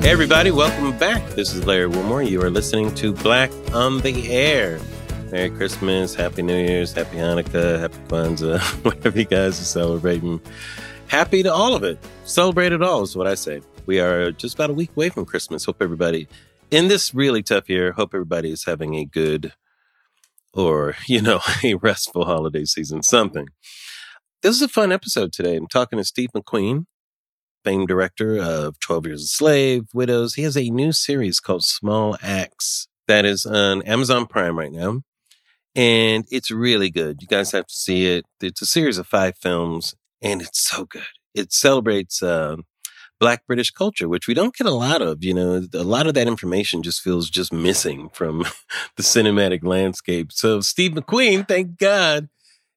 Hey, 0.00 0.10
everybody, 0.10 0.50
welcome 0.50 0.96
back. 0.98 1.26
This 1.30 1.52
is 1.52 1.66
Larry 1.66 1.86
Wilmore. 1.86 2.22
You 2.22 2.42
are 2.42 2.50
listening 2.50 2.94
to 2.96 3.12
Black 3.12 3.50
on 3.72 4.00
the 4.00 4.30
Air. 4.30 4.80
Merry 5.30 5.50
Christmas, 5.50 6.14
Happy 6.14 6.42
New 6.42 6.56
Year's, 6.56 6.92
Happy 6.92 7.16
Hanukkah, 7.16 7.80
Happy 7.80 7.98
Kwanzaa, 8.08 8.60
whatever 8.84 9.18
you 9.18 9.24
guys 9.24 9.60
are 9.60 9.64
celebrating. 9.64 10.40
Happy 11.08 11.42
to 11.42 11.52
all 11.52 11.74
of 11.74 11.82
it. 11.84 11.98
Celebrate 12.24 12.72
it 12.72 12.82
all 12.82 13.02
is 13.02 13.16
what 13.16 13.26
I 13.26 13.34
say. 13.34 13.60
We 13.86 14.00
are 14.00 14.30
just 14.32 14.54
about 14.54 14.70
a 14.70 14.74
week 14.74 14.90
away 14.96 15.10
from 15.10 15.24
Christmas. 15.26 15.64
Hope 15.64 15.82
everybody, 15.82 16.28
in 16.70 16.88
this 16.88 17.14
really 17.14 17.42
tough 17.42 17.68
year, 17.68 17.92
hope 17.92 18.14
everybody 18.14 18.50
is 18.50 18.64
having 18.64 18.94
a 18.94 19.04
good 19.04 19.52
or, 20.54 20.96
you 21.06 21.20
know, 21.20 21.40
a 21.64 21.74
restful 21.74 22.24
holiday 22.24 22.64
season, 22.64 23.02
something. 23.02 23.48
This 24.44 24.56
is 24.56 24.60
a 24.62 24.68
fun 24.68 24.92
episode 24.92 25.32
today. 25.32 25.56
I'm 25.56 25.66
talking 25.66 25.96
to 25.96 26.04
Steve 26.04 26.28
McQueen 26.36 26.84
famed 27.64 27.88
director 27.88 28.36
of 28.36 28.78
12 28.78 29.06
Years 29.06 29.22
a 29.22 29.26
Slave, 29.26 29.84
Widows. 29.94 30.34
He 30.34 30.42
has 30.42 30.54
a 30.54 30.68
new 30.68 30.92
series 30.92 31.40
called 31.40 31.64
Small 31.64 32.18
Axe 32.22 32.86
that 33.08 33.24
is 33.24 33.46
on 33.46 33.80
Amazon 33.84 34.26
Prime 34.26 34.58
right 34.58 34.70
now. 34.70 35.00
And 35.74 36.26
it's 36.30 36.50
really 36.50 36.90
good. 36.90 37.22
You 37.22 37.26
guys 37.26 37.52
have 37.52 37.68
to 37.68 37.74
see 37.74 38.04
it. 38.04 38.26
It's 38.42 38.60
a 38.60 38.66
series 38.66 38.98
of 38.98 39.06
five 39.06 39.38
films, 39.38 39.94
and 40.20 40.42
it's 40.42 40.60
so 40.60 40.84
good. 40.84 41.06
It 41.34 41.54
celebrates 41.54 42.22
uh, 42.22 42.56
Black 43.18 43.46
British 43.46 43.70
culture, 43.70 44.10
which 44.10 44.28
we 44.28 44.34
don't 44.34 44.54
get 44.54 44.66
a 44.66 44.74
lot 44.74 45.00
of. 45.00 45.24
You 45.24 45.32
know, 45.32 45.66
a 45.72 45.84
lot 45.84 46.06
of 46.06 46.12
that 46.12 46.28
information 46.28 46.82
just 46.82 47.00
feels 47.00 47.30
just 47.30 47.50
missing 47.50 48.10
from 48.10 48.40
the 48.98 49.02
cinematic 49.02 49.64
landscape. 49.64 50.32
So 50.32 50.60
Steve 50.60 50.92
McQueen, 50.92 51.48
thank 51.48 51.78
God, 51.78 52.28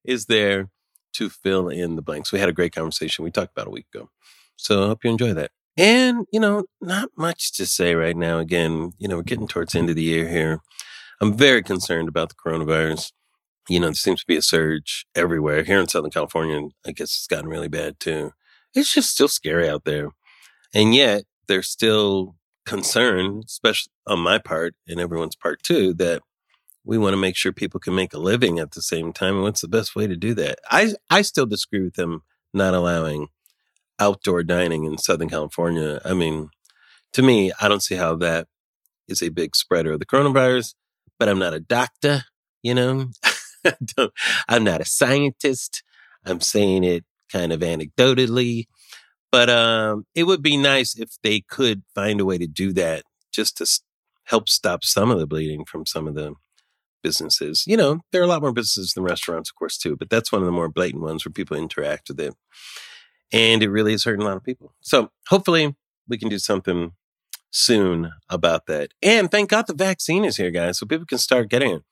is 0.05 0.27
there 0.27 0.70
to 1.17 1.30
fill 1.30 1.70
in 1.70 1.95
the 1.95 2.02
blanks. 2.02 2.31
We 2.31 2.39
had 2.39 2.49
a 2.49 2.53
great 2.53 2.73
conversation. 2.73 3.23
We 3.23 3.31
talked 3.31 3.52
about 3.55 3.67
a 3.67 3.71
week 3.71 3.88
ago. 3.94 4.09
So 4.55 4.84
I 4.84 4.88
hope 4.88 5.03
you 5.03 5.12
enjoy 5.12 5.34
that. 5.34 5.52
And, 5.77 6.26
you 6.32 6.40
know, 6.40 6.63
not 6.82 7.09
much 7.15 7.54
to 7.57 7.65
say 7.65 7.93
right 7.93 8.18
now. 8.18 8.40
Again, 8.40 8.93
you 8.98 9.07
know, 9.07 9.18
we're 9.18 9.24
getting 9.24 9.48
towards 9.48 9.74
the 9.74 9.79
end 9.79 9.90
of 9.90 9.96
the 9.96 10.04
year 10.04 10.27
here. 10.27 10.59
I'm 11.21 11.34
very 11.34 11.62
concerned 11.62 12.07
about 12.07 12.29
the 12.29 12.35
coronavirus. 12.35 13.12
You 13.70 13.79
know, 13.79 13.87
there 13.87 13.93
seems 13.93 14.21
to 14.21 14.27
be 14.27 14.37
a 14.37 14.41
surge 14.41 15.05
everywhere. 15.13 15.63
Here 15.63 15.79
in 15.79 15.87
Southern 15.87 16.12
California, 16.12 16.70
I 16.85 16.91
guess 16.91 17.09
it's 17.09 17.27
gotten 17.27 17.49
really 17.49 17.68
bad 17.68 17.99
too. 17.99 18.31
It's 18.74 18.93
just 18.93 19.12
still 19.12 19.27
scary 19.27 19.70
out 19.70 19.84
there. 19.84 20.09
And 20.74 20.96
yet 20.96 21.24
there's 21.48 21.70
still 21.70 22.35
concern, 22.65 23.41
especially 23.46 23.91
on 24.05 24.20
my 24.20 24.37
part 24.37 24.76
and 24.87 24.99
everyone's 24.99 25.35
part 25.35 25.63
too, 25.63 25.93
that 25.96 26.21
we 26.88 26.98
want 26.98 27.12
to 27.12 27.18
make 27.18 27.35
sure 27.35 27.52
people 27.52 27.82
can 27.82 27.93
make 27.93 28.13
a 28.13 28.18
living 28.18 28.60
at 28.60 28.71
the 28.71 28.82
same 28.82 29.12
time. 29.12 29.35
And 29.35 29.43
what's 29.43 29.60
the 29.60 29.68
best 29.68 29.93
way 29.93 30.07
to 30.07 30.16
do 30.16 30.34
that? 30.35 30.60
I, 30.71 30.93
I 31.10 31.21
still 31.21 31.46
disagree 31.46 31.84
with 31.84 31.96
them 31.96 32.24
not 32.54 32.74
allowing 32.74 33.27
outdoor 33.99 34.41
dining 34.43 34.85
in 34.85 34.98
Southern 34.98 35.30
California. 35.30 35.99
I 36.05 36.13
mean, 36.13 36.49
to 37.12 37.21
me, 37.21 37.52
I 37.60 37.68
don't 37.68 37.84
see 37.84 37.96
how 37.96 38.15
that 38.18 38.48
is 39.08 39.21
a 39.21 39.30
big 39.30 39.54
spreader 39.54 39.91
of 39.91 39.99
the 39.99 40.05
coronavirus, 40.05 40.76
but 41.20 41.27
I'm 41.27 41.40
not 41.40 41.54
a 41.54 41.60
doctor, 41.60 42.24
you 42.63 42.74
know? 42.74 43.10
I'm 44.48 44.63
not 44.63 44.80
a 44.80 44.85
scientist. 44.85 45.84
I'm 46.26 46.40
saying 46.40 46.85
it 46.85 47.04
kind 47.30 47.52
of 47.52 47.60
anecdotally. 47.60 48.68
But 49.30 49.49
um, 49.49 50.05
it 50.15 50.24
would 50.24 50.41
be 50.41 50.55
nice 50.55 50.98
if 50.98 51.18
they 51.21 51.41
could 51.41 51.84
find 51.93 52.21
a 52.21 52.26
way 52.26 52.38
to 52.38 52.48
do 52.48 52.71
that 52.74 53.04
just 53.30 53.58
to 53.58 53.68
help 54.24 54.48
stop 54.48 54.85
some 54.85 55.12
of 55.12 55.20
the 55.20 55.27
bleeding 55.27 55.65
from 55.65 55.85
some 55.85 56.08
of 56.08 56.15
the 56.15 56.34
businesses. 57.03 57.63
You 57.67 57.77
know, 57.77 58.01
there 58.12 58.21
are 58.21 58.26
a 58.26 58.27
lot 58.27 58.41
more 58.41 58.53
businesses 58.53 58.93
than 58.93 59.03
restaurants, 59.03 59.49
of 59.49 59.55
course, 59.55 59.77
too, 59.77 59.95
but 59.95 60.09
that's 60.09 60.31
one 60.31 60.41
of 60.41 60.45
the 60.45 60.51
more 60.51 60.70
blatant 60.70 61.03
ones 61.03 61.26
where 61.26 61.31
people 61.31 61.57
interact 61.57 62.09
with 62.09 62.20
it 62.20 62.35
and 63.31 63.62
it 63.62 63.70
really 63.70 63.93
is 63.93 64.03
hurting 64.03 64.22
a 64.22 64.25
lot 64.25 64.38
of 64.38 64.44
people. 64.44 64.73
So 64.81 65.12
hopefully 65.28 65.75
we 66.07 66.18
can 66.18 66.29
do 66.29 66.40
something 66.40 66.94
soon 67.51 68.12
about 68.29 68.66
that. 68.68 68.94
And 69.01 69.29
thank 69.29 69.50
God 69.50 69.68
the 69.68 69.73
vaccine 69.73 70.25
is 70.25 70.38
here, 70.38 70.52
guys, 70.52 70.80
so 70.80 70.86
people 70.86 71.06
can 71.06 71.18
start 71.18 71.50
getting 71.50 71.72
it. 71.72 71.84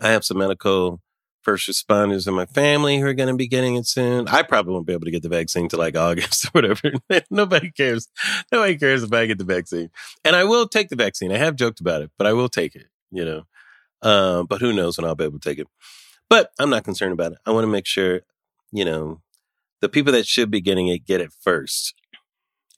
I 0.00 0.08
have 0.10 0.24
some 0.24 0.38
medical 0.38 1.00
first 1.42 1.68
responders 1.68 2.26
in 2.26 2.34
my 2.34 2.46
family 2.46 2.98
who 2.98 3.06
are 3.06 3.14
going 3.14 3.28
to 3.28 3.36
be 3.36 3.48
getting 3.48 3.76
it 3.76 3.86
soon. 3.86 4.28
I 4.28 4.42
probably 4.42 4.74
won't 4.74 4.86
be 4.86 4.92
able 4.92 5.06
to 5.06 5.10
get 5.10 5.22
the 5.22 5.28
vaccine 5.28 5.68
till 5.68 5.78
like 5.78 5.96
August 5.96 6.46
or 6.46 6.50
whatever. 6.52 6.92
Nobody 7.30 7.70
cares. 7.70 8.08
Nobody 8.52 8.76
cares 8.76 9.02
if 9.02 9.12
I 9.12 9.26
get 9.26 9.38
the 9.38 9.44
vaccine. 9.44 9.90
And 10.24 10.36
I 10.36 10.44
will 10.44 10.68
take 10.68 10.88
the 10.88 10.96
vaccine. 10.96 11.32
I 11.32 11.38
have 11.38 11.56
joked 11.56 11.80
about 11.80 12.02
it, 12.02 12.10
but 12.18 12.26
I 12.26 12.32
will 12.32 12.48
take 12.48 12.74
it, 12.74 12.86
you 13.10 13.24
know. 13.24 13.44
Um, 14.02 14.46
but 14.46 14.60
who 14.60 14.72
knows 14.72 14.96
when 14.96 15.04
I'll 15.04 15.14
be 15.14 15.24
able 15.24 15.40
to 15.40 15.48
take 15.48 15.58
it. 15.58 15.66
But 16.28 16.50
I'm 16.58 16.70
not 16.70 16.84
concerned 16.84 17.12
about 17.12 17.32
it. 17.32 17.38
I 17.46 17.50
want 17.50 17.64
to 17.64 17.70
make 17.70 17.86
sure, 17.86 18.20
you 18.70 18.84
know, 18.84 19.22
the 19.80 19.88
people 19.88 20.12
that 20.12 20.26
should 20.26 20.50
be 20.50 20.60
getting 20.60 20.88
it 20.88 21.06
get 21.06 21.20
it 21.20 21.32
first. 21.40 21.94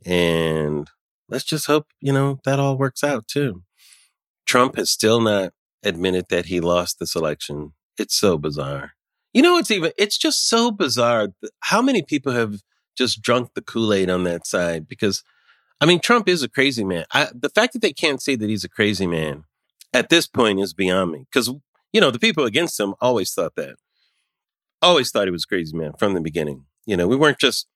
And 0.06 0.86
let's 1.28 1.44
just 1.44 1.66
hope, 1.66 1.88
you 2.00 2.12
know, 2.12 2.41
that 2.44 2.60
all 2.60 2.78
works 2.78 3.03
out 3.03 3.26
too. 3.26 3.62
Trump 4.47 4.76
has 4.76 4.91
still 4.91 5.20
not 5.20 5.53
admitted 5.82 6.26
that 6.28 6.47
he 6.47 6.60
lost 6.60 6.98
this 6.98 7.14
election. 7.14 7.72
It's 7.98 8.14
so 8.14 8.38
bizarre. 8.38 8.92
You 9.32 9.42
know, 9.42 9.58
it's 9.58 9.70
even, 9.70 9.92
it's 9.97 10.19
just 10.19 10.48
so 10.48 10.70
bizarre. 10.70 11.28
How 11.60 11.82
many 11.82 12.02
people 12.02 12.32
have 12.32 12.60
just 12.97 13.22
drunk 13.22 13.50
the 13.54 13.62
Kool 13.62 13.92
Aid 13.92 14.10
on 14.10 14.25
that 14.25 14.47
side? 14.47 14.88
Because, 14.88 15.22
I 15.81 15.87
mean, 15.87 16.00
Trump 16.00 16.28
is 16.28 16.42
a 16.42 16.48
crazy 16.48 16.84
man. 16.84 17.04
I, 17.12 17.28
the 17.34 17.48
fact 17.48 17.75
that 17.75 17.82
they 17.82 17.92
can't 17.92 18.20
say 18.20 18.37
that 18.37 18.48
he's 18.48 18.64
a 18.64 18.69
crazy 18.69 19.06
man 19.06 19.44
at 19.92 20.08
this 20.08 20.26
point 20.26 20.60
is 20.60 20.74
beyond 20.74 21.12
me. 21.12 21.26
Because, 21.30 21.52
you 21.92 22.00
know, 22.00 22.10
the 22.10 22.18
people 22.18 22.44
against 22.44 22.78
him 22.78 22.94
always 23.00 23.32
thought 23.32 23.54
that. 23.56 23.76
Always 24.82 25.10
thought 25.10 25.26
he 25.26 25.30
was 25.30 25.44
crazy 25.44 25.76
man 25.76 25.92
from 25.98 26.14
the 26.14 26.20
beginning. 26.20 26.64
You 26.86 26.96
know, 26.96 27.06
we 27.06 27.16
weren't 27.16 27.38
just, 27.38 27.66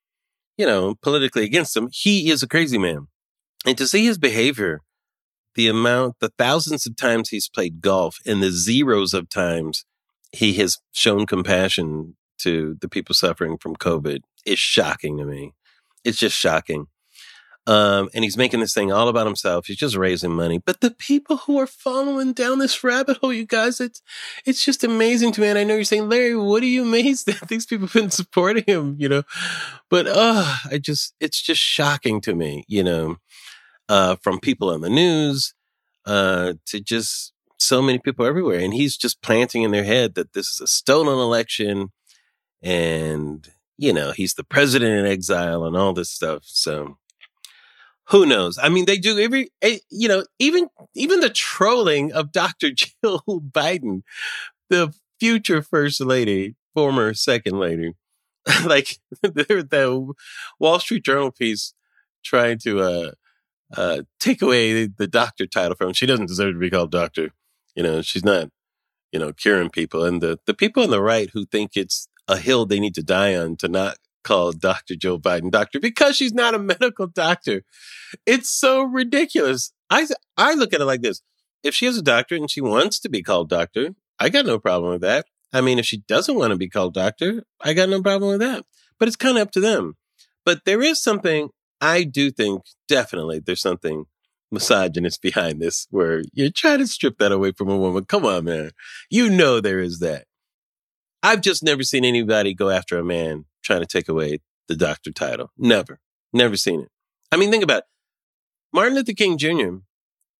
you 0.56 0.66
know, 0.66 0.94
politically 1.02 1.44
against 1.44 1.76
him. 1.76 1.88
He 1.92 2.30
is 2.30 2.42
a 2.42 2.48
crazy 2.48 2.78
man. 2.78 3.08
And 3.66 3.76
to 3.78 3.86
see 3.86 4.04
his 4.04 4.18
behavior, 4.18 4.80
the 5.54 5.68
amount, 5.68 6.16
the 6.20 6.32
thousands 6.38 6.86
of 6.86 6.96
times 6.96 7.28
he's 7.28 7.48
played 7.48 7.80
golf 7.80 8.18
and 8.26 8.42
the 8.42 8.50
zeros 8.50 9.14
of 9.14 9.28
times 9.28 9.84
he 10.32 10.54
has 10.54 10.78
shown 10.92 11.26
compassion 11.26 12.16
to 12.38 12.76
the 12.80 12.88
people 12.88 13.14
suffering 13.14 13.56
from 13.58 13.76
COVID 13.76 14.20
is 14.44 14.58
shocking 14.58 15.16
to 15.18 15.24
me. 15.24 15.52
It's 16.04 16.18
just 16.18 16.36
shocking. 16.36 16.86
Um, 17.66 18.10
and 18.12 18.24
he's 18.24 18.36
making 18.36 18.60
this 18.60 18.74
thing 18.74 18.92
all 18.92 19.08
about 19.08 19.26
himself. 19.26 19.66
He's 19.66 19.78
just 19.78 19.96
raising 19.96 20.32
money. 20.32 20.58
But 20.58 20.82
the 20.82 20.90
people 20.90 21.38
who 21.38 21.58
are 21.58 21.66
following 21.66 22.34
down 22.34 22.58
this 22.58 22.84
rabbit 22.84 23.16
hole, 23.18 23.32
you 23.32 23.46
guys, 23.46 23.80
it's 23.80 24.02
it's 24.44 24.62
just 24.62 24.84
amazing 24.84 25.32
to 25.32 25.40
me. 25.40 25.48
And 25.48 25.58
I 25.58 25.64
know 25.64 25.74
you're 25.74 25.84
saying, 25.84 26.08
Larry, 26.08 26.36
what 26.36 26.62
are 26.62 26.66
you 26.66 26.82
amazed 26.82 27.26
that 27.26 27.48
these 27.48 27.64
people 27.64 27.86
have 27.86 27.94
been 27.94 28.10
supporting 28.10 28.64
him? 28.66 28.96
You 28.98 29.08
know, 29.08 29.22
but 29.88 30.06
uh, 30.06 30.56
I 30.70 30.78
just 30.78 31.14
it's 31.20 31.40
just 31.40 31.60
shocking 31.60 32.20
to 32.22 32.34
me, 32.34 32.64
you 32.68 32.84
know, 32.84 33.16
uh, 33.88 34.16
from 34.16 34.40
people 34.40 34.68
on 34.68 34.82
the 34.82 34.90
news, 34.90 35.54
uh, 36.04 36.54
to 36.66 36.80
just 36.80 37.32
so 37.56 37.80
many 37.80 37.98
people 37.98 38.26
everywhere. 38.26 38.60
And 38.60 38.74
he's 38.74 38.96
just 38.96 39.22
planting 39.22 39.62
in 39.62 39.70
their 39.70 39.84
head 39.84 40.16
that 40.16 40.34
this 40.34 40.48
is 40.48 40.60
a 40.60 40.66
stolen 40.66 41.18
election 41.18 41.92
and 42.62 43.48
you 43.76 43.92
know, 43.92 44.12
he's 44.12 44.34
the 44.34 44.44
president 44.44 44.92
in 44.92 45.06
exile 45.06 45.64
and 45.64 45.76
all 45.76 45.92
this 45.92 46.10
stuff. 46.10 46.42
So 46.44 46.98
who 48.08 48.26
knows? 48.26 48.58
I 48.60 48.68
mean, 48.68 48.84
they 48.84 48.98
do 48.98 49.18
every, 49.18 49.50
eh, 49.62 49.78
you 49.90 50.08
know, 50.08 50.24
even 50.38 50.68
even 50.94 51.20
the 51.20 51.30
trolling 51.30 52.12
of 52.12 52.32
Dr. 52.32 52.70
Jill 52.74 53.22
Biden, 53.28 54.02
the 54.68 54.94
future 55.18 55.62
first 55.62 56.00
lady, 56.00 56.54
former 56.74 57.14
second 57.14 57.58
lady, 57.58 57.94
like 58.64 58.98
the 59.22 60.14
Wall 60.58 60.78
Street 60.80 61.04
Journal 61.04 61.30
piece 61.30 61.74
trying 62.24 62.58
to 62.58 62.80
uh, 62.80 63.10
uh, 63.76 64.02
take 64.20 64.42
away 64.42 64.86
the 64.86 65.06
doctor 65.06 65.46
title 65.46 65.76
from. 65.76 65.92
She 65.92 66.06
doesn't 66.06 66.26
deserve 66.26 66.54
to 66.54 66.58
be 66.58 66.70
called 66.70 66.90
doctor. 66.90 67.30
You 67.74 67.82
know, 67.82 68.02
she's 68.02 68.24
not, 68.24 68.50
you 69.12 69.18
know, 69.18 69.32
curing 69.32 69.70
people. 69.70 70.04
And 70.04 70.20
the 70.20 70.38
the 70.46 70.54
people 70.54 70.82
on 70.82 70.90
the 70.90 71.02
right 71.02 71.30
who 71.32 71.46
think 71.46 71.72
it's 71.74 72.08
a 72.28 72.36
hill 72.38 72.66
they 72.66 72.80
need 72.80 72.94
to 72.94 73.02
die 73.02 73.34
on 73.34 73.56
to 73.56 73.68
not 73.68 73.96
called 74.24 74.60
Dr. 74.60 74.96
Jill 74.96 75.20
Biden 75.20 75.50
doctor 75.50 75.78
because 75.78 76.16
she's 76.16 76.34
not 76.34 76.54
a 76.54 76.58
medical 76.58 77.06
doctor. 77.06 77.62
It's 78.26 78.50
so 78.50 78.82
ridiculous. 78.82 79.72
I 79.90 80.06
I 80.36 80.54
look 80.54 80.72
at 80.72 80.80
it 80.80 80.86
like 80.86 81.02
this. 81.02 81.22
If 81.62 81.74
she 81.74 81.86
is 81.86 81.96
a 81.96 82.02
doctor 82.02 82.34
and 82.34 82.50
she 82.50 82.60
wants 82.60 82.98
to 83.00 83.08
be 83.08 83.22
called 83.22 83.48
doctor, 83.48 83.90
I 84.18 84.28
got 84.28 84.46
no 84.46 84.58
problem 84.58 84.92
with 84.92 85.02
that. 85.02 85.26
I 85.52 85.60
mean, 85.60 85.78
if 85.78 85.86
she 85.86 85.98
doesn't 86.08 86.36
want 86.36 86.50
to 86.50 86.56
be 86.56 86.68
called 86.68 86.94
doctor, 86.94 87.44
I 87.60 87.74
got 87.74 87.88
no 87.88 88.02
problem 88.02 88.32
with 88.32 88.40
that. 88.40 88.64
But 88.98 89.08
it's 89.08 89.16
kind 89.16 89.38
of 89.38 89.42
up 89.42 89.50
to 89.52 89.60
them. 89.60 89.94
But 90.44 90.64
there 90.64 90.82
is 90.82 91.02
something 91.02 91.50
I 91.80 92.04
do 92.04 92.30
think 92.30 92.62
definitely 92.88 93.40
there's 93.40 93.60
something 93.60 94.06
misogynist 94.50 95.20
behind 95.22 95.60
this 95.60 95.86
where 95.90 96.22
you're 96.32 96.50
trying 96.50 96.78
to 96.78 96.86
strip 96.86 97.18
that 97.18 97.32
away 97.32 97.52
from 97.52 97.68
a 97.68 97.76
woman. 97.76 98.04
Come 98.04 98.24
on, 98.24 98.44
man. 98.44 98.70
You 99.10 99.30
know 99.30 99.60
there 99.60 99.80
is 99.80 99.98
that. 100.00 100.26
I've 101.24 101.40
just 101.40 101.62
never 101.62 101.82
seen 101.82 102.04
anybody 102.04 102.52
go 102.52 102.68
after 102.68 102.98
a 102.98 103.04
man 103.04 103.46
trying 103.62 103.80
to 103.80 103.86
take 103.86 104.10
away 104.10 104.40
the 104.68 104.76
doctor 104.76 105.10
title. 105.10 105.50
Never, 105.56 105.98
never 106.34 106.54
seen 106.54 106.82
it. 106.82 106.90
I 107.32 107.38
mean, 107.38 107.50
think 107.50 107.64
about 107.64 107.78
it. 107.78 107.84
Martin 108.74 108.94
Luther 108.94 109.14
King 109.14 109.38
Jr., 109.38 109.76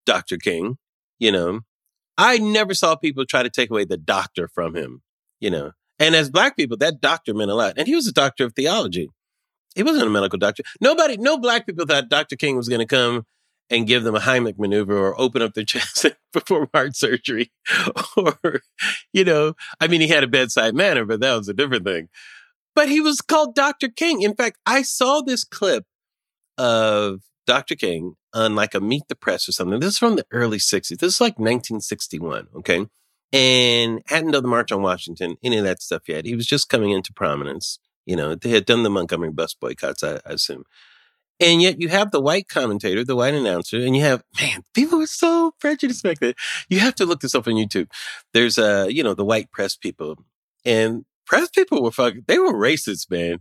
Dr. 0.05 0.37
King, 0.37 0.77
you 1.17 1.31
know, 1.31 1.61
I 2.19 2.37
never 2.37 2.75
saw 2.75 2.95
people 2.95 3.25
try 3.25 3.41
to 3.41 3.49
take 3.49 3.71
away 3.71 3.85
the 3.85 3.97
doctor 3.97 4.47
from 4.47 4.75
him, 4.75 5.01
you 5.39 5.49
know. 5.49 5.71
And 5.97 6.13
as 6.13 6.29
black 6.29 6.55
people, 6.55 6.77
that 6.77 7.01
doctor 7.01 7.33
meant 7.33 7.49
a 7.49 7.55
lot. 7.55 7.73
And 7.77 7.87
he 7.87 7.95
was 7.95 8.05
a 8.05 8.13
doctor 8.13 8.45
of 8.45 8.53
theology. 8.53 9.09
He 9.73 9.81
wasn't 9.81 10.05
a 10.05 10.11
medical 10.11 10.37
doctor. 10.37 10.61
Nobody, 10.79 11.17
no 11.17 11.39
black 11.39 11.65
people 11.65 11.87
thought 11.87 12.09
Dr. 12.09 12.35
King 12.35 12.57
was 12.57 12.69
going 12.69 12.79
to 12.79 12.85
come 12.85 13.25
and 13.69 13.87
give 13.87 14.03
them 14.03 14.15
a 14.15 14.19
Heimlich 14.19 14.59
maneuver 14.59 14.97
or 14.97 15.19
open 15.19 15.41
up 15.41 15.53
their 15.53 15.63
chest 15.65 16.05
and 16.05 16.15
perform 16.31 16.69
heart 16.73 16.95
surgery. 16.95 17.51
or, 18.17 18.61
you 19.13 19.23
know, 19.23 19.53
I 19.79 19.87
mean, 19.87 20.01
he 20.01 20.07
had 20.07 20.23
a 20.23 20.27
bedside 20.27 20.75
manner, 20.75 21.05
but 21.05 21.19
that 21.21 21.35
was 21.35 21.49
a 21.49 21.53
different 21.53 21.85
thing. 21.85 22.09
But 22.75 22.89
he 22.89 22.99
was 22.99 23.21
called 23.21 23.55
Dr. 23.55 23.87
King. 23.87 24.21
In 24.21 24.35
fact, 24.35 24.57
I 24.65 24.81
saw 24.81 25.21
this 25.21 25.43
clip 25.45 25.85
of 26.57 27.21
Dr. 27.47 27.75
King 27.75 28.15
on 28.33 28.55
like 28.55 28.75
a 28.75 28.81
Meet 28.81 29.03
the 29.07 29.15
Press 29.15 29.47
or 29.47 29.53
something. 29.53 29.79
This 29.79 29.93
is 29.93 29.97
from 29.97 30.17
the 30.17 30.25
early 30.31 30.57
60s. 30.57 30.97
This 30.97 31.15
is 31.15 31.21
like 31.21 31.39
1961. 31.39 32.47
Okay. 32.57 32.85
And 33.31 34.01
hadn't 34.07 34.31
done 34.31 34.43
the 34.43 34.49
March 34.49 34.71
on 34.71 34.81
Washington, 34.81 35.37
any 35.43 35.57
of 35.57 35.63
that 35.63 35.81
stuff 35.81 36.03
yet. 36.07 36.25
He 36.25 36.35
was 36.35 36.45
just 36.45 36.69
coming 36.69 36.91
into 36.91 37.13
prominence. 37.13 37.79
You 38.05 38.15
know, 38.15 38.35
they 38.35 38.49
had 38.49 38.65
done 38.65 38.83
the 38.83 38.89
Montgomery 38.89 39.31
bus 39.31 39.53
boycotts, 39.53 40.03
I, 40.03 40.15
I 40.25 40.33
assume. 40.33 40.65
And 41.39 41.61
yet 41.61 41.81
you 41.81 41.89
have 41.89 42.11
the 42.11 42.21
white 42.21 42.47
commentator, 42.47 43.03
the 43.03 43.15
white 43.15 43.33
announcer, 43.33 43.77
and 43.77 43.95
you 43.95 44.03
have, 44.03 44.23
man, 44.39 44.63
people 44.73 45.01
are 45.01 45.07
so 45.07 45.53
prejudiced 45.59 46.03
back 46.03 46.19
then. 46.19 46.33
You 46.69 46.79
have 46.79 46.95
to 46.95 47.05
look 47.05 47.19
this 47.19 47.35
up 47.35 47.47
on 47.47 47.55
YouTube. 47.55 47.89
There's, 48.33 48.57
uh, 48.57 48.87
you 48.89 49.03
know, 49.03 49.13
the 49.13 49.25
white 49.25 49.51
press 49.51 49.75
people 49.75 50.17
and 50.63 51.05
press 51.25 51.49
people 51.49 51.83
were 51.83 51.91
fucking, 51.91 52.23
they 52.27 52.39
were 52.39 52.53
racist, 52.53 53.11
man. 53.11 53.39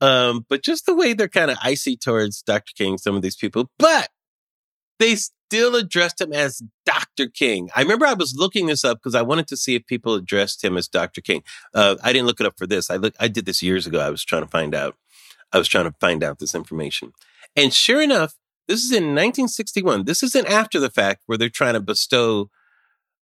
Um, 0.00 0.46
but 0.48 0.62
just 0.62 0.86
the 0.86 0.94
way 0.94 1.12
they're 1.12 1.28
kind 1.28 1.50
of 1.50 1.58
icy 1.62 1.96
towards 1.96 2.42
Dr. 2.42 2.72
King, 2.76 2.98
some 2.98 3.16
of 3.16 3.22
these 3.22 3.36
people, 3.36 3.70
but 3.78 4.10
they 4.98 5.16
still 5.16 5.74
addressed 5.76 6.20
him 6.20 6.32
as 6.32 6.62
Dr. 6.84 7.28
King. 7.28 7.70
I 7.74 7.82
remember 7.82 8.06
I 8.06 8.14
was 8.14 8.34
looking 8.36 8.66
this 8.66 8.84
up 8.84 8.98
because 8.98 9.14
I 9.14 9.22
wanted 9.22 9.48
to 9.48 9.56
see 9.56 9.74
if 9.74 9.86
people 9.86 10.14
addressed 10.14 10.64
him 10.64 10.76
as 10.76 10.88
Dr. 10.88 11.20
King. 11.20 11.42
Uh, 11.72 11.96
I 12.02 12.12
didn't 12.12 12.26
look 12.26 12.40
it 12.40 12.46
up 12.46 12.58
for 12.58 12.66
this. 12.66 12.90
I 12.90 12.96
look, 12.96 13.14
I 13.18 13.28
did 13.28 13.46
this 13.46 13.62
years 13.62 13.86
ago. 13.86 14.00
I 14.00 14.10
was 14.10 14.24
trying 14.24 14.42
to 14.42 14.48
find 14.48 14.74
out. 14.74 14.96
I 15.54 15.58
was 15.58 15.68
trying 15.68 15.84
to 15.84 15.94
find 16.00 16.24
out 16.24 16.40
this 16.40 16.54
information. 16.54 17.12
And 17.56 17.72
sure 17.72 18.02
enough, 18.02 18.34
this 18.66 18.82
is 18.82 18.90
in 18.90 19.14
1961. 19.14 20.04
This 20.04 20.22
isn't 20.24 20.48
after 20.48 20.80
the 20.80 20.90
fact 20.90 21.22
where 21.26 21.38
they're 21.38 21.48
trying 21.48 21.74
to 21.74 21.80
bestow 21.80 22.50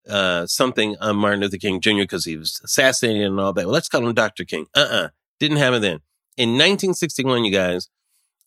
uh, 0.08 0.46
something 0.46 0.96
on 0.98 1.16
Martin 1.16 1.40
Luther 1.40 1.58
King 1.58 1.80
Jr. 1.80 1.98
because 1.98 2.24
he 2.24 2.38
was 2.38 2.58
assassinated 2.64 3.26
and 3.26 3.38
all 3.38 3.52
that. 3.52 3.66
Well, 3.66 3.74
let's 3.74 3.88
call 3.88 4.06
him 4.06 4.14
Dr. 4.14 4.44
King. 4.44 4.66
Uh-uh. 4.74 5.10
Didn't 5.38 5.58
happen 5.58 5.82
then. 5.82 6.00
In 6.38 6.50
1961, 6.50 7.44
you 7.44 7.52
guys, 7.52 7.90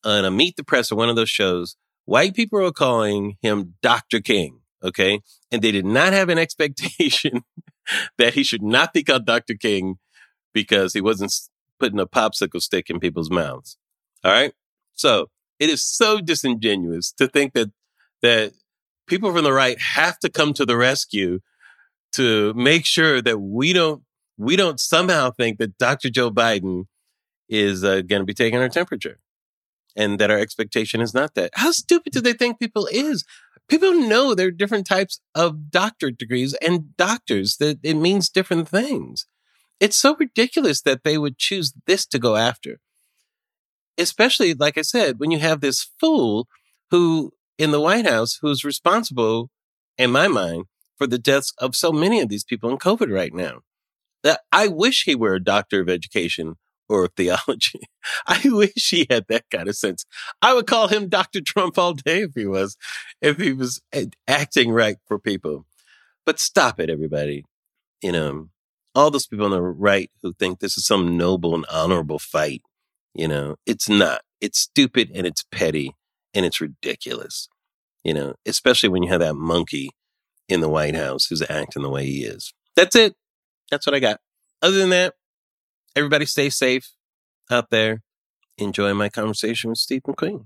on 0.04 0.26
a 0.26 0.32
Meet 0.32 0.56
the 0.58 0.64
Press 0.64 0.92
or 0.92 0.96
one 0.96 1.10
of 1.10 1.16
those 1.16 1.30
shows, 1.30 1.76
white 2.06 2.34
people 2.34 2.60
were 2.60 2.72
calling 2.72 3.38
him 3.42 3.76
Dr. 3.84 4.20
King. 4.20 4.62
Okay. 4.84 5.22
And 5.52 5.62
they 5.62 5.72
did 5.72 5.86
not 5.86 6.12
have 6.14 6.30
an 6.30 6.38
expectation 6.40 7.44
that 8.18 8.34
he 8.34 8.44
should 8.44 8.64
not 8.64 8.94
be 8.94 9.04
called 9.04 9.28
Dr. 9.28 9.54
King 9.54 9.98
because 10.54 10.94
he 10.94 11.02
wasn't 11.02 11.34
putting 11.80 12.00
a 12.00 12.08
popsicle 12.08 12.62
stick 12.62 12.90
in 12.90 13.00
people's 13.00 13.30
mouths. 13.30 13.78
All 14.24 14.32
right. 14.32 14.54
So 14.94 15.28
it 15.60 15.70
is 15.70 15.86
so 15.86 16.22
disingenuous 16.22 17.12
to 17.14 17.28
think 17.28 17.54
that, 17.54 17.72
that 18.22 18.54
people 19.08 19.32
from 19.34 19.44
the 19.44 19.54
right 19.54 19.80
have 19.80 20.20
to 20.20 20.30
come 20.30 20.54
to 20.54 20.66
the 20.66 20.78
rescue 20.78 21.40
to 22.14 22.54
make 22.54 22.86
sure 22.86 23.22
that 23.22 23.40
we 23.40 23.74
don't, 23.74 24.04
we 24.38 24.56
don't 24.56 24.80
somehow 24.80 25.32
think 25.32 25.58
that 25.60 25.78
Dr. 25.78 26.10
Jill 26.10 26.34
Biden 26.34 26.86
is 27.50 27.84
uh, 27.84 28.02
going 28.02 28.22
to 28.22 28.26
be 28.26 28.34
taking 28.34 28.60
our 28.60 28.70
temperature 28.70 29.20
and 29.96 30.20
that 30.20 30.32
our 30.32 30.40
expectation 30.40 31.02
is 31.02 31.14
not 31.14 31.36
that. 31.36 31.52
How 31.54 31.72
stupid 31.72 32.14
do 32.14 32.22
they 32.22 32.34
think 32.34 32.60
people 32.60 32.88
is? 32.92 33.24
People 33.68 33.94
know 33.94 34.36
there 34.36 34.48
are 34.48 34.52
different 34.52 34.86
types 34.86 35.20
of 35.34 35.72
doctorate 35.72 36.18
degrees 36.18 36.54
and 36.56 36.96
doctors 36.98 37.58
that 37.58 37.80
it 37.82 37.96
means 37.96 38.30
different 38.30 38.68
things. 38.68 39.26
It's 39.80 39.98
so 39.98 40.16
ridiculous 40.16 40.82
that 40.82 41.04
they 41.04 41.18
would 41.18 41.38
choose 41.38 41.74
this 41.86 42.06
to 42.08 42.20
go 42.20 42.36
after. 42.36 42.80
Especially, 43.98 44.54
like 44.54 44.78
I 44.78 44.82
said, 44.82 45.20
when 45.20 45.32
you 45.32 45.40
have 45.40 45.62
this 45.62 45.88
fool 46.00 46.48
who 46.92 47.32
in 47.58 47.72
the 47.72 47.82
White 47.82 48.08
House 48.08 48.40
who's 48.42 48.64
responsible, 48.64 49.50
in 49.98 50.12
my 50.12 50.28
mind, 50.28 50.66
for 50.98 51.08
the 51.08 51.18
deaths 51.18 51.54
of 51.58 51.76
so 51.76 51.92
many 51.92 52.22
of 52.22 52.30
these 52.30 52.44
people 52.44 52.70
in 52.70 52.78
COVID 52.78 53.14
right 53.14 53.34
now. 53.34 53.62
That 54.24 54.42
I 54.52 54.68
wish 54.68 55.04
he 55.04 55.16
were 55.16 55.36
a 55.36 55.44
doctor 55.44 55.82
of 55.82 55.90
education 55.90 56.56
or 56.90 57.06
of 57.06 57.14
theology. 57.18 57.82
I 58.28 58.42
wish 58.46 58.90
he 58.90 59.08
had 59.10 59.26
that 59.28 59.46
kind 59.52 59.68
of 59.68 59.76
sense. 59.76 60.06
I 60.42 60.54
would 60.54 60.68
call 60.68 60.88
him 60.88 61.10
Dr. 61.10 61.42
Trump 61.42 61.78
all 61.78 61.94
day 61.94 62.22
if 62.22 62.32
he 62.36 62.46
was, 62.46 62.78
if 63.22 63.38
he 63.38 63.54
was 63.54 63.82
eh, 63.94 64.06
acting 64.28 64.72
right 64.72 64.98
for 65.08 65.20
people. 65.20 65.66
But 66.26 66.40
stop 66.40 66.80
it, 66.80 66.90
everybody. 66.90 67.46
You 68.02 68.12
know, 68.12 68.50
all 68.96 69.12
those 69.12 69.28
people 69.28 69.46
on 69.46 69.52
the 69.52 69.62
right 69.62 70.10
who 70.24 70.34
think 70.34 70.60
this 70.60 70.78
is 70.78 70.86
some 70.86 71.18
noble 71.18 71.54
and 71.54 71.66
honorable 71.70 72.18
fight, 72.18 72.62
you 73.14 73.28
know, 73.28 73.58
it's 73.66 73.90
not. 73.90 74.22
It's 74.42 74.60
stupid 74.60 75.12
and 75.14 75.28
it's 75.28 75.44
petty 75.52 75.96
and 76.34 76.46
it's 76.46 76.62
ridiculous, 76.62 77.50
you 78.04 78.14
know, 78.14 78.36
especially 78.46 78.90
when 78.90 79.04
you 79.04 79.10
have 79.10 79.20
that 79.20 79.36
monkey 79.36 79.90
in 80.48 80.62
the 80.62 80.70
White 80.70 80.96
House 80.96 81.28
who's 81.28 81.44
acting 81.50 81.84
the 81.84 81.90
way 81.90 82.06
he 82.06 82.24
is. 82.24 82.54
That's 82.76 82.96
it. 82.96 83.16
That's 83.70 83.86
what 83.86 83.96
I 83.96 84.00
got. 84.00 84.20
Other 84.62 84.78
than 84.78 84.90
that, 84.92 85.16
everybody 85.96 86.26
stay 86.26 86.50
safe 86.50 86.92
out 87.52 87.70
there. 87.70 88.02
Enjoy 88.58 88.94
my 88.94 89.10
conversation 89.10 89.70
with 89.70 89.80
Steve 89.80 90.04
McQueen. 90.04 90.46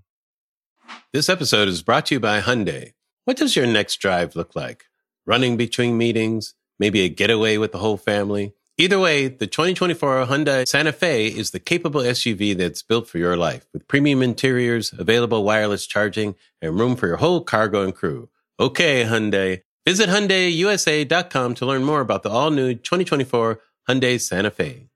This 1.14 1.30
episode 1.30 1.68
is 1.68 1.84
brought 1.84 2.08
to 2.08 2.16
you 2.16 2.20
by 2.20 2.42
Hyundai. 2.42 2.94
What 3.26 3.38
does 3.38 3.56
your 3.56 3.68
next 3.68 3.98
drive 3.98 4.36
look 4.36 4.56
like? 4.56 4.86
Running 5.26 5.58
between 5.58 5.98
meetings? 5.98 6.56
Maybe 6.80 7.02
a 7.02 7.10
getaway 7.10 7.58
with 7.58 7.72
the 7.72 7.78
whole 7.78 7.98
family. 7.98 8.54
Either 8.78 8.98
way, 8.98 9.28
the 9.28 9.46
2024 9.46 10.28
Hyundai 10.28 10.66
Santa 10.66 10.94
Fe 10.94 11.28
is 11.28 11.52
the 11.52 11.60
capable 11.60 12.00
SUV 12.00 12.56
that's 12.56 12.82
built 12.82 13.10
for 13.10 13.18
your 13.18 13.36
life 13.36 13.68
with 13.74 13.88
premium 13.90 14.24
interiors, 14.24 14.94
available 14.98 15.44
wireless 15.44 15.86
charging, 15.86 16.34
and 16.62 16.80
room 16.80 16.96
for 16.96 17.08
your 17.08 17.18
whole 17.18 17.42
cargo 17.42 17.84
and 17.84 17.94
crew. 17.94 18.30
Okay, 18.58 19.04
Hyundai. 19.04 19.64
Visit 19.86 20.08
HyundaiUSA.com 20.10 21.56
to 21.56 21.66
learn 21.66 21.84
more 21.84 22.00
about 22.00 22.24
the 22.24 22.30
all-new 22.30 22.76
2024 22.76 23.60
Hyundai 23.90 24.22
Santa 24.22 24.52
Fe. 24.52 24.88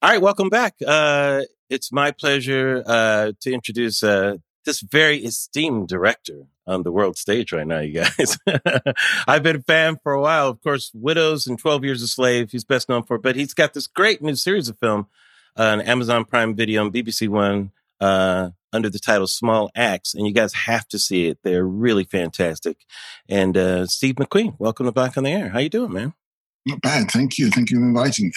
All 0.00 0.10
right, 0.10 0.20
welcome 0.20 0.48
back. 0.48 0.74
Uh, 0.84 1.42
it's 1.70 1.92
my 1.92 2.10
pleasure 2.10 2.82
uh, 2.84 3.32
to 3.40 3.52
introduce 3.52 4.02
uh, 4.02 4.38
this 4.64 4.80
very 4.80 5.18
esteemed 5.18 5.86
director 5.86 6.46
on 6.66 6.82
the 6.82 6.92
world 6.92 7.16
stage 7.16 7.52
right 7.52 7.66
now, 7.66 7.80
you 7.80 8.02
guys. 8.04 8.38
I've 9.26 9.42
been 9.42 9.56
a 9.56 9.62
fan 9.62 9.98
for 10.02 10.12
a 10.12 10.20
while. 10.20 10.48
Of 10.48 10.62
course, 10.62 10.90
Widows 10.94 11.46
and 11.46 11.58
12 11.58 11.84
Years 11.84 12.02
a 12.02 12.08
Slave, 12.08 12.52
he's 12.52 12.64
best 12.64 12.88
known 12.88 13.02
for, 13.02 13.18
but 13.18 13.36
he's 13.36 13.54
got 13.54 13.74
this 13.74 13.86
great 13.86 14.22
new 14.22 14.36
series 14.36 14.68
of 14.68 14.78
film 14.78 15.06
on 15.56 15.80
Amazon 15.80 16.24
Prime 16.24 16.54
Video 16.54 16.82
and 16.82 16.92
BBC 16.92 17.28
One 17.28 17.72
uh, 18.00 18.50
under 18.72 18.88
the 18.88 18.98
title 18.98 19.26
Small 19.26 19.70
Axe. 19.74 20.14
And 20.14 20.26
you 20.26 20.32
guys 20.32 20.52
have 20.54 20.86
to 20.88 20.98
see 20.98 21.26
it. 21.26 21.38
They're 21.42 21.66
really 21.66 22.04
fantastic. 22.04 22.78
And 23.28 23.56
uh, 23.56 23.86
Steve 23.86 24.16
McQueen, 24.16 24.56
welcome 24.58 24.86
to 24.86 24.92
Black 24.92 25.16
on 25.16 25.24
the 25.24 25.30
Air. 25.30 25.50
How 25.50 25.58
you 25.58 25.68
doing, 25.68 25.92
man? 25.92 26.14
Not 26.64 26.80
bad. 26.80 27.10
Thank 27.10 27.38
you. 27.38 27.50
Thank 27.50 27.70
you 27.70 27.78
for 27.78 27.84
inviting 27.84 28.26
me 28.26 28.32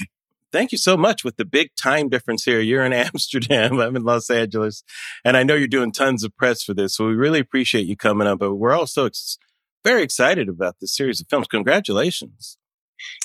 thank 0.56 0.72
you 0.72 0.78
so 0.78 0.96
much 0.96 1.24
with 1.24 1.36
the 1.36 1.46
big 1.46 1.70
time 1.76 2.08
difference 2.08 2.46
here. 2.46 2.62
You're 2.62 2.86
in 2.86 2.94
Amsterdam. 3.08 3.80
I'm 3.80 3.96
in 3.96 4.04
Los 4.04 4.30
Angeles. 4.30 4.84
And 5.24 5.36
I 5.36 5.44
know 5.44 5.56
you're 5.56 5.68
doing 5.68 5.92
tons 5.92 6.24
of 6.24 6.36
press 6.38 6.64
for 6.64 6.74
this. 6.74 6.96
So 6.96 7.08
we 7.08 7.14
really 7.14 7.40
appreciate 7.40 7.86
you 7.86 7.98
coming 7.98 8.28
up. 8.28 8.40
But 8.40 8.56
we're 8.56 8.74
also 8.74 9.06
ex- 9.06 9.38
very 9.84 10.02
excited 10.02 10.48
about 10.48 10.76
this 10.80 10.96
series 10.96 11.20
of 11.20 11.28
films. 11.30 11.48
Congratulations. 11.48 12.58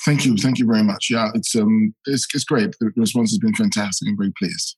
Thank 0.03 0.25
you. 0.25 0.35
Thank 0.35 0.59
you 0.59 0.67
very 0.67 0.83
much. 0.83 1.07
Yeah, 1.09 1.29
it's 1.33 1.55
um 1.55 1.95
it's 2.05 2.27
it's 2.33 2.43
great. 2.43 2.75
The 2.79 2.91
response 2.97 3.31
has 3.31 3.39
been 3.39 3.55
fantastic. 3.55 4.09
I'm 4.09 4.17
very 4.17 4.33
pleased. 4.37 4.75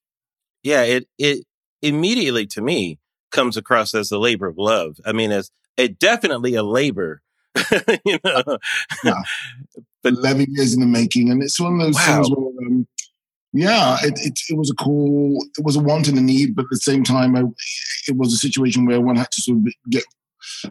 Yeah, 0.61 0.83
it 0.83 1.07
it 1.17 1.45
immediately 1.81 2.45
to 2.47 2.61
me 2.61 2.99
comes 3.31 3.57
across 3.57 3.95
as 3.95 4.11
a 4.11 4.19
labor 4.19 4.47
of 4.47 4.57
love. 4.57 4.97
I 5.03 5.11
mean, 5.11 5.31
as 5.31 5.49
it 5.75 5.97
definitely 5.97 6.53
a 6.53 6.63
labor 6.63 7.23
you 8.05 8.19
know. 8.23 8.57
Yeah. 9.03 9.21
But, 10.03 10.13
11 10.13 10.47
years 10.49 10.73
in 10.73 10.81
the 10.81 10.85
making. 10.85 11.31
And 11.31 11.41
it's 11.41 11.59
one 11.59 11.73
of 11.73 11.79
those 11.79 11.95
wow. 11.95 12.15
things 12.15 12.29
where, 12.29 12.67
um, 12.67 12.87
yeah, 13.53 13.97
it, 14.03 14.19
it, 14.19 14.39
it, 14.49 14.57
was 14.57 14.69
a 14.69 14.83
cool, 14.83 15.37
it 15.57 15.63
was 15.63 15.75
a 15.75 15.79
want 15.79 16.07
and 16.07 16.17
a 16.17 16.21
need, 16.21 16.55
but 16.55 16.63
at 16.63 16.71
the 16.71 16.77
same 16.77 17.03
time, 17.03 17.35
I, 17.35 17.43
it 18.07 18.17
was 18.17 18.33
a 18.33 18.37
situation 18.37 18.85
where 18.85 18.99
one 18.99 19.15
had 19.15 19.31
to 19.31 19.41
sort 19.41 19.59
of 19.59 19.65
get, 19.89 20.03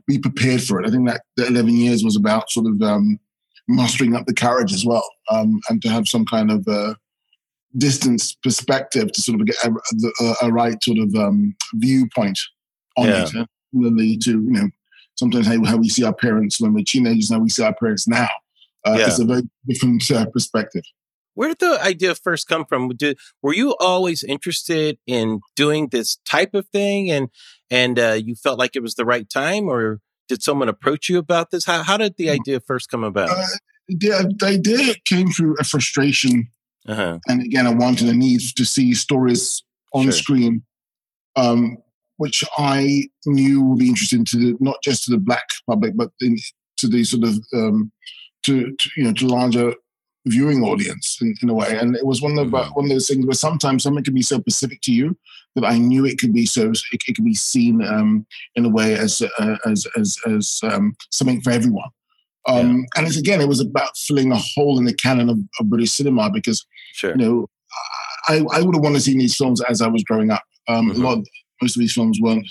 be 0.06 0.18
prepared 0.18 0.62
for 0.62 0.80
it. 0.80 0.86
I 0.86 0.90
think 0.90 1.08
that 1.08 1.22
the 1.36 1.46
11 1.46 1.76
years 1.76 2.04
was 2.04 2.16
about 2.16 2.50
sort 2.50 2.66
of 2.66 2.82
um, 2.82 3.18
mustering 3.68 4.14
up 4.14 4.26
the 4.26 4.34
courage 4.34 4.72
as 4.72 4.84
well 4.84 5.08
um, 5.30 5.60
and 5.68 5.80
to 5.82 5.88
have 5.88 6.08
some 6.08 6.24
kind 6.26 6.50
of 6.50 6.66
uh, 6.68 6.94
distance 7.78 8.34
perspective 8.42 9.12
to 9.12 9.22
sort 9.22 9.40
of 9.40 9.46
get 9.46 9.56
a, 9.64 9.72
a, 10.20 10.34
a 10.42 10.52
right 10.52 10.82
sort 10.82 10.98
of 10.98 11.14
um, 11.14 11.54
viewpoint 11.74 12.38
on 12.96 13.06
yeah. 13.08 13.24
it. 13.24 13.48
Similarly 13.74 14.18
to, 14.18 14.30
you 14.30 14.50
know, 14.50 14.68
sometimes 15.14 15.46
how, 15.46 15.64
how 15.64 15.76
we 15.76 15.88
see 15.88 16.04
our 16.04 16.14
parents 16.14 16.60
when 16.60 16.74
we're 16.74 16.84
teenagers 16.86 17.30
and 17.30 17.38
how 17.38 17.42
we 17.42 17.48
see 17.48 17.62
our 17.62 17.74
parents 17.74 18.06
now. 18.06 18.28
Uh, 18.84 18.96
yeah. 18.98 19.06
It's 19.06 19.18
a 19.18 19.24
very 19.24 19.42
different 19.66 20.10
uh, 20.10 20.26
perspective. 20.26 20.82
Where 21.34 21.48
did 21.48 21.60
the 21.60 21.78
idea 21.82 22.14
first 22.14 22.46
come 22.46 22.66
from? 22.66 22.88
Did, 22.90 23.18
were 23.42 23.54
you 23.54 23.74
always 23.80 24.22
interested 24.22 24.98
in 25.06 25.40
doing 25.56 25.88
this 25.88 26.18
type 26.28 26.54
of 26.54 26.68
thing, 26.68 27.10
and 27.10 27.28
and 27.70 27.98
uh, 27.98 28.18
you 28.22 28.34
felt 28.34 28.58
like 28.58 28.76
it 28.76 28.82
was 28.82 28.96
the 28.96 29.06
right 29.06 29.28
time, 29.28 29.68
or 29.68 30.00
did 30.28 30.42
someone 30.42 30.68
approach 30.68 31.08
you 31.08 31.18
about 31.18 31.50
this? 31.50 31.64
How 31.64 31.82
how 31.82 31.96
did 31.96 32.16
the 32.16 32.26
mm. 32.26 32.32
idea 32.32 32.60
first 32.60 32.90
come 32.90 33.04
about? 33.04 33.30
Uh, 33.30 33.46
the, 33.88 34.34
the 34.38 34.46
idea 34.46 34.94
came 35.06 35.28
through 35.28 35.56
a 35.58 35.64
frustration 35.64 36.48
uh-huh. 36.86 37.18
and 37.26 37.42
again 37.42 37.66
I 37.66 37.74
wanted 37.74 38.08
and 38.08 38.10
a 38.10 38.14
need 38.14 38.40
to 38.56 38.64
see 38.64 38.94
stories 38.94 39.64
on 39.92 40.04
sure. 40.04 40.12
screen 40.12 40.62
um, 41.36 41.78
which 42.16 42.44
I 42.56 43.08
knew 43.26 43.62
would 43.64 43.78
be 43.78 43.88
interesting 43.88 44.24
to 44.26 44.36
the, 44.36 44.56
not 44.60 44.76
just 44.82 45.04
to 45.04 45.10
the 45.10 45.18
black 45.18 45.44
public, 45.68 45.96
but 45.96 46.10
in, 46.20 46.36
to 46.78 46.86
the 46.86 47.04
sort 47.04 47.24
of 47.24 47.38
um, 47.54 47.90
to, 48.44 48.74
to, 48.76 48.90
you 48.96 49.04
know 49.04 49.12
to 49.12 49.26
larger 49.26 49.74
viewing 50.26 50.62
audience 50.62 51.18
in, 51.20 51.34
in, 51.42 51.48
a 51.48 51.54
way. 51.54 51.76
And 51.76 51.96
it 51.96 52.06
was 52.06 52.22
one 52.22 52.38
of 52.38 52.48
mm-hmm. 52.48 52.74
one 52.74 52.84
of 52.84 52.90
those 52.90 53.08
things 53.08 53.26
where 53.26 53.34
sometimes 53.34 53.82
something 53.82 54.04
can 54.04 54.14
be 54.14 54.22
so 54.22 54.38
specific 54.38 54.80
to 54.82 54.92
you 54.92 55.16
that 55.54 55.64
I 55.64 55.78
knew 55.78 56.06
it 56.06 56.18
could 56.18 56.32
be 56.32 56.46
so 56.46 56.70
it, 56.70 57.02
it 57.08 57.14
could 57.14 57.24
be 57.24 57.34
seen 57.34 57.82
um, 57.82 58.26
in 58.54 58.64
a 58.64 58.68
way 58.68 58.94
as 58.94 59.22
uh, 59.38 59.56
as 59.66 59.86
as, 59.96 60.16
as 60.26 60.60
um, 60.62 60.94
something 61.10 61.40
for 61.40 61.50
everyone. 61.50 61.90
Um, 62.48 62.78
yeah. 62.78 62.84
And 62.96 63.06
it's 63.06 63.16
again, 63.16 63.40
it 63.40 63.48
was 63.48 63.60
about 63.60 63.96
filling 63.96 64.32
a 64.32 64.38
hole 64.54 64.78
in 64.78 64.84
the 64.84 64.94
canon 64.94 65.28
of, 65.28 65.38
of 65.60 65.68
British 65.68 65.92
cinema 65.92 66.30
because 66.30 66.64
sure. 66.92 67.10
you 67.10 67.16
know 67.16 67.46
I, 68.28 68.44
I 68.52 68.62
would 68.62 68.74
have 68.74 68.82
wanted 68.82 68.96
to 68.96 69.00
see 69.00 69.18
these 69.18 69.36
films 69.36 69.60
as 69.62 69.82
I 69.82 69.88
was 69.88 70.04
growing 70.04 70.30
up. 70.30 70.42
Um, 70.68 70.90
mm-hmm. 70.90 71.02
A 71.02 71.08
lot, 71.08 71.18
most 71.60 71.76
of 71.76 71.80
these 71.80 71.92
films 71.92 72.18
weren't 72.20 72.46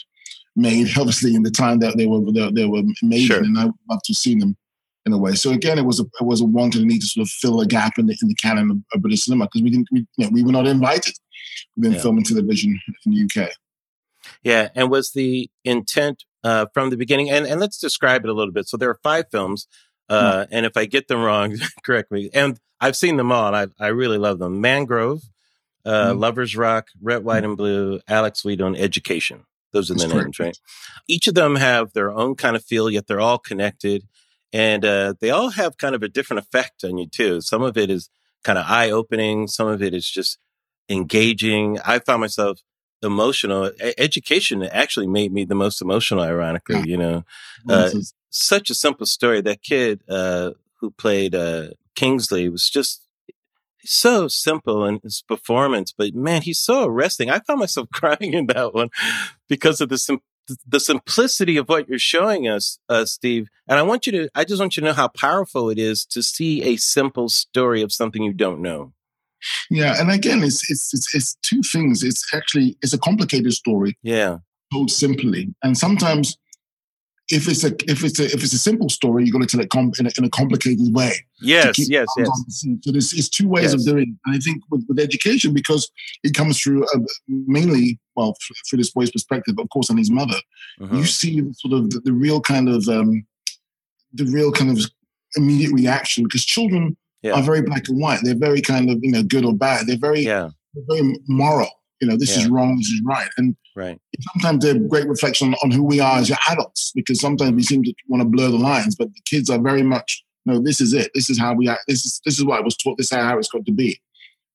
made, 0.55 0.89
obviously, 0.97 1.35
in 1.35 1.43
the 1.43 1.51
time 1.51 1.79
that 1.79 1.97
they 1.97 2.05
were 2.05 2.19
they, 2.31 2.51
they 2.51 2.65
were 2.65 2.83
made, 3.01 3.27
sure. 3.27 3.39
and 3.39 3.57
I 3.57 3.65
would 3.65 3.75
love 3.89 4.01
to 4.05 4.13
see 4.13 4.35
them 4.35 4.57
in 5.05 5.13
a 5.13 5.17
way. 5.17 5.33
So 5.33 5.51
again, 5.51 5.77
it 5.77 5.85
was 5.85 5.99
a 5.99 6.03
it 6.19 6.25
was 6.25 6.41
a 6.41 6.45
want 6.45 6.75
and 6.75 6.83
a 6.83 6.87
need 6.87 7.01
to 7.01 7.07
sort 7.07 7.25
of 7.25 7.29
fill 7.29 7.61
a 7.61 7.65
gap 7.65 7.97
in 7.97 8.05
the 8.07 8.17
in 8.21 8.27
the 8.27 8.35
canon 8.35 8.71
of, 8.71 8.77
of 8.93 9.01
British 9.01 9.23
cinema 9.23 9.45
because 9.45 9.61
we 9.61 9.69
didn't 9.71 9.87
we, 9.91 10.05
you 10.17 10.25
know, 10.25 10.29
we 10.31 10.43
were 10.43 10.51
not 10.51 10.67
invited 10.67 11.15
we 11.75 11.81
within 11.81 11.93
yeah. 11.93 12.01
film 12.01 12.17
and 12.17 12.25
television 12.25 12.79
in 13.05 13.11
the 13.11 13.41
UK. 13.41 13.51
Yeah, 14.43 14.69
and 14.75 14.89
was 14.89 15.11
the 15.11 15.49
intent 15.63 16.23
uh, 16.43 16.67
from 16.73 16.89
the 16.89 16.97
beginning? 16.97 17.29
And 17.29 17.45
and 17.45 17.59
let's 17.59 17.77
describe 17.77 18.23
it 18.23 18.29
a 18.29 18.33
little 18.33 18.53
bit. 18.53 18.67
So 18.67 18.77
there 18.77 18.89
are 18.89 18.99
five 19.03 19.25
films, 19.31 19.67
uh, 20.09 20.45
and 20.51 20.65
if 20.65 20.77
I 20.77 20.85
get 20.85 21.07
them 21.07 21.21
wrong, 21.21 21.57
correct 21.83 22.11
me. 22.11 22.29
And 22.33 22.59
I've 22.79 22.95
seen 22.95 23.17
them 23.17 23.31
all. 23.31 23.53
I 23.55 23.67
I 23.79 23.87
really 23.87 24.17
love 24.17 24.39
them. 24.39 24.61
Mangrove, 24.61 25.23
uh, 25.85 26.09
mm-hmm. 26.09 26.19
Lovers 26.19 26.55
Rock, 26.55 26.87
Red, 27.01 27.23
White, 27.23 27.43
and 27.43 27.57
Blue, 27.57 27.99
Alex 28.07 28.43
Wheatle, 28.43 28.77
Education. 28.77 29.45
Those 29.73 29.89
are 29.89 29.95
the 29.95 30.07
names, 30.07 30.37
right? 30.37 30.57
Each 31.07 31.27
of 31.27 31.33
them 31.33 31.55
have 31.55 31.93
their 31.93 32.11
own 32.11 32.35
kind 32.35 32.55
of 32.55 32.63
feel, 32.63 32.89
yet 32.89 33.07
they're 33.07 33.21
all 33.21 33.37
connected. 33.37 34.05
And 34.53 34.83
uh, 34.83 35.13
they 35.19 35.29
all 35.29 35.51
have 35.51 35.77
kind 35.77 35.95
of 35.95 36.03
a 36.03 36.09
different 36.09 36.45
effect 36.45 36.83
on 36.83 36.97
you, 36.97 37.07
too. 37.07 37.41
Some 37.41 37.61
of 37.61 37.77
it 37.77 37.89
is 37.89 38.09
kind 38.43 38.57
of 38.57 38.65
eye 38.67 38.89
opening, 38.89 39.47
some 39.47 39.67
of 39.67 39.81
it 39.81 39.93
is 39.93 40.09
just 40.09 40.37
engaging. 40.89 41.79
I 41.85 41.99
found 41.99 42.21
myself 42.21 42.59
emotional. 43.03 43.71
education 43.97 44.63
actually 44.63 45.07
made 45.07 45.31
me 45.31 45.45
the 45.45 45.55
most 45.55 45.81
emotional, 45.81 46.21
ironically, 46.21 46.87
you 46.87 46.97
know. 46.97 47.23
Uh, 47.67 47.91
such 48.29 48.69
a 48.69 48.75
simple 48.75 49.05
story. 49.05 49.41
That 49.41 49.61
kid 49.61 50.01
uh, 50.09 50.51
who 50.79 50.91
played 50.91 51.35
uh, 51.35 51.69
Kingsley 51.95 52.49
was 52.49 52.69
just 52.69 53.07
so 53.83 54.27
simple 54.27 54.85
in 54.85 54.99
his 55.03 55.23
performance, 55.27 55.93
but 55.95 56.13
man, 56.13 56.41
he's 56.41 56.59
so 56.59 56.85
arresting. 56.85 57.29
I 57.29 57.39
found 57.39 57.59
myself 57.59 57.89
crying 57.93 58.33
in 58.33 58.47
that 58.47 58.73
one 58.73 58.89
because 59.47 59.81
of 59.81 59.89
the 59.89 59.97
sim- 59.97 60.21
the 60.67 60.79
simplicity 60.79 61.57
of 61.57 61.69
what 61.69 61.87
you're 61.87 61.99
showing 61.99 62.47
us, 62.47 62.79
uh, 62.89 63.05
Steve. 63.05 63.47
And 63.67 63.79
I 63.79 63.83
want 63.83 64.05
you 64.05 64.11
to, 64.13 64.29
I 64.35 64.43
just 64.43 64.59
want 64.59 64.75
you 64.75 64.81
to 64.81 64.87
know 64.87 64.93
how 64.93 65.07
powerful 65.07 65.69
it 65.69 65.79
is 65.79 66.05
to 66.07 66.21
see 66.21 66.63
a 66.63 66.77
simple 66.77 67.29
story 67.29 67.81
of 67.81 67.91
something 67.91 68.23
you 68.23 68.33
don't 68.33 68.61
know. 68.61 68.93
Yeah, 69.69 69.99
and 69.99 70.11
again, 70.11 70.43
it's 70.43 70.69
it's 70.69 70.93
it's, 70.93 71.15
it's 71.15 71.35
two 71.41 71.63
things. 71.63 72.03
It's 72.03 72.31
actually 72.33 72.77
it's 72.81 72.93
a 72.93 72.97
complicated 72.99 73.53
story. 73.53 73.97
Yeah, 74.03 74.37
told 74.71 74.91
simply, 74.91 75.53
and 75.63 75.77
sometimes 75.77 76.37
if 77.31 77.47
it's 77.47 77.63
a 77.63 77.73
if 77.89 78.03
it's 78.03 78.19
a 78.19 78.25
if 78.25 78.43
it's 78.43 78.53
a 78.53 78.57
simple 78.57 78.89
story, 78.89 79.23
you're 79.23 79.31
going 79.31 79.45
to 79.45 79.49
tell 79.49 79.63
it 79.63 79.69
com- 79.69 79.91
in, 79.99 80.07
a, 80.07 80.11
in, 80.17 80.25
a, 80.25 80.29
complicated 80.29 80.93
way. 80.93 81.13
Yes, 81.41 81.77
yes, 81.77 82.07
yes. 82.17 82.29
So 82.49 82.91
there's 82.91 83.13
it's 83.13 83.29
two 83.29 83.47
ways 83.47 83.71
yes. 83.71 83.73
of 83.73 83.85
doing. 83.85 84.03
It. 84.03 84.19
And 84.25 84.35
I 84.35 84.39
think 84.39 84.61
with, 84.69 84.85
with 84.87 84.99
education, 84.99 85.53
because 85.53 85.89
it 86.23 86.33
comes 86.33 86.59
through 86.59 86.83
uh, 86.83 86.99
mainly 87.27 87.99
well 88.15 88.35
through 88.69 88.77
this 88.77 88.91
boy's 88.91 89.11
perspective, 89.11 89.55
of 89.57 89.69
course, 89.69 89.89
and 89.89 89.97
his 89.97 90.11
mother, 90.11 90.37
uh-huh. 90.81 90.95
you 90.95 91.05
see 91.05 91.41
sort 91.53 91.73
of 91.73 91.89
the, 91.89 92.01
the 92.01 92.13
real 92.13 92.41
kind 92.41 92.69
of 92.69 92.87
um, 92.87 93.25
the 94.13 94.25
real 94.25 94.51
kind 94.51 94.69
of 94.71 94.83
immediate 95.35 95.71
reaction 95.71 96.23
because 96.23 96.43
children 96.43 96.97
yeah. 97.21 97.33
are 97.33 97.43
very 97.43 97.61
black 97.61 97.87
and 97.87 97.99
white. 97.99 98.19
They're 98.23 98.35
very 98.35 98.61
kind 98.61 98.89
of 98.89 98.99
you 99.01 99.11
know 99.11 99.23
good 99.23 99.45
or 99.45 99.53
bad. 99.53 99.87
They're 99.87 99.97
very 99.97 100.21
yeah. 100.21 100.49
they're 100.73 100.83
very 100.87 101.17
moral. 101.27 101.69
You 102.01 102.07
know, 102.07 102.17
this 102.17 102.35
yeah. 102.35 102.43
is 102.43 102.49
wrong, 102.49 102.77
this 102.77 102.87
is 102.87 103.01
right, 103.05 103.29
and 103.37 103.55
right. 103.75 103.99
sometimes 104.33 104.63
they're 104.63 104.79
great 104.79 105.07
reflection 105.07 105.53
on, 105.63 105.71
who 105.71 105.83
we 105.83 105.99
are 105.99 106.17
as 106.17 106.31
adults 106.49 106.91
because 106.93 107.19
sometimes 107.19 107.53
we 107.53 107.63
seem 107.63 107.83
to 107.83 107.93
want 108.07 108.21
to 108.21 108.27
blur 108.27 108.49
the 108.49 108.57
lines, 108.57 108.95
but 108.95 109.13
the 109.13 109.21
kids 109.25 109.49
are 109.49 109.59
very 109.59 109.83
much 109.83 110.23
no. 110.45 110.59
This 110.59 110.81
is 110.81 110.93
it. 110.93 111.11
This 111.13 111.29
is 111.29 111.39
how 111.39 111.53
we 111.53 111.69
act. 111.69 111.83
This 111.87 112.03
is 112.03 112.19
this 112.25 112.39
is 112.39 112.45
what 112.45 112.59
I 112.59 112.63
was 112.63 112.75
taught. 112.75 112.97
This 112.97 113.11
is 113.11 113.17
how 113.17 113.37
it's 113.37 113.47
got 113.47 113.65
to 113.65 113.71
be. 113.71 114.01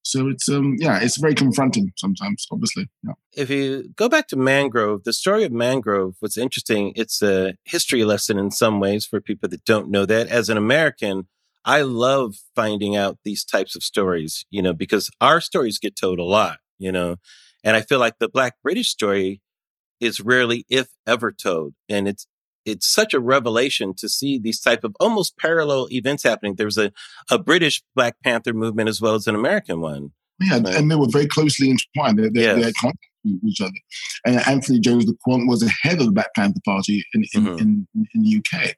So 0.02 0.28
it's 0.28 0.48
um 0.48 0.76
yeah, 0.78 1.00
it's 1.00 1.16
very 1.16 1.34
confronting 1.34 1.92
sometimes, 1.96 2.46
obviously. 2.50 2.88
Yeah. 3.02 3.14
If 3.36 3.50
you 3.50 3.92
go 3.96 4.08
back 4.08 4.28
to 4.28 4.36
Mangrove, 4.36 5.04
the 5.04 5.12
story 5.12 5.44
of 5.44 5.52
Mangrove, 5.52 6.14
what's 6.20 6.36
interesting, 6.36 6.92
it's 6.96 7.22
a 7.22 7.54
history 7.64 8.04
lesson 8.04 8.38
in 8.38 8.50
some 8.50 8.80
ways 8.80 9.04
for 9.04 9.20
people 9.20 9.48
that 9.48 9.64
don't 9.64 9.90
know 9.90 10.06
that. 10.06 10.28
As 10.28 10.48
an 10.48 10.56
American, 10.56 11.26
I 11.64 11.82
love 11.82 12.36
finding 12.54 12.94
out 12.94 13.18
these 13.24 13.44
types 13.44 13.74
of 13.74 13.82
stories, 13.82 14.46
you 14.50 14.62
know, 14.62 14.72
because 14.72 15.10
our 15.20 15.40
stories 15.40 15.80
get 15.80 15.96
told 15.96 16.20
a 16.20 16.24
lot, 16.24 16.58
you 16.78 16.92
know, 16.92 17.16
and 17.66 17.76
I 17.76 17.82
feel 17.82 17.98
like 17.98 18.18
the 18.20 18.28
Black 18.28 18.54
British 18.62 18.88
story 18.88 19.42
is 20.00 20.20
rarely, 20.20 20.64
if 20.70 20.86
ever, 21.06 21.32
told, 21.32 21.74
and 21.88 22.06
it's 22.06 22.26
it's 22.64 22.86
such 22.86 23.12
a 23.12 23.20
revelation 23.20 23.92
to 23.96 24.08
see 24.08 24.38
these 24.38 24.60
type 24.60 24.82
of 24.84 24.96
almost 24.98 25.36
parallel 25.36 25.88
events 25.90 26.22
happening. 26.22 26.54
There 26.54 26.66
was 26.66 26.78
a, 26.78 26.92
a 27.30 27.38
British 27.38 27.82
Black 27.94 28.16
Panther 28.24 28.52
movement 28.52 28.88
as 28.88 29.00
well 29.00 29.14
as 29.14 29.26
an 29.26 29.34
American 29.34 29.80
one. 29.80 30.12
Yeah, 30.40 30.58
right? 30.58 30.74
and 30.74 30.90
they 30.90 30.96
were 30.96 31.08
very 31.08 31.26
closely 31.26 31.70
entwined. 31.70 32.18
They, 32.18 32.28
they, 32.28 32.42
yes. 32.42 32.56
they 32.56 32.64
had 32.64 32.74
contact 32.80 33.10
with 33.24 33.40
each 33.44 33.60
other. 33.60 33.72
And 34.26 34.36
Altheia 34.40 34.80
Jones-LeCointe, 34.80 35.48
was 35.48 35.60
the 35.60 35.72
head 35.82 36.00
of 36.00 36.06
the 36.06 36.12
Black 36.12 36.34
Panther 36.34 36.60
Party 36.64 37.04
in, 37.14 37.24
in, 37.34 37.42
mm-hmm. 37.42 37.58
in, 37.58 37.86
in 38.14 38.22
the 38.22 38.38
UK 38.38 38.74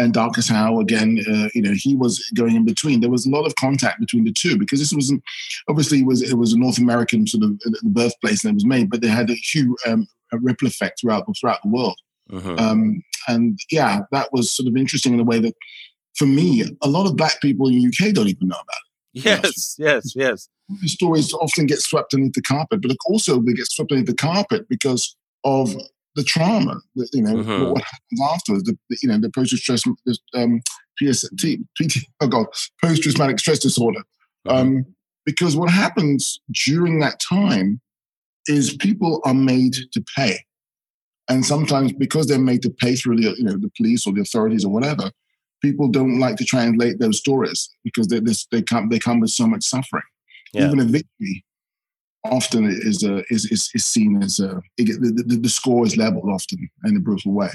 and 0.00 0.14
Darcus 0.14 0.48
Howe 0.48 0.80
again, 0.80 1.22
uh, 1.28 1.48
you 1.54 1.62
know, 1.62 1.72
he 1.74 1.94
was 1.94 2.24
going 2.34 2.56
in 2.56 2.64
between. 2.64 3.00
There 3.00 3.10
was 3.10 3.26
a 3.26 3.30
lot 3.30 3.46
of 3.46 3.54
contact 3.56 4.00
between 4.00 4.24
the 4.24 4.32
two 4.32 4.58
because 4.58 4.80
this 4.80 4.92
wasn't 4.92 5.22
obviously 5.68 6.00
it 6.00 6.06
was 6.06 6.22
it 6.22 6.36
was 6.36 6.52
a 6.52 6.58
North 6.58 6.78
American 6.78 7.26
sort 7.26 7.44
of 7.44 7.60
uh, 7.66 7.70
birthplace 7.84 8.42
that 8.42 8.54
was 8.54 8.64
made, 8.64 8.90
but 8.90 9.02
they 9.02 9.08
had 9.08 9.30
a 9.30 9.34
huge 9.34 9.76
um, 9.86 10.06
a 10.32 10.38
ripple 10.38 10.66
effect 10.68 11.00
throughout 11.00 11.26
throughout 11.38 11.62
the 11.62 11.70
world. 11.70 11.98
Uh-huh. 12.32 12.54
Um, 12.58 13.02
and 13.28 13.58
yeah, 13.70 14.00
that 14.12 14.32
was 14.32 14.52
sort 14.52 14.68
of 14.68 14.76
interesting 14.76 15.14
in 15.14 15.20
a 15.20 15.24
way 15.24 15.40
that, 15.40 15.54
for 16.16 16.26
me, 16.26 16.64
a 16.82 16.88
lot 16.88 17.06
of 17.06 17.16
black 17.16 17.40
people 17.40 17.68
in 17.68 17.74
the 17.74 17.86
UK 17.86 18.14
don't 18.14 18.28
even 18.28 18.48
know 18.48 18.56
about 18.56 18.64
it. 18.64 18.86
Yes, 19.24 19.74
yes, 19.76 20.12
yes. 20.14 20.48
The 20.82 20.88
stories 20.88 21.32
often 21.32 21.66
get 21.66 21.80
swept 21.80 22.14
underneath 22.14 22.34
the 22.34 22.42
carpet, 22.42 22.80
but 22.80 22.96
also 23.06 23.40
they 23.40 23.54
get 23.54 23.66
swept 23.66 23.90
underneath 23.90 24.06
the 24.06 24.14
carpet 24.14 24.68
because 24.68 25.16
of 25.42 25.74
the 26.16 26.24
trauma, 26.24 26.80
you 27.12 27.22
know, 27.22 27.36
mm-hmm. 27.36 27.70
what 27.70 27.82
happens 27.84 28.20
afterwards, 28.32 28.64
the, 28.64 28.76
you 29.02 29.08
know, 29.08 29.18
the 29.18 29.30
post 29.30 29.56
stress, 29.56 29.82
um, 30.34 30.60
PST, 30.98 31.58
PT, 31.76 31.98
oh 32.20 32.26
God, 32.26 32.46
post 32.82 33.02
traumatic 33.02 33.38
stress 33.38 33.58
disorder. 33.58 34.00
Mm-hmm. 34.46 34.56
Um, 34.56 34.86
because 35.24 35.56
what 35.56 35.70
happens 35.70 36.40
during 36.66 37.00
that 37.00 37.20
time 37.20 37.80
is 38.48 38.74
people 38.76 39.20
are 39.24 39.34
made 39.34 39.74
to 39.92 40.04
pay. 40.16 40.38
And 41.28 41.44
sometimes 41.44 41.92
because 41.92 42.26
they're 42.26 42.38
made 42.38 42.62
to 42.62 42.70
pay 42.70 42.96
through 42.96 43.16
the, 43.16 43.34
you 43.36 43.44
know, 43.44 43.52
the 43.52 43.70
police 43.76 44.06
or 44.06 44.12
the 44.12 44.22
authorities 44.22 44.64
or 44.64 44.72
whatever, 44.72 45.12
people 45.62 45.88
don't 45.88 46.18
like 46.18 46.36
to 46.36 46.44
translate 46.44 46.98
those 46.98 47.18
stories 47.18 47.70
because 47.84 48.08
they, 48.08 48.20
they, 48.50 48.62
come, 48.62 48.88
they 48.88 48.98
come 48.98 49.20
with 49.20 49.30
so 49.30 49.46
much 49.46 49.62
suffering. 49.62 50.02
Yeah. 50.52 50.66
Even 50.66 50.80
a 50.80 50.84
victory 50.84 51.44
often 52.24 52.64
is 52.66 53.04
uh, 53.04 53.22
is, 53.30 53.46
is, 53.50 53.70
is 53.74 53.86
seen 53.86 54.22
as 54.22 54.38
a 54.40 54.60
the, 54.76 54.84
the, 55.26 55.38
the, 55.42 55.48
score 55.48 55.86
is 55.86 55.96
leveled 55.96 56.28
often 56.28 56.68
in 56.84 56.96
a 56.96 57.00
brutal 57.00 57.32
way. 57.32 57.50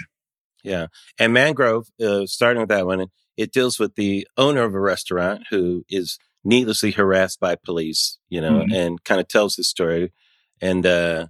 Yeah, 0.63 0.88
and 1.19 1.34
Mangrove, 1.34 1.88
uh, 2.03 2.25
starting 2.25 2.62
with 2.62 2.69
that 2.69 2.88
one, 2.88 3.07
it 3.38 3.51
deals 3.51 3.79
with 3.79 3.95
the 3.95 4.27
owner 4.38 4.63
of 4.63 4.74
a 4.74 4.79
restaurant 4.79 5.43
who 5.50 5.84
is 5.89 6.17
needlessly 6.43 6.91
harassed 6.91 7.39
by 7.39 7.55
police, 7.55 8.17
you 8.29 8.39
know, 8.39 8.60
mm-hmm. 8.60 8.74
and 8.74 9.03
kind 9.03 9.19
of 9.19 9.27
tells 9.27 9.55
his 9.55 9.67
story. 9.67 10.13
And 10.62 10.86
uh, 10.86 11.27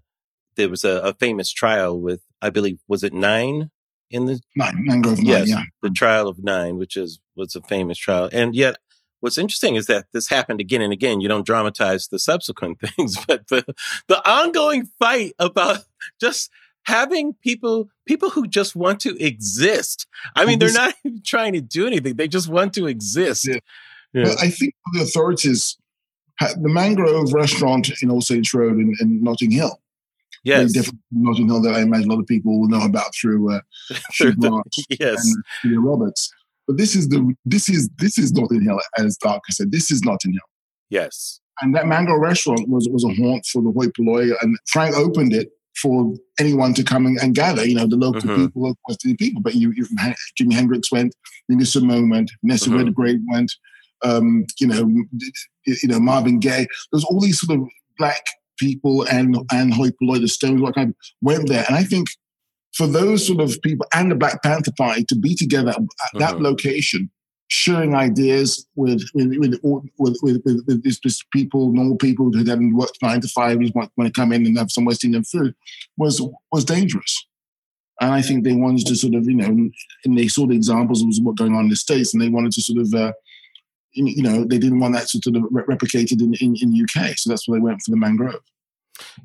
there 0.55 0.69
was 0.69 0.83
a, 0.83 0.99
a, 1.01 1.13
famous 1.13 1.51
trial 1.51 1.99
with, 1.99 2.21
I 2.41 2.49
believe, 2.49 2.79
was 2.87 3.03
it 3.03 3.13
nine 3.13 3.71
in 4.11 4.25
the 4.25 4.39
nine 4.55 4.85
Mangrove? 4.85 5.17
Nine, 5.17 5.25
yes, 5.25 5.49
yeah, 5.49 5.63
the 5.81 5.89
trial 5.89 6.27
of 6.27 6.43
nine, 6.43 6.77
which 6.77 6.95
is 6.95 7.19
was 7.35 7.55
a 7.55 7.61
famous 7.61 7.97
trial, 7.97 8.29
and 8.31 8.55
yet 8.55 8.77
what's 9.19 9.37
interesting 9.37 9.75
is 9.75 9.87
that 9.87 10.05
this 10.13 10.29
happened 10.29 10.61
again 10.61 10.81
and 10.81 10.93
again. 10.93 11.21
You 11.21 11.27
don't 11.27 11.45
dramatize 11.45 12.07
the 12.07 12.19
subsequent 12.19 12.79
things, 12.97 13.17
but 13.25 13.47
the, 13.47 13.65
the 14.07 14.29
ongoing 14.29 14.89
fight 14.99 15.33
about 15.39 15.79
just 16.19 16.49
having 16.83 17.33
people 17.33 17.89
people 18.05 18.29
who 18.29 18.47
just 18.47 18.75
want 18.75 18.99
to 19.01 19.17
exist. 19.23 20.07
I 20.35 20.45
mean, 20.45 20.59
they're 20.59 20.71
not 20.71 20.93
even 21.03 21.21
trying 21.25 21.53
to 21.53 21.61
do 21.61 21.87
anything; 21.87 22.15
they 22.15 22.27
just 22.27 22.47
want 22.47 22.73
to 22.73 22.87
exist. 22.87 23.47
Yeah. 23.47 23.59
Yeah. 24.13 24.23
Well, 24.23 24.35
I 24.39 24.49
think 24.49 24.73
the 24.93 25.01
authorities, 25.01 25.77
the 26.39 26.69
Mangrove 26.69 27.33
Restaurant 27.33 27.91
in 28.01 28.09
All 28.09 28.21
Saints 28.21 28.53
Road 28.53 28.77
in, 28.77 28.93
in 29.01 29.21
Notting 29.21 29.51
Hill. 29.51 29.81
Yes. 30.45 30.71
Different 30.71 31.01
Notting 31.11 31.47
Hill 31.47 31.61
that 31.63 31.75
I 31.75 31.81
imagine 31.81 32.09
a 32.09 32.13
lot 32.13 32.21
of 32.21 32.27
people 32.27 32.61
will 32.61 32.69
know 32.69 32.85
about 32.85 33.13
through 33.13 33.53
uh, 33.53 33.59
through 34.17 34.35
the, 34.35 34.63
yes. 34.99 35.25
and 35.25 35.43
Julia 35.63 35.81
Roberts. 35.81 36.31
But 36.67 36.77
this 36.77 36.95
is 36.95 37.09
the 37.09 37.33
this 37.45 37.69
is 37.69 37.89
this 37.97 38.17
is 38.17 38.31
Notting 38.33 38.61
Hill, 38.61 38.79
as 38.97 39.17
Darcus 39.17 39.57
said. 39.57 39.71
This 39.71 39.91
is 39.91 40.01
Notting 40.03 40.33
Hill. 40.33 40.41
Yes. 40.89 41.39
And 41.61 41.75
that 41.75 41.87
Mangrove 41.87 42.21
restaurant 42.21 42.67
was 42.67 42.87
was 42.89 43.03
a 43.03 43.13
haunt 43.13 43.45
for 43.45 43.61
the 43.61 43.71
hoi 43.71 43.87
polloi, 43.89 44.31
and 44.41 44.57
Frank 44.67 44.95
opened 44.95 45.33
it 45.33 45.51
for 45.81 46.13
anyone 46.39 46.73
to 46.73 46.83
come 46.83 47.05
and, 47.05 47.17
and 47.19 47.35
gather. 47.35 47.65
You 47.65 47.75
know, 47.75 47.87
the 47.87 47.95
local 47.95 48.21
mm-hmm. 48.21 48.45
people, 48.45 48.61
local 48.63 48.79
West 48.87 49.05
Indian 49.05 49.17
people. 49.17 49.41
But 49.41 49.55
you, 49.55 49.71
you 49.75 49.85
Jimi 50.39 50.53
Hendrix 50.53 50.91
went, 50.91 51.15
Nina 51.49 51.65
Simone 51.65 52.09
went, 52.09 52.31
Nessa 52.43 52.69
mm-hmm. 52.69 52.85
Redgrave 52.85 53.19
went. 53.31 53.51
Um, 54.03 54.45
you 54.59 54.67
know, 54.67 54.87
you 55.65 55.87
know 55.87 55.99
Marvin 55.99 56.39
Gaye. 56.39 56.67
There's 56.91 57.05
all 57.05 57.19
these 57.19 57.39
sort 57.39 57.59
of 57.59 57.67
black 57.97 58.25
people 58.57 59.03
and 59.03 59.37
and 59.51 59.73
hoi 59.73 59.91
polloi, 59.91 60.19
the 60.19 60.27
Stones, 60.27 60.61
what 60.61 60.75
kind 60.75 60.89
of 60.89 60.95
went 61.21 61.47
there, 61.47 61.65
and 61.67 61.75
I 61.75 61.83
think 61.83 62.07
for 62.75 62.87
those 62.87 63.25
sort 63.25 63.39
of 63.39 63.59
people 63.61 63.87
and 63.93 64.11
the 64.11 64.15
Black 64.15 64.43
Panther 64.43 64.71
Party 64.77 65.05
to 65.05 65.15
be 65.15 65.33
together 65.33 65.69
at 65.69 65.77
uh-huh. 65.77 66.19
that 66.19 66.41
location, 66.41 67.09
sharing 67.47 67.95
ideas 67.95 68.67
with 68.75 69.01
with 69.13 69.33
with 69.39 69.59
with, 69.97 70.17
with, 70.21 70.41
with, 70.45 70.83
this, 70.83 70.99
this 71.03 71.23
people, 71.33 71.71
normal 71.71 71.97
people 71.97 72.31
who 72.31 72.39
hadn't 72.39 72.75
worked 72.75 72.97
nine 73.01 73.21
to 73.21 73.27
five, 73.29 73.59
who 73.59 73.69
want, 73.73 73.91
want 73.97 74.13
to 74.13 74.19
come 74.19 74.33
in 74.33 74.45
and 74.45 74.57
have 74.57 74.71
some 74.71 74.85
West 74.85 75.03
Indian 75.03 75.23
food, 75.23 75.55
was 75.97 76.21
was 76.51 76.65
dangerous. 76.65 77.25
And 78.01 78.11
I 78.11 78.21
think 78.21 78.43
they 78.43 78.53
wanted 78.53 78.85
to 78.87 78.95
sort 78.95 79.15
of, 79.15 79.25
you 79.25 79.35
know, 79.35 79.69
and 80.03 80.17
they 80.17 80.27
saw 80.27 80.45
the 80.45 80.55
examples 80.55 81.01
of 81.01 81.07
what's 81.23 81.39
going 81.39 81.55
on 81.55 81.63
in 81.63 81.69
the 81.69 81.77
states, 81.77 82.13
and 82.13 82.21
they 82.21 82.29
wanted 82.29 82.51
to 82.53 82.61
sort 82.61 82.79
of. 82.79 82.93
Uh, 82.93 83.13
you 83.97 84.21
know, 84.21 84.43
they 84.43 84.57
didn't 84.57 84.81
want 84.81 84.93
that 84.93 85.07
to 85.07 85.21
sort 85.23 85.37
of 85.37 85.43
replicated 85.43 86.19
in, 86.21 86.33
in, 86.41 86.53
in 86.61 86.83
UK. 86.83 87.17
So 87.17 87.29
that's 87.29 87.47
why 87.47 87.55
they 87.55 87.61
went 87.61 87.81
for 87.81 87.91
the 87.91 87.95
mangrove. 87.95 88.41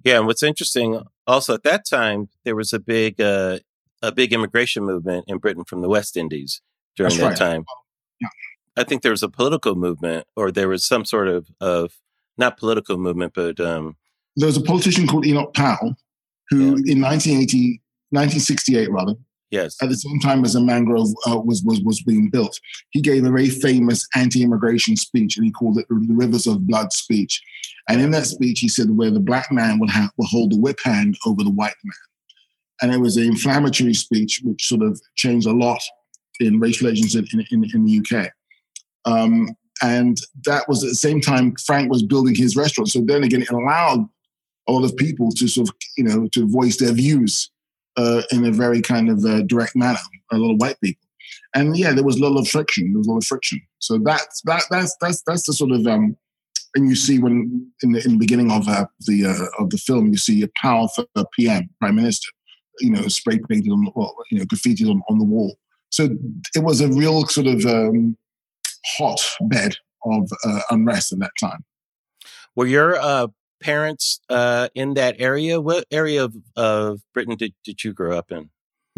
Yeah, 0.04 0.18
and 0.18 0.26
what's 0.26 0.42
interesting 0.42 1.02
also 1.26 1.54
at 1.54 1.62
that 1.62 1.86
time 1.88 2.28
there 2.44 2.56
was 2.56 2.72
a 2.72 2.78
big 2.78 3.20
uh, 3.20 3.58
a 4.02 4.12
big 4.12 4.32
immigration 4.32 4.84
movement 4.84 5.24
in 5.28 5.38
Britain 5.38 5.64
from 5.64 5.82
the 5.82 5.88
West 5.88 6.16
Indies 6.16 6.60
during 6.96 7.10
That's 7.10 7.38
that 7.38 7.44
right. 7.44 7.52
time. 7.52 7.64
Yeah. 8.20 8.28
I 8.76 8.84
think 8.84 9.02
there 9.02 9.10
was 9.10 9.22
a 9.22 9.28
political 9.28 9.74
movement, 9.74 10.26
or 10.36 10.50
there 10.50 10.68
was 10.68 10.84
some 10.84 11.04
sort 11.04 11.28
of 11.28 11.48
of 11.60 11.92
not 12.38 12.56
political 12.56 12.96
movement, 12.96 13.32
but 13.34 13.60
um, 13.60 13.96
there 14.36 14.46
was 14.46 14.56
a 14.56 14.62
politician 14.62 15.06
called 15.06 15.26
Enoch 15.26 15.52
Powell 15.54 15.96
who, 16.48 16.58
yeah. 16.58 16.92
in 16.92 17.00
1980, 17.00 17.80
1968 18.10 18.90
rather, 18.90 19.14
Yes. 19.50 19.76
At 19.82 19.88
the 19.88 19.96
same 19.96 20.20
time 20.20 20.44
as 20.44 20.54
a 20.54 20.60
mangrove 20.60 21.08
uh, 21.28 21.40
was, 21.40 21.62
was, 21.64 21.80
was 21.80 22.00
being 22.02 22.30
built, 22.30 22.58
he 22.90 23.00
gave 23.00 23.24
a 23.24 23.30
very 23.30 23.50
famous 23.50 24.06
anti-immigration 24.14 24.96
speech, 24.96 25.36
and 25.36 25.44
he 25.44 25.50
called 25.50 25.78
it 25.78 25.88
the 25.88 26.06
Rivers 26.08 26.46
of 26.46 26.66
Blood 26.66 26.92
speech. 26.92 27.42
And 27.88 28.00
in 28.00 28.10
that 28.12 28.26
speech, 28.26 28.60
he 28.60 28.68
said 28.68 28.90
where 28.90 29.10
the 29.10 29.20
black 29.20 29.50
man 29.50 29.78
would 29.78 29.90
have 29.90 30.10
will 30.16 30.26
hold 30.26 30.52
the 30.52 30.58
whip 30.58 30.78
hand 30.84 31.16
over 31.26 31.42
the 31.42 31.50
white 31.50 31.74
man, 31.84 31.94
and 32.82 32.92
it 32.92 33.00
was 33.00 33.16
an 33.16 33.24
inflammatory 33.24 33.94
speech 33.94 34.42
which 34.44 34.66
sort 34.66 34.82
of 34.82 35.00
changed 35.16 35.46
a 35.46 35.52
lot 35.52 35.80
in 36.40 36.58
racial 36.58 36.86
relations 36.86 37.14
in, 37.14 37.26
in, 37.50 37.64
in 37.74 37.84
the 37.84 38.00
UK. 38.00 38.30
Um, 39.04 39.48
and 39.82 40.18
that 40.46 40.68
was 40.68 40.82
at 40.84 40.90
the 40.90 40.94
same 40.94 41.20
time 41.20 41.54
Frank 41.66 41.90
was 41.90 42.02
building 42.02 42.34
his 42.34 42.56
restaurant. 42.56 42.88
So 42.88 43.00
then 43.00 43.24
again, 43.24 43.42
it 43.42 43.50
allowed 43.50 44.08
a 44.68 44.72
lot 44.72 44.84
of 44.84 44.96
people 44.96 45.30
to 45.32 45.48
sort 45.48 45.68
of 45.68 45.74
you 45.96 46.04
know 46.04 46.28
to 46.32 46.48
voice 46.48 46.76
their 46.78 46.92
views 46.92 47.50
uh, 47.96 48.22
in 48.30 48.44
a 48.44 48.52
very 48.52 48.80
kind 48.80 49.08
of 49.08 49.24
uh, 49.24 49.42
direct 49.42 49.74
manner, 49.74 49.98
a 50.32 50.38
lot 50.38 50.52
of 50.52 50.60
white 50.60 50.80
people. 50.82 51.06
And 51.54 51.76
yeah, 51.76 51.92
there 51.92 52.04
was 52.04 52.16
a 52.16 52.26
lot 52.26 52.38
of 52.38 52.48
friction. 52.48 52.92
There 52.92 52.98
was 52.98 53.06
a 53.06 53.10
lot 53.10 53.18
of 53.18 53.26
friction. 53.26 53.60
So 53.78 53.98
that's 53.98 54.42
that 54.42 54.64
that's 54.70 54.96
that's 55.00 55.22
that's 55.22 55.46
the 55.46 55.52
sort 55.52 55.72
of 55.72 55.86
um, 55.86 56.16
and 56.74 56.88
you 56.88 56.94
see 56.94 57.18
when 57.18 57.70
in 57.82 57.92
the, 57.92 58.04
in 58.04 58.12
the 58.12 58.18
beginning 58.18 58.50
of 58.50 58.68
uh, 58.68 58.86
the 59.06 59.26
uh, 59.26 59.62
of 59.62 59.70
the 59.70 59.78
film, 59.78 60.08
you 60.08 60.16
see 60.16 60.42
a 60.42 60.48
powerful 60.60 61.06
PM, 61.36 61.68
Prime 61.80 61.96
Minister, 61.96 62.28
you 62.80 62.90
know, 62.90 63.02
spray 63.08 63.38
painted 63.48 63.70
on 63.70 63.90
well, 63.94 64.14
you 64.30 64.38
know, 64.38 64.44
graffiti 64.44 64.84
on, 64.84 65.02
on 65.08 65.18
the 65.18 65.24
wall. 65.24 65.56
So 65.90 66.08
it 66.54 66.62
was 66.62 66.80
a 66.80 66.88
real 66.88 67.26
sort 67.26 67.48
of 67.48 67.64
um, 67.66 68.16
hot 68.96 69.20
bed 69.42 69.74
of 70.04 70.30
uh, 70.44 70.60
unrest 70.70 71.12
in 71.12 71.18
that 71.18 71.32
time. 71.38 71.64
Were 72.54 72.66
your 72.66 72.96
uh, 72.96 73.28
parents 73.60 74.20
uh, 74.28 74.68
in 74.74 74.94
that 74.94 75.16
area? 75.18 75.60
What 75.60 75.84
area 75.90 76.24
of, 76.24 76.36
of 76.56 77.00
Britain 77.12 77.36
did, 77.36 77.54
did 77.64 77.84
you 77.84 77.92
grow 77.92 78.16
up 78.16 78.30
in? 78.30 78.50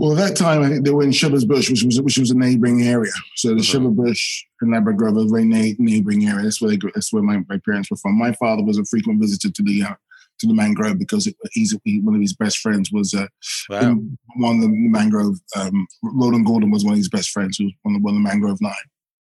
Well, 0.03 0.19
at 0.19 0.31
that 0.31 0.37
time, 0.37 0.63
I 0.65 0.69
think 0.69 0.85
they 0.85 0.91
were 0.91 1.05
in 1.05 1.13
Shepherd's 1.13 1.45
Bush, 1.45 1.71
which 1.71 1.85
was 1.85 2.01
which 2.01 2.19
was 2.19 2.33
a 2.33 2.37
neighboring 2.37 2.83
area. 2.83 3.13
So 3.37 3.51
the 3.51 3.55
mm-hmm. 3.55 3.63
Shepherd 3.63 3.95
Bush 3.95 4.45
and 4.61 4.73
Ladbroke 4.73 4.97
Grove 4.97 5.17
a 5.17 5.27
very 5.27 5.45
na- 5.45 5.77
neighboring 5.79 6.27
area. 6.27 6.43
That's 6.43 6.61
where 6.61 6.73
they, 6.73 6.79
that's 6.93 7.13
where 7.13 7.23
my, 7.23 7.39
my 7.49 7.61
parents 7.65 7.89
were 7.89 7.97
from. 7.97 8.19
My 8.19 8.33
father 8.33 8.65
was 8.65 8.79
a 8.79 8.85
frequent 8.85 9.21
visitor 9.21 9.53
to 9.53 9.63
the 9.63 9.85
uh, 9.85 9.95
to 10.41 10.49
the 10.49 10.55
mangrove 10.55 10.99
because 10.99 11.29
it, 11.29 11.37
he's 11.53 11.79
one 11.85 12.17
of 12.17 12.21
his 12.21 12.35
best 12.35 12.59
friends 12.59 12.91
was 12.91 13.15
uh, 13.15 13.29
wow. 13.71 13.95
one 14.35 14.57
of 14.57 14.63
the 14.63 14.69
mangrove. 14.71 15.37
Um, 15.55 15.87
Rhodan 16.03 16.43
Gordon 16.43 16.73
was 16.73 16.85
one 16.85 16.95
of 16.95 16.99
his 16.99 17.09
best 17.09 17.31
friends 17.31 17.59
who 17.59 17.67
was 17.67 17.75
one 17.83 17.95
of, 17.95 18.03
one 18.03 18.17
of 18.17 18.23
the 18.25 18.29
mangrove 18.29 18.61
9 18.61 18.73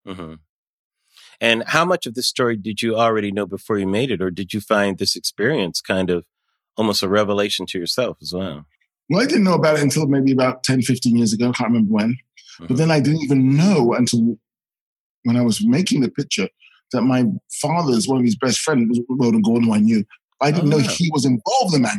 mm-hmm. 0.08 0.34
And 1.40 1.62
how 1.68 1.84
much 1.84 2.06
of 2.06 2.14
this 2.14 2.26
story 2.26 2.56
did 2.56 2.82
you 2.82 2.96
already 2.96 3.30
know 3.30 3.46
before 3.46 3.78
you 3.78 3.86
made 3.86 4.10
it, 4.10 4.20
or 4.20 4.32
did 4.32 4.52
you 4.52 4.60
find 4.60 4.98
this 4.98 5.14
experience 5.14 5.80
kind 5.80 6.10
of 6.10 6.26
almost 6.76 7.04
a 7.04 7.08
revelation 7.08 7.66
to 7.66 7.78
yourself 7.78 8.18
as 8.20 8.32
well? 8.32 8.66
Well, 9.10 9.22
I 9.22 9.26
didn't 9.26 9.44
know 9.44 9.54
about 9.54 9.76
it 9.76 9.82
until 9.82 10.06
maybe 10.06 10.32
about 10.32 10.64
10, 10.64 10.82
15 10.82 11.16
years 11.16 11.32
ago. 11.32 11.50
I 11.50 11.52
can't 11.52 11.70
remember 11.70 11.92
when. 11.92 12.10
Mm-hmm. 12.10 12.66
But 12.66 12.76
then 12.76 12.90
I 12.90 13.00
didn't 13.00 13.22
even 13.22 13.56
know 13.56 13.94
until 13.94 14.38
when 15.24 15.36
I 15.36 15.42
was 15.42 15.64
making 15.64 16.00
the 16.00 16.10
picture 16.10 16.48
that 16.92 17.02
my 17.02 17.24
father's 17.60 18.06
one 18.06 18.18
of 18.18 18.24
his 18.24 18.36
best 18.36 18.60
friends 18.60 18.88
was 18.88 19.00
Rhodan 19.08 19.42
Gordon, 19.42 19.68
who 19.68 19.74
I 19.74 19.78
knew. 19.78 20.04
I 20.40 20.50
didn't 20.50 20.72
oh, 20.72 20.76
know 20.76 20.82
yeah. 20.82 20.90
he 20.90 21.10
was 21.12 21.24
involved 21.24 21.74
in 21.74 21.82
that 21.82 21.98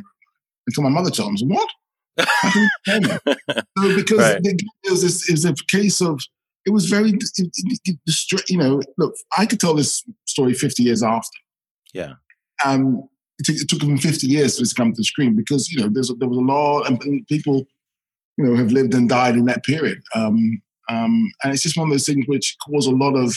until 0.68 0.84
my 0.84 0.90
mother 0.90 1.10
told 1.10 1.34
me. 1.34 1.42
What? 1.46 1.70
so 2.20 3.96
because 3.96 4.20
right. 4.20 4.40
it 4.44 4.62
was 4.92 5.02
this 5.02 5.30
it 5.30 5.50
a 5.50 5.56
case 5.68 6.00
of 6.00 6.22
it 6.66 6.70
was 6.70 6.86
very, 6.86 7.14
you 8.48 8.58
know, 8.58 8.82
look, 8.98 9.16
I 9.38 9.46
could 9.46 9.60
tell 9.60 9.74
this 9.74 10.04
story 10.26 10.54
50 10.54 10.84
years 10.84 11.04
after. 11.04 11.38
Yeah. 11.94 12.14
Um, 12.64 13.10
it, 13.40 13.46
took, 13.46 13.56
it 13.56 13.70
took 13.70 13.80
them 13.80 13.98
50 13.98 14.28
years 14.28 14.56
for 14.56 14.62
this 14.62 14.70
to 14.70 14.76
come 14.76 14.92
to 14.92 14.98
the 14.98 15.04
screen 15.04 15.36
because, 15.36 15.72
you 15.72 15.82
know, 15.82 15.90
there 15.90 16.28
was 16.28 16.38
a 16.38 16.42
lot, 16.42 16.88
and, 16.88 17.28
people, 17.28 17.66
you 18.38 18.46
know, 18.46 18.56
have 18.56 18.72
lived 18.72 18.94
and 18.94 19.10
died 19.10 19.36
in 19.36 19.46
that 19.46 19.64
period. 19.64 20.02
Um, 20.16 20.62
um, 20.90 21.32
and 21.44 21.54
it's 21.54 21.64
just 21.64 21.78
one 21.78 21.88
of 21.88 21.94
those 21.94 22.06
things 22.06 22.26
which 22.28 22.56
caused 22.66 22.90
a 22.90 22.96
lot 22.96 23.16
of 23.16 23.34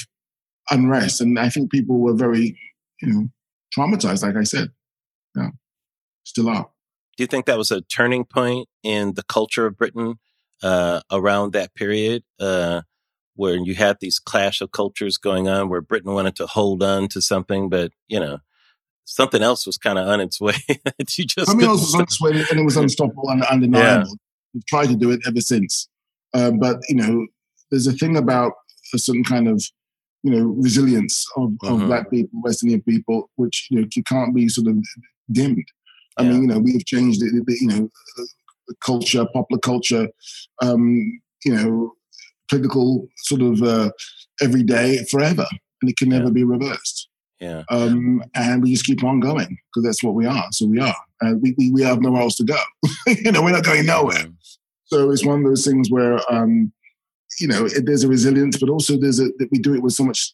unrest. 0.70 1.20
And 1.20 1.38
I 1.38 1.48
think 1.48 1.70
people 1.70 1.98
were 1.98 2.14
very, 2.14 2.58
you 3.00 3.12
know, 3.12 3.28
traumatized, 3.76 4.22
like 4.22 4.36
I 4.36 4.42
said. 4.42 4.70
Yeah, 5.36 5.50
still 6.24 6.48
are. 6.48 6.68
Do 7.16 7.22
you 7.22 7.26
think 7.26 7.46
that 7.46 7.58
was 7.58 7.70
a 7.70 7.82
turning 7.82 8.24
point 8.24 8.68
in 8.82 9.14
the 9.14 9.22
culture 9.22 9.66
of 9.66 9.78
Britain 9.78 10.18
uh, 10.62 11.00
around 11.10 11.52
that 11.52 11.74
period? 11.74 12.24
Uh, 12.38 12.82
where 13.36 13.54
you 13.54 13.74
had 13.74 13.98
these 14.00 14.18
clash 14.18 14.60
of 14.60 14.72
cultures 14.72 15.18
going 15.18 15.46
on 15.46 15.68
where 15.68 15.82
Britain 15.82 16.12
wanted 16.12 16.34
to 16.36 16.46
hold 16.46 16.82
on 16.82 17.06
to 17.08 17.20
something, 17.20 17.68
but 17.68 17.92
you 18.08 18.18
know, 18.18 18.38
something 19.06 19.42
else 19.42 19.66
was 19.66 19.78
kind 19.78 19.98
of 19.98 20.06
on 20.06 20.20
its 20.20 20.40
way. 20.40 20.54
you 20.68 21.24
just 21.24 21.46
something 21.46 21.66
else 21.66 21.80
was 21.80 21.94
on 21.94 22.02
its 22.02 22.20
way 22.20 22.44
and 22.50 22.60
it 22.60 22.64
was 22.64 22.76
unstoppable 22.76 23.30
and 23.30 23.42
undeniable. 23.44 24.08
Yeah. 24.08 24.14
We've 24.52 24.66
tried 24.66 24.88
to 24.88 24.96
do 24.96 25.10
it 25.10 25.20
ever 25.26 25.40
since. 25.40 25.88
Uh, 26.34 26.50
but 26.50 26.76
you 26.88 26.96
know, 26.96 27.26
there's 27.70 27.86
a 27.86 27.92
thing 27.92 28.16
about 28.16 28.52
a 28.92 28.98
certain 28.98 29.24
kind 29.24 29.48
of 29.48 29.64
you 30.22 30.32
know 30.32 30.46
resilience 30.46 31.24
of, 31.36 31.52
of 31.62 31.78
mm-hmm. 31.78 31.86
black 31.86 32.10
people, 32.10 32.40
West 32.42 32.62
Indian 32.62 32.82
people, 32.82 33.30
which 33.36 33.68
you 33.70 33.80
know 33.80 33.88
you 33.94 34.02
can't 34.02 34.34
be 34.34 34.48
sort 34.48 34.66
of 34.66 34.76
dimmed. 35.30 35.64
I 36.18 36.22
yeah. 36.22 36.30
mean, 36.30 36.42
you 36.42 36.48
know, 36.48 36.58
we 36.58 36.72
have 36.72 36.84
changed 36.84 37.22
it. 37.22 37.32
You 37.32 37.68
know, 37.68 37.90
culture, 38.84 39.24
popular 39.32 39.60
culture. 39.60 40.08
Um, 40.62 41.20
you 41.44 41.54
know, 41.54 41.92
political 42.48 43.06
sort 43.18 43.42
of 43.42 43.62
uh, 43.62 43.90
every 44.42 44.62
day 44.62 45.04
forever, 45.10 45.46
and 45.80 45.90
it 45.90 45.96
can 45.96 46.08
never 46.08 46.24
yeah. 46.24 46.30
be 46.30 46.44
reversed. 46.44 47.08
Yeah. 47.40 47.64
Um, 47.70 48.24
and 48.34 48.62
we 48.62 48.72
just 48.72 48.86
keep 48.86 49.04
on 49.04 49.20
going 49.20 49.58
because 49.68 49.84
that's 49.84 50.02
what 50.02 50.14
we 50.14 50.26
are. 50.26 50.46
So 50.52 50.66
we 50.66 50.80
are. 50.80 50.96
Uh, 51.22 51.34
we, 51.40 51.54
we, 51.58 51.70
we 51.70 51.82
have 51.82 52.00
nowhere 52.00 52.22
else 52.22 52.36
to 52.36 52.44
go. 52.44 52.58
you 53.06 53.30
know, 53.30 53.42
we're 53.42 53.52
not 53.52 53.64
going 53.64 53.86
nowhere. 53.86 54.26
So 54.84 55.10
it's 55.10 55.24
one 55.24 55.40
of 55.40 55.44
those 55.44 55.64
things 55.64 55.90
where, 55.90 56.20
um, 56.32 56.72
you 57.40 57.48
know, 57.48 57.66
it, 57.66 57.84
there's 57.84 58.04
a 58.04 58.08
resilience, 58.08 58.58
but 58.58 58.70
also 58.70 58.98
there's 58.98 59.20
a, 59.20 59.24
that 59.38 59.48
we 59.50 59.58
do 59.58 59.74
it 59.74 59.82
with 59.82 59.92
so 59.92 60.04
much 60.04 60.32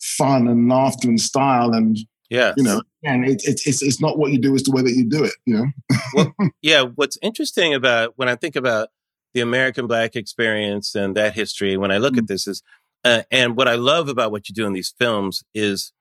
fun 0.00 0.48
and 0.48 0.68
laughter 0.68 1.08
and 1.08 1.20
style 1.20 1.72
and, 1.72 1.96
yeah, 2.30 2.52
you 2.58 2.62
know, 2.62 2.82
and 3.04 3.24
it, 3.24 3.42
it, 3.44 3.62
it's 3.64 3.82
it's 3.82 4.02
not 4.02 4.18
what 4.18 4.32
you 4.32 4.38
do; 4.38 4.54
it's 4.54 4.68
the 4.68 4.70
way 4.70 4.82
that 4.82 4.92
you 4.92 5.08
do 5.08 5.24
it. 5.24 5.32
You 5.46 5.56
know. 5.56 5.66
well, 6.12 6.34
yeah. 6.62 6.82
What's 6.82 7.16
interesting 7.22 7.72
about 7.72 8.12
when 8.16 8.28
I 8.28 8.34
think 8.34 8.54
about 8.54 8.88
the 9.32 9.40
American 9.40 9.86
Black 9.86 10.14
experience 10.14 10.94
and 10.94 11.16
that 11.16 11.34
history. 11.34 11.78
When 11.78 11.90
I 11.90 11.96
look 11.96 12.12
mm-hmm. 12.12 12.20
at 12.20 12.28
this, 12.28 12.46
is 12.46 12.62
uh, 13.04 13.22
and 13.30 13.56
what 13.56 13.66
I 13.68 13.76
love 13.76 14.08
about 14.08 14.30
what 14.30 14.48
you 14.48 14.54
do 14.54 14.66
in 14.66 14.74
these 14.74 14.94
films 14.98 15.42
is 15.54 15.92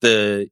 the 0.00 0.50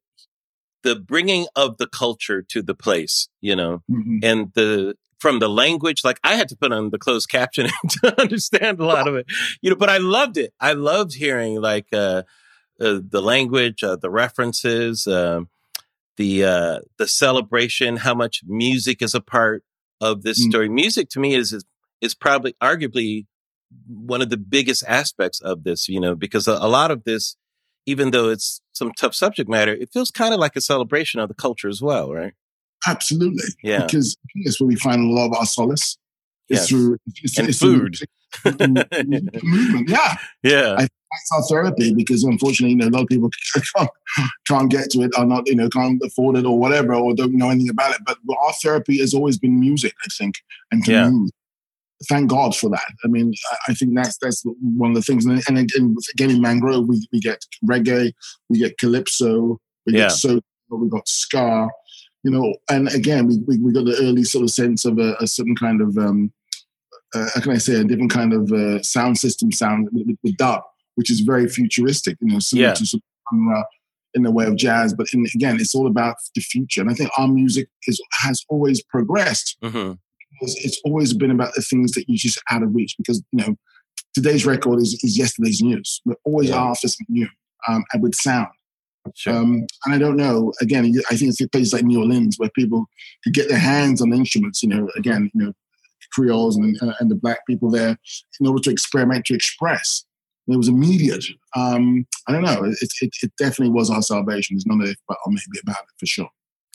the 0.83 0.97
bringing 0.97 1.47
of 1.57 1.79
the 1.79 1.87
culture 1.87 2.43
to 2.43 2.63
the 2.63 2.75
place, 2.75 3.29
you 3.41 3.57
know, 3.57 3.83
mm-hmm. 3.91 4.19
and 4.23 4.53
the 4.55 4.95
from 5.19 5.39
the 5.39 5.49
language. 5.49 6.03
Like 6.05 6.21
I 6.23 6.35
had 6.35 6.49
to 6.51 6.57
put 6.57 6.73
on 6.73 6.91
the 6.91 6.99
closed 6.99 7.29
captioning 7.29 7.71
to 8.03 8.21
understand 8.21 8.79
a 8.81 8.85
lot 8.85 9.09
of 9.09 9.17
it, 9.17 9.27
you 9.61 9.71
know. 9.71 9.77
But 9.77 9.91
I 9.91 9.99
loved 9.99 10.37
it. 10.37 10.53
I 10.61 10.73
loved 10.73 11.15
hearing 11.15 11.61
like 11.61 11.87
uh, 11.93 12.23
uh 12.81 13.01
the 13.09 13.23
language, 13.23 13.83
uh, 13.83 13.97
the 13.97 14.11
references, 14.11 15.07
um, 15.07 15.49
the 16.17 16.45
uh, 16.45 16.79
the 16.99 17.09
celebration, 17.09 17.99
how 17.99 18.15
much 18.15 18.43
music 18.47 19.03
is 19.03 19.15
a 19.15 19.21
part 19.21 19.65
of 20.01 20.23
this 20.23 20.41
mm-hmm. 20.41 20.51
story. 20.51 20.69
Music 20.69 21.09
to 21.11 21.21
me 21.21 21.35
is, 21.35 21.53
is 21.53 21.65
is 22.01 22.15
probably 22.15 22.55
arguably 22.63 23.27
one 23.89 24.23
of 24.23 24.31
the 24.31 24.37
biggest 24.37 24.85
aspects 24.87 25.41
of 25.41 25.65
this, 25.65 25.89
you 25.89 26.01
know, 26.01 26.15
because 26.15 26.47
a, 26.47 26.53
a 26.53 26.69
lot 26.69 26.91
of 26.91 27.05
this, 27.05 27.37
even 27.87 28.11
though 28.11 28.29
it's 28.29 28.61
some 28.73 28.93
tough 28.99 29.15
subject 29.15 29.49
matter, 29.49 29.73
it 29.73 29.91
feels 29.93 30.11
kind 30.11 30.35
of 30.35 30.41
like 30.41 30.57
a 30.57 30.61
celebration 30.61 31.21
of 31.21 31.29
the 31.29 31.35
culture 31.35 31.69
as 31.69 31.81
well, 31.81 32.13
right? 32.13 32.35
Absolutely. 32.87 33.45
Yeah. 33.63 33.85
Because 33.87 34.17
it's 34.35 34.61
where 34.61 34.69
we 34.69 34.77
find 34.77 35.01
a 35.11 35.15
lot 35.15 35.27
of 35.27 35.33
our 35.37 35.47
solace. 35.47 35.97
It's 36.49 36.61
Yes. 36.61 36.69
through 36.69 36.99
it's, 37.07 37.39
And 37.39 37.49
it's 37.49 37.59
food. 37.59 37.97
through 38.43 38.53
the 38.53 39.41
movement. 39.43 39.89
Yeah. 39.89 40.17
Yeah. 40.43 40.75
I- 40.79 40.89
That's 40.89 41.33
our 41.35 41.43
therapy 41.49 41.95
because 41.95 42.23
unfortunately, 42.25 42.71
you 42.73 42.77
know, 42.77 42.89
a 42.89 42.95
lot 42.95 43.03
of 43.03 43.09
people 43.09 43.31
can't, 43.77 43.91
can't 44.47 44.71
get 44.71 44.91
to 44.91 45.01
it 45.03 45.13
or 45.19 45.25
not, 45.25 45.47
you 45.49 45.55
know, 45.57 45.69
can't 45.69 46.01
afford 46.05 46.37
it 46.37 46.45
or 46.45 46.59
whatever, 46.59 46.95
or 46.95 47.15
don't 47.15 47.33
know 47.35 47.49
anything 47.51 47.71
about 47.71 47.93
it. 47.93 48.01
But 48.05 48.19
our 48.29 48.53
therapy 48.63 48.99
has 48.99 49.15
always 49.15 49.39
been 49.39 49.59
music, 49.59 49.95
I 50.05 50.09
think, 50.17 50.35
and 50.71 50.85
to 50.85 50.93
Yeah. 50.93 51.11
move. 51.11 51.31
Thank 52.09 52.29
God 52.31 52.55
for 52.55 52.69
that. 52.71 52.85
I 53.05 53.09
mean, 53.09 53.33
I- 53.69 53.75
think 53.75 53.95
that's 53.95 54.19
that's 54.19 54.43
one 54.61 54.91
of 54.91 54.97
the 54.97 55.03
things. 55.03 55.25
And, 55.25 55.43
and 55.49 55.59
again, 55.59 55.95
again 56.15 56.31
in 56.31 56.41
Mangrove, 56.43 56.87
we, 56.87 57.07
we 57.13 57.21
get 57.21 57.43
reggae, 57.65 58.13
we 58.51 58.59
get 58.59 58.77
calypso, 58.79 59.59
we 59.87 59.95
Yeah. 59.95 60.09
get 60.09 60.13
so 60.13 60.41
we 60.69 60.89
got 60.89 61.09
ska, 61.09 61.69
you 62.23 62.31
know. 62.31 62.55
And 62.71 62.89
again, 62.89 63.27
we, 63.27 63.39
we, 63.47 63.59
we 63.59 63.73
got 63.73 63.87
the 63.87 63.97
early 64.01 64.25
sort 64.25 64.45
of 64.45 64.51
sense 64.51 64.85
of 64.85 64.99
a, 64.99 65.15
a 65.21 65.27
certain 65.27 65.57
kind 65.57 65.81
of 65.81 65.97
um, 65.97 66.33
uh, 67.15 67.29
how 67.35 67.41
can 67.41 67.53
I 67.53 67.59
say 67.59 67.77
a 67.81 67.85
different 67.85 68.11
kind 68.11 68.33
of 68.35 68.53
uh, 68.53 68.83
sound 68.83 69.17
system 69.17 69.51
sound 69.53 69.89
with, 69.93 70.07
with, 70.23 70.37
dub, 70.37 70.63
which 70.97 71.11
is 71.11 71.21
very 71.21 71.49
futuristic, 71.49 72.19
you 72.21 72.29
know, 72.33 72.41
similar 72.41 72.69
Yeah. 72.69 72.75
to 72.75 72.85
sort 72.87 73.03
of, 73.33 73.57
uh, 73.57 73.63
in 74.15 74.23
the 74.23 74.31
way 74.31 74.45
of 74.47 74.57
jazz. 74.57 74.93
But 74.93 75.07
in, 75.15 75.25
again, 75.35 75.57
it's 75.61 75.75
all 75.75 75.87
about 75.87 76.17
the 76.35 76.41
future, 76.43 76.81
and 76.83 76.91
I 76.91 76.95
think 76.95 77.11
our 77.17 77.29
music 77.29 77.69
is 77.87 78.01
has 78.21 78.45
always 78.51 78.83
progressed. 78.83 79.57
hmm 79.63 79.93
It's, 80.41 80.65
it's 80.65 80.81
always 80.85 81.15
been 81.15 81.31
about 81.31 81.55
the 81.55 81.63
things 81.63 81.93
that 81.93 82.05
you 82.09 82.17
just 82.17 82.41
out 82.51 82.63
of 82.63 82.75
reach 82.75 82.95
because 82.99 83.23
you 83.33 83.45
know 83.45 83.57
today's 84.15 84.47
record 84.47 84.81
is, 84.81 84.99
is 85.03 85.19
yesterday's 85.19 85.61
news. 85.63 86.01
We're 86.05 86.15
always 86.25 86.49
Yeah. 86.51 86.63
after 86.63 86.89
something 86.89 87.07
new 87.09 87.29
um, 87.69 87.85
and 87.93 88.03
with 88.03 88.15
sound. 88.15 88.49
Sure. 89.15 89.35
Um, 89.35 89.67
and 89.85 89.95
I 89.95 89.99
don't 89.99 90.17
know. 90.17 90.53
Again, 90.61 90.93
I 91.11 91.17
think 91.17 91.29
it's 91.31 91.41
a 91.41 91.49
place 91.49 91.73
like 91.73 91.85
New 91.85 92.01
Orleans 92.01 92.39
where 92.39 92.51
people 92.51 92.87
could 93.23 93.35
get 93.35 93.49
their 93.49 93.59
hands 93.59 94.03
on 94.03 94.13
instruments. 94.13 94.63
You 94.65 94.69
know, 94.71 94.91
again, 94.97 95.31
you 95.33 95.45
know, 95.45 95.53
Creoles 96.13 96.57
and, 96.57 96.77
uh, 96.83 96.93
and 96.99 97.11
the 97.11 97.15
black 97.15 97.47
people 97.47 97.71
there 97.71 97.97
in 98.41 98.47
order 98.47 98.63
to 98.63 98.71
experiment 98.71 99.27
to 99.27 99.35
express. 99.35 100.05
And 100.47 100.55
it 100.55 100.59
was 100.59 100.69
immediate. 100.69 101.25
Um, 101.55 102.07
I 102.27 102.33
don't 102.33 102.43
know. 102.43 102.65
It, 102.65 102.79
it, 103.01 103.11
it 103.23 103.33
definitely 103.39 103.73
was 103.73 103.91
our 103.91 104.03
salvation. 104.03 104.57
There's 104.57 104.67
none 104.67 104.81
of 104.81 104.89
it, 104.89 104.99
but 105.09 105.19
or 105.27 105.33
maybe 105.33 105.61
about 105.63 105.83
it 105.83 105.95
for 105.99 106.07
sure. 106.07 106.29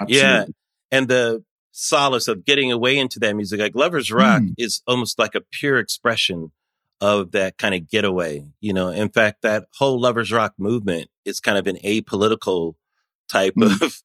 Yeah. 0.08 0.46
And 0.92 1.08
the 1.08 1.44
solace 1.72 2.28
of 2.28 2.46
getting 2.46 2.72
away 2.72 2.98
into 2.98 3.20
that 3.20 3.36
music, 3.36 3.60
like 3.60 3.76
Lovers 3.76 4.12
Rock 4.12 4.42
Mm. 4.42 4.54
is 4.58 4.82
almost 4.88 5.18
like 5.20 5.36
a 5.36 5.42
pure 5.42 5.78
expression 5.80 6.52
of 7.00 7.32
that 7.32 7.58
kind 7.58 7.74
of 7.74 7.90
getaway. 7.90 8.46
You 8.60 8.74
know, 8.74 8.90
in 8.90 9.10
fact, 9.10 9.42
that 9.42 9.66
whole 9.78 10.00
Lovers 10.00 10.32
Rock 10.32 10.54
movement 10.58 11.10
is 11.26 11.40
kind 11.40 11.58
of 11.58 11.68
an 11.68 11.78
apolitical 11.84 12.76
type 13.30 13.54
Mm. 13.58 13.82
of 13.82 14.02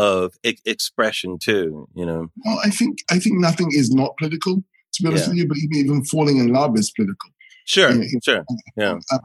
of 0.00 0.34
e- 0.44 0.54
expression 0.64 1.38
too. 1.42 1.88
You 1.94 2.06
know, 2.06 2.28
Well, 2.44 2.60
I 2.64 2.70
think 2.70 2.98
I 3.10 3.18
think 3.18 3.40
nothing 3.40 3.68
is 3.72 3.90
not 3.90 4.16
political. 4.16 4.62
To 4.94 5.02
be 5.02 5.08
honest 5.08 5.24
Yeah. 5.24 5.28
with 5.30 5.38
you, 5.38 5.48
but 5.48 5.56
even, 5.58 5.76
even 5.76 6.04
falling 6.04 6.38
in 6.38 6.48
love 6.52 6.78
is 6.78 6.90
political. 6.92 7.30
sure, 7.66 7.92
sure. 8.24 8.44
Yeah, 8.76 8.98
I, 9.10 9.18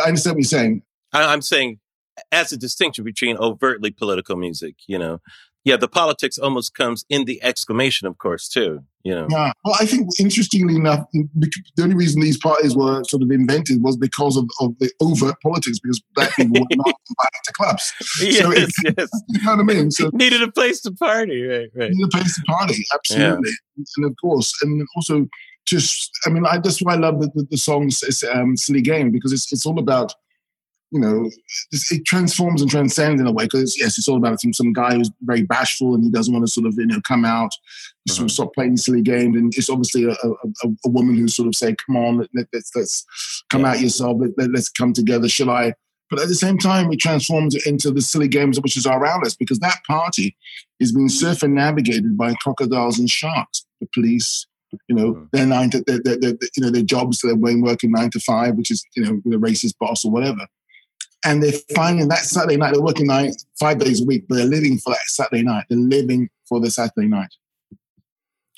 I 0.00 0.08
understand 0.08 0.34
what 0.34 0.40
you're 0.42 0.48
saying. 0.48 0.82
I, 1.12 1.32
I'm 1.32 1.42
saying 1.42 1.78
as 2.32 2.50
a 2.52 2.56
distinction 2.56 3.04
between 3.04 3.36
overtly 3.38 3.90
political 3.92 4.36
music. 4.36 4.74
You 4.88 4.98
know, 4.98 5.20
yeah, 5.66 5.76
the 5.76 5.88
politics 5.88 6.38
almost 6.38 6.74
comes 6.74 7.04
in 7.10 7.24
the 7.26 7.42
exclamation, 7.42 8.06
of 8.06 8.16
course, 8.18 8.48
too. 8.48 8.80
You 9.04 9.14
know, 9.16 9.26
Yeah. 9.30 9.52
Well, 9.64 9.76
I 9.80 9.84
think 9.86 10.08
interestingly 10.18 10.74
enough, 10.76 11.04
the 11.12 11.82
only 11.82 11.94
reason 11.94 12.20
these 12.22 12.38
parties 12.38 12.74
were 12.76 13.02
sort 13.04 13.22
of 13.22 13.30
invented 13.30 13.82
was 13.82 13.96
because 13.96 14.36
of, 14.36 14.46
of 14.60 14.68
the 14.80 14.90
overt 15.00 15.36
politics, 15.42 15.78
because 15.80 16.00
black 16.14 16.34
people 16.36 16.60
were 16.60 16.76
not 16.76 16.94
invited 17.10 17.42
to 17.44 17.52
clubs. 17.52 17.92
yes, 18.20 18.38
So 18.38 18.50
it- 18.52 18.70
yes. 18.98 19.08
You 19.28 19.42
know 19.44 19.50
what 19.56 19.60
I 19.60 19.62
mean? 19.74 19.90
So 19.90 20.10
Needed 20.12 20.42
a 20.42 20.50
place 20.50 20.80
to 20.82 20.92
party, 20.92 21.42
right? 21.44 21.68
Right. 21.74 21.90
in 21.90 21.98
the 21.98 22.08
place 22.08 22.34
to 22.36 22.42
party, 22.52 22.82
absolutely, 22.94 23.50
and 23.96 24.06
of 24.06 24.14
course, 24.22 24.52
and 24.62 24.86
also 24.96 25.26
just, 25.66 26.10
I 26.26 26.30
mean, 26.30 26.44
I 26.46 26.58
that's 26.58 26.80
why 26.80 26.94
I 26.94 26.96
love 26.96 27.20
the, 27.20 27.28
the, 27.34 27.46
the 27.50 27.56
song 27.58 27.90
um, 28.32 28.56
"Silly 28.56 28.82
Game" 28.82 29.10
because 29.10 29.32
it's 29.32 29.52
it's 29.52 29.66
all 29.66 29.78
about, 29.80 30.14
you 30.96 31.02
know, 31.02 31.30
it 31.90 32.04
transforms 32.06 32.62
and 32.62 32.70
transcends 32.70 33.20
in 33.20 33.26
a 33.26 33.32
way. 33.32 33.44
Because 33.44 33.76
yes, 33.78 33.98
it's 33.98 34.08
all 34.08 34.16
about 34.16 34.40
some 34.40 34.52
some 34.52 34.72
guy 34.72 34.94
who's 34.94 35.10
very 35.22 35.42
bashful 35.42 35.94
and 35.94 36.02
he 36.04 36.10
doesn't 36.10 36.32
want 36.32 36.46
to 36.46 36.50
sort 36.50 36.66
of 36.66 36.74
you 36.78 36.86
know 36.86 37.00
come 37.06 37.24
out, 37.24 37.50
sort 38.08 38.24
of 38.24 38.30
stop 38.32 38.54
playing 38.54 38.76
silly 38.78 39.02
games, 39.02 39.36
and 39.36 39.52
it's 39.56 39.68
obviously 39.68 40.04
a, 40.04 40.12
a, 40.12 40.68
a, 40.84 40.88
woman 40.88 41.14
who 41.16 41.28
sort 41.28 41.48
of 41.48 41.54
say, 41.54 41.74
"Come 41.86 41.96
on, 41.96 42.18
let, 42.18 42.28
let, 42.34 42.46
let's 42.52 42.70
let's 42.74 43.44
come 43.50 43.62
Yeah. 43.62 43.70
out 43.72 43.80
yourself, 43.80 44.16
let, 44.20 44.30
let, 44.38 44.50
let's 44.52 44.70
come 44.70 44.92
together." 44.92 45.28
Shall 45.28 45.50
I? 45.50 45.74
But 46.08 46.20
at 46.20 46.28
the 46.28 46.34
same 46.34 46.56
time, 46.56 46.90
it 46.92 47.00
transforms 47.00 47.54
it 47.54 47.66
into 47.66 47.90
the 47.90 48.00
silly 48.00 48.28
games 48.28 48.60
which 48.60 48.76
is 48.76 48.86
around 48.86 49.26
us 49.26 49.34
because 49.34 49.58
that 49.58 49.78
party 49.86 50.36
is 50.80 50.92
being 50.92 51.08
circumnavigated 51.08 52.16
by 52.16 52.34
crocodiles 52.40 52.98
and 52.98 53.10
sharks. 53.10 53.66
The 53.80 53.88
police, 53.92 54.46
you 54.88 54.94
know, 54.94 55.14
Mhm. 55.14 55.30
their 55.32 55.46
nine 55.46 55.70
to 55.70 55.82
their, 55.86 56.00
their, 56.02 56.16
their, 56.16 56.34
you 56.56 56.62
know 56.62 56.70
their 56.70 56.82
jobs 56.82 57.18
they're 57.22 57.36
going 57.36 57.60
working 57.60 57.90
nine 57.92 58.10
to 58.10 58.20
five, 58.20 58.54
which 58.54 58.70
is 58.70 58.84
you 58.96 59.04
know 59.04 59.20
with 59.24 59.34
a 59.34 59.36
racist 59.36 59.74
boss 59.80 60.04
or 60.04 60.10
whatever. 60.12 60.46
And 61.26 61.42
they're 61.42 61.52
finding 61.74 62.08
that 62.08 62.20
Saturday 62.20 62.56
night, 62.56 62.72
they're 62.72 62.82
working 62.82 63.06
nine 63.08 63.32
five 63.58 63.78
days 63.78 64.00
a 64.00 64.04
week, 64.04 64.26
but 64.28 64.36
they're 64.36 64.46
living 64.46 64.78
for 64.78 64.90
that 64.92 65.00
Saturday 65.06 65.42
night. 65.42 65.64
They're 65.68 65.78
living 65.78 66.30
for 66.48 66.60
the 66.60 66.70
Saturday 66.70 67.08
night. 67.08 67.34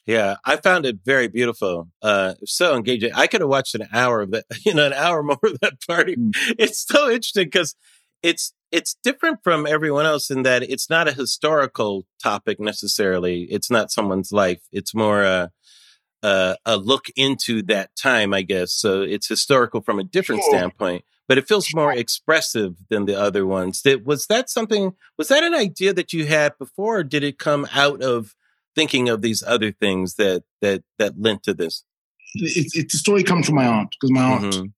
Yeah, 0.06 0.36
I 0.44 0.56
found 0.56 0.86
it 0.86 1.00
very 1.04 1.28
beautiful. 1.28 1.88
Uh, 2.00 2.34
so 2.44 2.74
engaging. 2.76 3.12
I 3.14 3.26
could 3.26 3.40
have 3.42 3.50
watched 3.50 3.74
an 3.74 3.88
hour 3.92 4.22
of 4.22 4.30
that, 4.30 4.44
you 4.64 4.74
know, 4.74 4.86
an 4.86 4.92
hour 4.92 5.22
more 5.22 5.38
of 5.42 5.60
that 5.60 5.84
party. 5.86 6.16
Mm. 6.16 6.32
It's 6.58 6.86
so 6.86 7.06
interesting 7.10 7.44
because 7.44 7.74
it's 8.22 8.52
it's 8.70 8.96
different 9.02 9.38
from 9.42 9.66
everyone 9.66 10.04
else 10.06 10.30
in 10.30 10.42
that 10.42 10.62
it's 10.62 10.90
not 10.90 11.08
a 11.08 11.12
historical 11.12 12.06
topic 12.22 12.60
necessarily. 12.60 13.44
It's 13.44 13.70
not 13.70 13.90
someone's 13.90 14.30
life. 14.32 14.60
It's 14.72 14.94
more 14.94 15.22
a 15.22 15.50
a, 16.22 16.56
a 16.66 16.76
look 16.76 17.06
into 17.16 17.62
that 17.62 17.90
time, 17.96 18.34
I 18.34 18.42
guess. 18.42 18.72
So 18.72 19.02
it's 19.02 19.28
historical 19.28 19.80
from 19.80 19.98
a 19.98 20.04
different 20.04 20.42
Sure. 20.42 20.50
standpoint, 20.58 21.04
but 21.28 21.38
it 21.38 21.46
feels 21.46 21.72
more 21.74 21.92
expressive 21.92 22.74
than 22.88 23.04
the 23.04 23.14
other 23.20 23.46
ones. 23.46 23.82
Did, 23.82 24.06
was 24.06 24.26
that 24.26 24.48
something? 24.50 24.94
Was 25.18 25.28
that 25.28 25.44
an 25.44 25.54
idea 25.54 25.92
that 25.92 26.12
you 26.12 26.26
had 26.26 26.58
before, 26.58 26.98
or 26.98 27.04
did 27.04 27.22
it 27.22 27.38
come 27.38 27.68
out 27.74 28.02
of 28.02 28.34
thinking 28.74 29.08
of 29.08 29.20
these 29.22 29.42
other 29.46 29.70
things 29.72 30.14
that 30.14 30.44
that 30.62 30.82
that 30.98 31.20
lent 31.20 31.42
to 31.44 31.54
this? 31.54 31.84
It, 32.34 32.66
it, 32.74 32.90
the 32.90 32.98
story 32.98 33.22
comes 33.22 33.46
from 33.46 33.56
my 33.56 33.66
aunt 33.66 33.90
because 34.00 34.10
my 34.12 34.22
aunt 34.22 34.54
Mhm. 34.54 34.72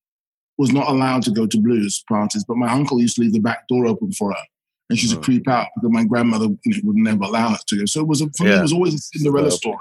was 0.58 0.72
not 0.72 0.88
allowed 0.88 1.22
to 1.24 1.30
go 1.30 1.46
to 1.46 1.60
blues 1.60 2.02
parties, 2.08 2.44
but 2.46 2.56
my 2.56 2.70
uncle 2.70 3.00
used 3.00 3.16
to 3.16 3.22
leave 3.22 3.32
the 3.32 3.40
back 3.40 3.66
door 3.68 3.86
open 3.86 4.12
for 4.12 4.32
her. 4.32 4.44
And 4.88 4.98
she 4.98 5.06
used 5.06 5.16
Mhm. 5.16 5.20
to 5.20 5.24
creep 5.24 5.48
out 5.48 5.68
because 5.76 5.90
my 5.92 6.04
grandmother 6.04 6.46
you 6.64 6.72
know, 6.74 6.80
would 6.84 6.96
never 6.96 7.24
allow 7.24 7.50
her 7.50 7.58
to 7.68 7.78
go. 7.78 7.84
So 7.86 8.00
it 8.00 8.06
was 8.08 8.20
a, 8.20 8.30
for 8.36 8.44
me, 8.44 8.50
it 8.52 8.62
was 8.62 8.72
always 8.72 8.94
a 8.94 8.98
Cinderella 8.98 9.50
So- 9.50 9.56
story. 9.56 9.78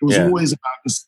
It 0.00 0.04
was 0.06 0.16
Yeah. 0.16 0.24
always 0.26 0.52
about 0.52 0.78
this 0.84 1.06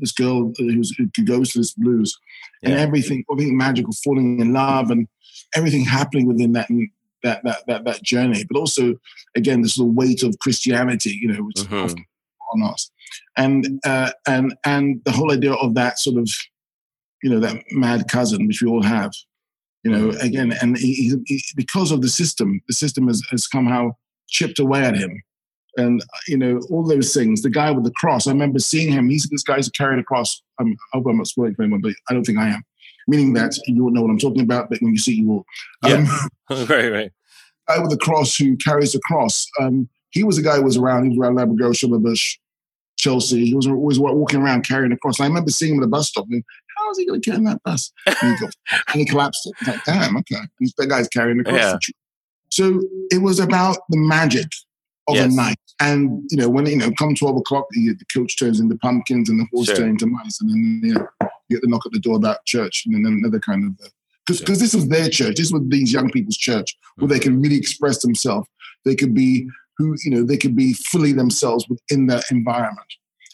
this 0.00 0.12
girl 0.12 0.52
who's, 0.58 0.94
who 0.96 1.24
goes 1.24 1.50
to 1.52 1.58
this 1.58 1.72
blues 1.74 2.16
and 2.62 2.72
everything, 2.74 3.24
everything 3.30 3.56
magical, 3.56 3.92
falling 4.04 4.40
in 4.40 4.52
love, 4.52 4.90
and 4.90 5.08
everything 5.56 5.84
happening 5.84 6.26
within 6.26 6.52
that 6.52 6.68
that 7.22 7.42
that 7.44 7.58
that, 7.66 7.84
that 7.84 8.02
journey. 8.02 8.44
But 8.50 8.58
also, 8.58 8.94
again, 9.36 9.62
the 9.62 9.68
sort 9.68 9.88
of 9.88 9.94
weight 9.94 10.22
of 10.22 10.38
Christianity, 10.40 11.18
you 11.20 11.28
know, 11.32 11.42
which 11.42 11.60
often 11.84 12.04
on 12.52 12.62
us, 12.62 12.90
and 13.36 13.80
uh, 13.84 14.10
and 14.26 14.54
and 14.64 15.00
the 15.04 15.12
whole 15.12 15.32
idea 15.32 15.52
of 15.54 15.74
that 15.74 15.98
sort 15.98 16.16
of, 16.18 16.28
you 17.22 17.30
know, 17.30 17.40
that 17.40 17.56
mad 17.72 18.08
cousin 18.08 18.46
which 18.46 18.62
we 18.62 18.68
all 18.68 18.82
have, 18.82 19.12
you 19.84 19.90
know, 19.90 20.08
Mhm. 20.08 20.22
again, 20.22 20.52
and 20.62 20.76
he, 20.78 20.94
he, 20.94 21.14
he- 21.26 21.42
because 21.56 21.90
of 21.92 22.00
the 22.02 22.08
system, 22.08 22.60
the 22.68 22.74
system 22.74 23.06
has, 23.08 23.22
has 23.30 23.48
somehow 23.50 23.90
chipped 24.28 24.58
away 24.58 24.82
at 24.84 24.96
him. 24.96 25.22
And 25.78 26.04
you 26.26 26.36
know 26.36 26.60
all 26.70 26.86
those 26.86 27.14
things. 27.14 27.42
The 27.42 27.50
guy 27.50 27.70
with 27.70 27.84
the 27.84 27.92
cross. 27.92 28.26
I 28.26 28.32
remember 28.32 28.58
seeing 28.58 28.92
him. 28.92 29.08
He's 29.08 29.28
this 29.30 29.42
guy's 29.42 29.68
carrying 29.70 30.00
a 30.00 30.04
cross. 30.04 30.42
I'm, 30.58 30.72
I 30.92 30.98
hope 30.98 31.06
I'm 31.06 31.16
not 31.16 31.28
spoiling 31.28 31.54
for 31.54 31.62
anyone, 31.62 31.80
but 31.80 31.94
I 32.10 32.14
don't 32.14 32.24
think 32.24 32.38
I 32.38 32.48
am. 32.48 32.62
Meaning 33.06 33.32
that 33.34 33.56
you 33.66 33.84
will 33.84 33.92
know 33.92 34.02
what 34.02 34.10
I'm 34.10 34.18
talking 34.18 34.42
about, 34.42 34.68
but 34.68 34.82
when 34.82 34.92
you 34.92 34.98
see, 34.98 35.14
you 35.14 35.28
will. 35.28 35.46
Um, 35.84 36.06
right, 36.50 36.90
right. 36.92 37.12
guy 37.68 37.78
with 37.78 37.90
the 37.90 37.96
cross 37.96 38.36
who 38.36 38.56
carries 38.56 38.92
the 38.92 39.00
cross. 39.04 39.46
Um, 39.60 39.88
he 40.10 40.24
was 40.24 40.36
a 40.36 40.42
guy 40.42 40.56
who 40.56 40.64
was 40.64 40.76
around. 40.76 41.04
He 41.04 41.10
was 41.10 41.18
around 41.18 41.36
Ladbroke 41.36 41.58
Grove, 41.58 42.02
Bush, 42.02 42.38
Chelsea. 42.98 43.46
He 43.46 43.54
was 43.54 43.66
always 43.66 43.98
walking 43.98 44.42
around 44.42 44.66
carrying 44.66 44.92
a 44.92 44.96
cross. 44.96 45.18
And 45.18 45.24
I 45.24 45.28
remember 45.28 45.50
seeing 45.50 45.76
him 45.76 45.82
at 45.82 45.86
a 45.86 45.88
bus 45.88 46.08
stop. 46.08 46.26
And 46.30 46.44
how 46.76 46.90
is 46.90 46.98
he 46.98 47.06
going 47.06 47.20
to 47.20 47.30
get 47.30 47.38
in 47.38 47.44
that 47.44 47.62
bus? 47.62 47.92
And 48.06 48.16
he, 48.36 48.44
go, 48.44 48.50
and 48.92 49.00
he 49.00 49.04
collapsed 49.04 49.46
it. 49.46 49.54
I 49.60 49.70
was 49.70 49.76
like, 49.76 49.84
damn, 49.84 50.16
okay. 50.18 50.42
That 50.76 50.88
guy's 50.88 51.08
carrying 51.08 51.38
the 51.38 51.44
cross. 51.44 51.56
Yeah. 51.56 51.76
So 52.50 52.80
it 53.10 53.22
was 53.22 53.38
about 53.38 53.78
the 53.88 53.98
magic 53.98 54.48
of 55.08 55.16
Yes. 55.16 55.32
a 55.32 55.36
night. 55.36 55.56
And, 55.80 56.22
you 56.30 56.36
know, 56.36 56.48
when, 56.48 56.66
you 56.66 56.76
know, 56.76 56.90
come 56.98 57.14
12 57.14 57.38
o'clock, 57.38 57.66
the, 57.70 57.94
the 57.94 58.04
coach 58.12 58.38
turns 58.38 58.60
into 58.60 58.76
pumpkins 58.78 59.28
and 59.28 59.40
the 59.40 59.46
horse 59.52 59.66
Sure. 59.66 59.76
turns 59.76 60.02
into 60.02 60.06
mice. 60.06 60.40
And 60.40 60.50
then, 60.50 60.80
you 60.84 60.94
know, 60.94 61.06
you 61.48 61.56
get 61.56 61.62
the 61.62 61.68
knock 61.68 61.86
at 61.86 61.92
the 61.92 62.00
door 62.00 62.16
about 62.16 62.44
church 62.44 62.84
and 62.86 62.94
then 62.94 63.12
another 63.12 63.40
kind 63.40 63.64
of, 63.64 63.70
uh, 63.84 63.88
because 64.26 64.38
Sure. 64.40 64.56
this 64.56 64.74
was 64.74 64.88
their 64.88 65.08
church. 65.08 65.36
This 65.36 65.50
was 65.50 65.62
these 65.68 65.92
young 65.92 66.10
people's 66.10 66.36
church 66.36 66.76
where 66.96 67.08
they 67.08 67.16
mm-hmm. 67.16 67.22
can 67.22 67.42
really 67.42 67.56
express 67.56 68.02
themselves. 68.02 68.46
They 68.84 68.94
could 68.94 69.14
be 69.14 69.48
who, 69.78 69.94
you 70.04 70.10
know, 70.10 70.24
they 70.24 70.36
could 70.36 70.56
be 70.56 70.74
fully 70.74 71.12
themselves 71.12 71.66
within 71.68 72.08
that 72.08 72.24
environment. 72.30 72.86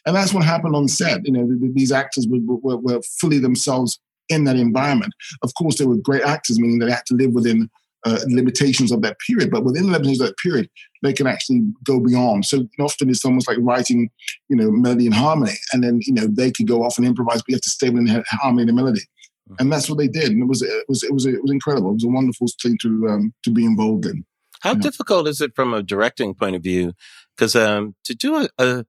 And 0.07 0.15
that's 0.15 0.35
what 0.35 0.45
happened 0.45 0.77
on 0.77 0.87
set. 0.89 1.25
You 1.25 1.33
know, 1.33 1.47
the, 1.49 1.55
the, 1.55 1.73
these 1.75 1.91
actors 1.91 2.29
were, 2.29 2.39
were, 2.41 2.77
were, 2.77 3.01
fully 3.19 3.39
themselves 3.39 3.99
in 4.29 4.45
that 4.45 4.57
environment. 4.57 5.13
Of 5.43 5.55
course, 5.55 5.79
they 5.79 5.87
were 5.87 5.97
great 5.97 6.23
actors, 6.23 6.61
meaning 6.61 6.79
they 6.79 6.91
had 6.91 7.07
to 7.07 7.15
live 7.15 7.33
within 7.33 7.71
uh, 8.05 8.21
limitations 8.27 8.93
of 8.93 9.03
that 9.03 9.17
period. 9.27 9.51
But 9.51 9.65
within 9.65 9.87
the 9.87 9.93
limitations 9.93 10.21
of 10.21 10.29
that 10.29 10.39
period, 10.39 10.69
they 11.03 11.13
can 11.13 11.27
actually 11.27 11.63
go 11.85 12.01
beyond. 12.01 12.45
So 12.45 12.69
often 12.81 13.11
it's 13.11 13.25
almost 13.25 13.49
like 13.49 13.59
writing, 13.61 14.11
you 14.49 14.57
know, 14.57 14.71
melody 14.71 15.07
and 15.07 15.15
harmony, 15.15 15.55
and 15.73 15.83
then 15.83 16.01
you 16.03 16.15
know 16.15 16.27
they 16.27 16.51
could 16.51 16.67
go 16.67 16.83
off 16.83 16.99
and 16.99 17.07
improvise, 17.07 17.39
but 17.39 17.49
you 17.49 17.55
have 17.57 17.63
to 17.63 17.71
stay 17.71 17.89
in 17.89 18.25
harmony 18.29 18.69
and 18.69 18.77
melody. 18.77 19.01
Mm-hmm. 19.01 19.55
And 19.59 19.73
that's 19.73 19.89
what 19.89 19.99
they 19.99 20.09
did, 20.09 20.31
and 20.31 20.43
it 20.43 20.47
was 20.47 20.63
it 20.63 20.85
was 20.89 21.03
it 21.03 21.13
was 21.13 21.27
it 21.27 21.43
was 21.43 21.51
incredible. 21.51 21.91
It 21.91 21.95
was 21.95 22.05
a 22.05 22.09
wonderful 22.09 22.47
thing 22.63 22.79
to 22.83 23.09
um, 23.09 23.35
to 23.45 23.51
be 23.51 23.65
involved 23.65 24.07
in. 24.07 24.25
How 24.65 24.73
difficult 24.73 25.29
is 25.29 25.43
it 25.43 25.55
from 25.55 25.75
a 25.75 25.83
directing 25.83 26.33
point 26.33 26.57
of 26.57 26.63
view? 26.63 26.95
Because 27.37 27.55
um, 27.55 27.95
to 28.05 28.15
do 28.15 28.37
a, 28.37 28.49
a, 28.59 28.85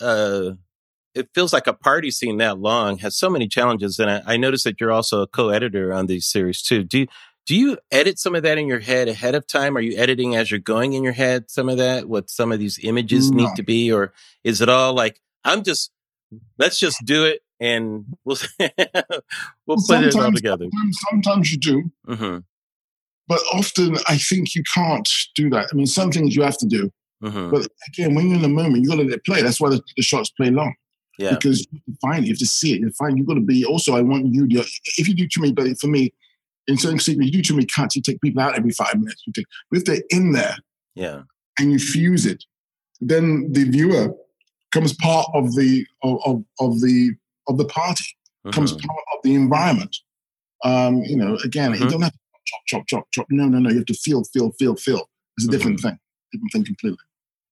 a, 0.00 0.58
it 1.14 1.28
feels 1.32 1.52
like 1.52 1.68
a 1.68 1.72
party 1.72 2.10
scene 2.10 2.38
that 2.38 2.58
long 2.58 2.98
has 2.98 3.16
so 3.16 3.30
many 3.30 3.46
challenges. 3.46 4.00
And 4.00 4.10
I, 4.10 4.22
I 4.26 4.36
noticed 4.36 4.64
that 4.64 4.80
you're 4.80 4.90
also 4.90 5.22
a 5.22 5.28
co-editor 5.28 5.92
on 5.92 6.06
these 6.06 6.26
series 6.26 6.62
too. 6.62 6.82
Do 6.82 6.98
you, 6.98 7.06
do 7.46 7.54
you 7.54 7.78
edit 7.90 8.18
some 8.18 8.34
of 8.34 8.42
that 8.42 8.58
in 8.58 8.66
your 8.66 8.80
head 8.80 9.08
ahead 9.08 9.34
of 9.34 9.46
time? 9.46 9.76
Are 9.76 9.80
you 9.80 9.96
editing 9.98 10.34
as 10.34 10.50
you're 10.50 10.60
going 10.60 10.94
in 10.94 11.02
your 11.02 11.12
head 11.12 11.50
some 11.50 11.68
of 11.68 11.78
that? 11.78 12.08
What 12.08 12.30
some 12.30 12.52
of 12.52 12.58
these 12.58 12.78
images 12.82 13.30
no. 13.30 13.44
need 13.44 13.56
to 13.56 13.62
be, 13.62 13.92
or 13.92 14.12
is 14.42 14.60
it 14.60 14.68
all 14.68 14.94
like 14.94 15.20
I'm 15.44 15.62
just 15.62 15.90
let's 16.58 16.78
just 16.78 17.04
do 17.04 17.24
it 17.24 17.42
and 17.60 18.04
we'll 18.24 18.38
we'll 19.66 19.78
put 19.86 20.04
it 20.04 20.16
all 20.16 20.32
together. 20.32 20.66
Sometimes, 20.70 20.98
sometimes 21.10 21.52
you 21.52 21.58
do. 21.58 21.90
Mm-hmm. 22.08 22.38
But 23.26 23.40
often 23.52 23.96
I 24.08 24.18
think 24.18 24.54
you 24.54 24.62
can't 24.74 25.08
do 25.34 25.50
that. 25.50 25.68
I 25.72 25.76
mean, 25.76 25.86
some 25.86 26.10
things 26.10 26.36
you 26.36 26.42
have 26.42 26.58
to 26.58 26.66
do. 26.66 26.90
Mm-hmm. 27.22 27.50
But 27.50 27.68
again, 27.88 28.14
when 28.14 28.26
you're 28.26 28.36
in 28.36 28.42
the 28.42 28.48
moment, 28.48 28.82
you 28.82 28.88
got 28.88 28.96
to 28.96 29.04
let 29.04 29.12
it 29.12 29.24
play. 29.24 29.40
That's 29.40 29.60
why 29.60 29.70
the, 29.70 29.80
the 29.96 30.02
shots 30.02 30.30
play 30.30 30.50
long. 30.50 30.74
Yeah. 31.18 31.30
Because 31.30 31.60
you 31.60 31.66
have 31.72 31.84
to 31.86 31.98
find 32.02 32.24
it, 32.24 32.26
you 32.26 32.32
have 32.34 32.38
to 32.40 32.46
see 32.46 32.74
it, 32.74 32.80
you 32.80 32.90
find 32.90 33.16
you've 33.16 33.26
got 33.26 33.34
to 33.34 33.40
be. 33.40 33.64
Also, 33.64 33.96
I 33.96 34.02
want 34.02 34.26
you 34.26 34.46
to. 34.48 34.64
If 34.98 35.08
you 35.08 35.14
do 35.14 35.26
too 35.28 35.40
many, 35.40 35.52
but 35.52 35.78
for 35.78 35.86
me, 35.86 36.12
in 36.66 36.76
certain 36.78 36.98
sequences, 36.98 37.34
you 37.34 37.42
do 37.42 37.42
too 37.42 37.54
many 37.54 37.66
cuts. 37.66 37.96
You 37.96 38.02
take 38.02 38.20
people 38.20 38.42
out 38.42 38.56
every 38.56 38.70
five 38.70 38.94
minutes. 38.94 39.22
You 39.26 39.32
take, 39.32 39.46
but 39.70 39.78
if 39.78 39.84
they're 39.84 40.02
in 40.10 40.32
there, 40.32 40.56
yeah, 40.94 41.22
and 41.58 41.72
you 41.72 41.78
fuse 41.78 42.26
it, 42.26 42.44
then 43.00 43.52
the 43.52 43.64
viewer 43.64 44.14
comes 44.72 44.94
part 44.94 45.26
of 45.34 45.54
the 45.54 45.86
of 46.02 46.18
of, 46.24 46.44
of 46.60 46.80
the 46.80 47.12
of 47.48 47.58
the 47.58 47.66
party, 47.66 48.04
mm-hmm. 48.44 48.50
comes 48.50 48.72
part 48.72 49.04
of 49.14 49.20
the 49.22 49.34
environment. 49.34 49.96
Um, 50.64 51.02
you 51.02 51.16
know, 51.16 51.36
again, 51.44 51.72
mm-hmm. 51.72 51.84
you 51.84 51.90
don't 51.90 52.02
have 52.02 52.12
to 52.12 52.18
chop, 52.46 52.60
chop, 52.66 52.86
chop, 52.86 53.04
chop. 53.12 53.26
No, 53.30 53.46
no, 53.46 53.58
no. 53.58 53.70
You 53.70 53.76
have 53.76 53.86
to 53.86 53.94
feel, 53.94 54.24
feel, 54.24 54.52
feel, 54.52 54.76
feel. 54.76 55.10
It's 55.36 55.46
a 55.46 55.50
different 55.50 55.78
mm-hmm. 55.78 55.88
thing, 55.88 55.98
different 56.32 56.52
thing 56.52 56.64
completely. 56.64 57.04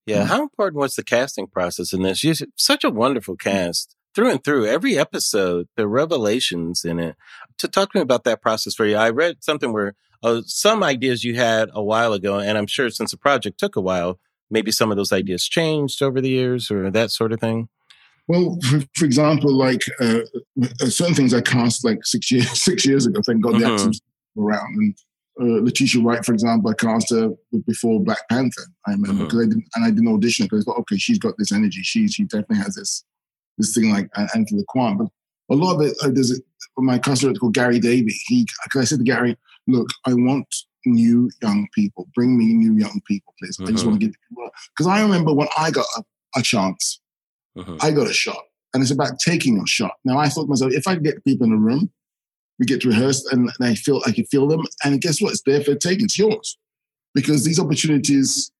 Yeah. 0.07 0.21
Mm-hmm. 0.21 0.27
How 0.29 0.43
important 0.43 0.81
was 0.81 0.95
the 0.95 1.05
casting 1.05 1.47
process 1.47 1.93
in 1.93 2.03
this? 2.03 2.25
You 2.25 2.35
such 2.57 2.85
a 2.85 2.91
wonderful 2.91 3.37
cast 3.37 3.95
through 4.15 4.31
and 4.31 4.45
through. 4.45 4.67
Every 4.67 4.99
episode, 4.99 5.69
the 5.77 5.89
revelations 5.89 6.85
in 6.85 6.99
it. 6.99 7.17
To 7.59 7.69
talk 7.69 7.93
to 7.93 7.99
me 7.99 8.03
about 8.03 8.25
that 8.25 8.43
process 8.43 8.75
for 8.75 8.87
you, 8.87 8.97
I 8.97 9.11
read 9.11 9.43
something 9.45 9.73
where 9.73 9.95
uh, 10.23 10.43
some 10.47 10.83
ideas 10.83 11.25
you 11.25 11.35
had 11.35 11.69
a 11.73 11.83
while 11.83 12.13
ago, 12.13 12.39
and 12.39 12.57
I'm 12.57 12.67
sure 12.67 12.91
since 12.91 13.11
the 13.11 13.17
project 13.17 13.59
took 13.59 13.77
a 13.77 13.81
while, 13.81 14.19
maybe 14.51 14.71
some 14.71 14.91
of 14.91 14.97
those 14.97 15.13
ideas 15.13 15.49
changed 15.49 16.03
over 16.03 16.21
the 16.21 16.29
years 16.29 16.71
or 16.71 16.91
that 16.91 17.11
sort 17.11 17.33
of 17.33 17.41
thing. 17.41 17.69
Well, 18.29 18.59
for, 18.63 18.81
for 18.95 19.05
example, 19.05 19.53
like 19.53 19.83
uh, 20.01 20.21
uh 20.63 20.87
certain 20.87 21.15
things 21.15 21.35
I 21.35 21.41
cast 21.41 21.85
like 21.85 22.05
six 22.05 22.31
years 22.31 22.51
six 22.63 22.87
years 22.87 23.07
ago. 23.07 23.21
Thank 23.27 23.43
God 23.43 23.55
mm-hmm. 23.55 23.63
the 23.63 23.73
actors 23.75 24.01
around. 24.39 24.77
And 24.77 24.95
uh, 25.41 25.65
Letitia 25.65 26.03
Wright, 26.03 26.25
for 26.25 26.33
example, 26.33 26.71
I 26.71 26.75
cast 26.75 27.11
her 27.11 27.31
before 27.67 28.01
Black 28.01 28.29
Panther. 28.29 28.63
I 28.87 28.93
remember 28.93 29.25
because 29.25 29.41
mm-hmm. 29.41 29.51
I 29.51 29.55
didn't 29.55 29.69
and 29.75 29.85
I 29.85 29.91
didn't 29.91 30.15
audition 30.15 30.47
because 30.47 30.63
I 30.63 30.65
thought, 30.67 30.81
okay, 30.81 30.99
she's 30.99 31.19
got 31.19 31.35
this 31.37 31.51
energy. 31.51 31.83
She 31.83 32.07
she 32.07 32.25
definitely 32.25 32.59
has 32.59 32.77
this 32.77 33.05
this 33.63 33.75
thing 33.75 33.93
like 33.93 34.09
Anthony 34.35 34.65
Kwan. 34.69 34.99
But 34.99 35.09
a 35.51 35.57
lot 35.57 35.75
of 35.75 35.81
it, 35.83 35.97
uh, 36.03 36.11
there's 36.13 36.33
a, 36.33 36.43
my 36.79 36.99
cast 36.99 37.25
called 37.39 37.55
Gary 37.55 37.79
Davy. 37.79 38.15
He, 38.27 38.47
I 38.77 38.85
said 38.85 38.99
to 38.99 39.05
Gary, 39.05 39.37
look, 39.67 39.89
I 40.07 40.15
want 40.15 40.47
new 40.85 41.31
young 41.41 41.69
people. 41.75 42.09
Bring 42.15 42.37
me 42.37 42.53
new 42.55 42.75
young 42.75 43.01
people, 43.07 43.35
please. 43.39 43.57
Mm-hmm. 43.57 43.69
I 43.69 43.73
just 43.73 43.87
want 43.87 44.01
to 44.01 44.07
get 44.07 44.17
because 44.77 44.87
I 44.87 45.03
remember 45.03 45.33
when 45.33 45.49
I 45.57 45.71
got 45.71 45.87
a, 45.97 46.03
a 46.37 46.43
chance, 46.43 47.01
mm-hmm. 47.57 47.77
I 47.81 47.91
got 47.91 48.09
a 48.09 48.13
shot, 48.13 48.43
and 48.75 48.83
it's 48.83 48.93
about 48.93 49.19
taking 49.19 49.59
a 49.59 49.67
shot. 49.67 49.93
Now 50.05 50.19
I 50.19 50.29
thought 50.29 50.45
to 50.45 50.49
myself, 50.49 50.73
if 50.73 50.87
I 50.87 50.97
get 50.97 51.25
people 51.25 51.45
in 51.45 51.51
the 51.51 51.57
room, 51.57 51.91
we 52.59 52.67
get 52.67 52.81
to 52.83 52.89
rehearse, 52.89 53.25
and, 53.33 53.51
and 53.59 53.69
I 53.69 53.75
feel 53.75 54.03
I 54.07 54.13
can 54.13 54.25
feel 54.27 54.49
them, 54.49 54.63
and 54.85 55.01
guess 55.01 55.21
what? 55.21 55.33
It's 55.33 55.43
there 55.43 55.63
for 55.63 55.75
taking. 55.75 56.07
It's 56.07 56.19
yours 56.19 56.59
because 57.15 57.45
these 57.45 57.61
opportunities 57.61 58.51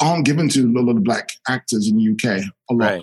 aren't 0.00 0.24
given 0.24 0.48
to 0.50 0.60
a 0.60 0.80
lot 0.80 0.96
of 0.96 1.02
black 1.02 1.30
actors 1.48 1.88
in 1.88 1.96
the 1.96 2.12
UK. 2.12 2.44
A 2.70 2.74
lot, 2.74 2.90
right. 2.90 3.02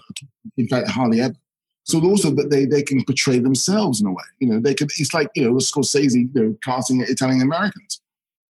In 0.57 0.67
fact, 0.67 0.89
hardly 0.89 1.21
ever. 1.21 1.35
So 1.83 2.03
also 2.03 2.31
that 2.31 2.49
they 2.49 2.65
they 2.65 2.81
can 2.81 3.03
portray 3.03 3.39
themselves 3.39 4.01
in 4.01 4.07
a 4.07 4.11
way. 4.11 4.23
You 4.39 4.49
know, 4.49 4.59
they 4.59 4.73
could. 4.73 4.89
It's 4.97 5.13
like 5.13 5.29
you 5.35 5.43
know, 5.43 5.55
Scorsese, 5.57 6.29
you 6.33 6.41
know, 6.41 6.57
casting 6.63 7.01
Italian 7.01 7.41
Americans. 7.41 8.01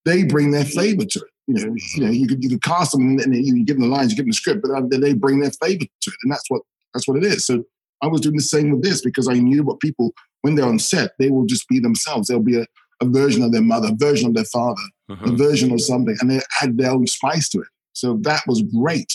They 0.05 0.23
bring 0.23 0.51
their 0.51 0.65
flavor 0.65 1.03
to 1.05 1.19
it. 1.19 1.29
You 1.47 1.53
know, 1.55 1.75
you 1.95 2.03
know, 2.03 2.11
you 2.11 2.27
could 2.27 2.43
you 2.43 2.49
could 2.49 2.63
cast 2.63 2.93
them 2.93 3.19
and, 3.19 3.35
you 3.35 3.63
give 3.65 3.77
them 3.77 3.89
the 3.89 3.95
lines, 3.95 4.11
you 4.11 4.15
give 4.15 4.25
them 4.25 4.31
the 4.31 4.35
script, 4.35 4.63
but 4.63 4.89
they 4.89 5.13
bring 5.13 5.39
their 5.41 5.51
flavor 5.51 5.85
to 5.85 6.09
it, 6.09 6.17
and 6.23 6.31
that's 6.31 6.49
what 6.49 6.61
that's 6.93 7.07
what 7.07 7.17
it 7.17 7.23
is. 7.23 7.45
So 7.45 7.63
I 8.01 8.07
was 8.07 8.21
doing 8.21 8.37
the 8.37 8.41
same 8.41 8.71
with 8.71 8.83
this 8.83 9.01
because 9.01 9.27
I 9.27 9.33
knew 9.33 9.63
what 9.63 9.79
people 9.79 10.13
when 10.41 10.55
they're 10.55 10.65
on 10.65 10.79
set, 10.79 11.11
they 11.19 11.29
will 11.29 11.45
just 11.45 11.67
be 11.67 11.79
themselves. 11.79 12.27
They'll 12.27 12.39
be 12.39 12.59
a, 12.59 12.65
a 13.01 13.05
version 13.05 13.43
of 13.43 13.51
their 13.51 13.61
mother, 13.61 13.89
a 13.91 13.95
version 13.95 14.27
of 14.27 14.35
their 14.35 14.45
father, 14.45 14.81
mm-hmm. 15.09 15.33
a 15.33 15.35
version 15.35 15.71
of 15.71 15.81
something, 15.81 16.15
and 16.21 16.29
they 16.29 16.39
add 16.61 16.77
their 16.77 16.91
own 16.91 17.07
spice 17.07 17.49
to 17.49 17.59
it. 17.59 17.67
So 17.93 18.19
that 18.21 18.43
was 18.47 18.61
great, 18.61 19.11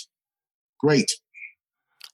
great. 0.79 1.11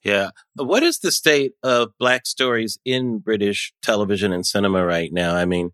Yeah. 0.03 0.29
What 0.55 0.83
is 0.83 0.99
the 0.99 1.11
state 1.11 1.53
of 1.63 1.89
Black 1.99 2.25
stories 2.25 2.79
in 2.85 3.19
British 3.19 3.73
television 3.81 4.31
and 4.31 4.45
cinema 4.45 4.85
right 4.85 5.11
now? 5.11 5.35
I 5.35 5.45
mean, 5.45 5.71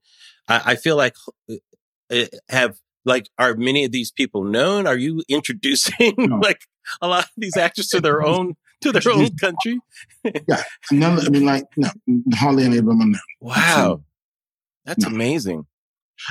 I, 0.47 0.61
I 0.65 0.75
feel 0.75 0.95
like 0.95 1.15
uh, 1.49 2.25
have 2.49 2.77
like 3.05 3.29
are 3.37 3.55
many 3.55 3.83
of 3.85 3.91
these 3.91 4.11
people 4.11 4.43
known? 4.43 4.87
Are 4.87 4.97
you 4.97 5.23
introducing 5.27 6.13
no. 6.17 6.37
like 6.37 6.61
a 7.01 7.07
lot 7.07 7.25
of 7.25 7.31
these 7.37 7.57
actors 7.57 7.87
to 7.89 7.99
their 7.99 8.23
own 8.23 8.55
to 8.81 8.91
their 8.91 9.11
own 9.11 9.35
country? 9.39 9.79
yeah, 10.47 10.63
none. 10.91 11.19
I 11.19 11.29
mean, 11.29 11.45
like 11.45 11.65
no, 11.77 11.89
hardly 12.33 12.63
any 12.63 12.77
of 12.77 12.85
them 12.85 13.01
are 13.01 13.05
known. 13.05 13.19
Wow, 13.41 14.03
that's 14.85 15.05
no. 15.05 15.09
amazing. 15.09 15.65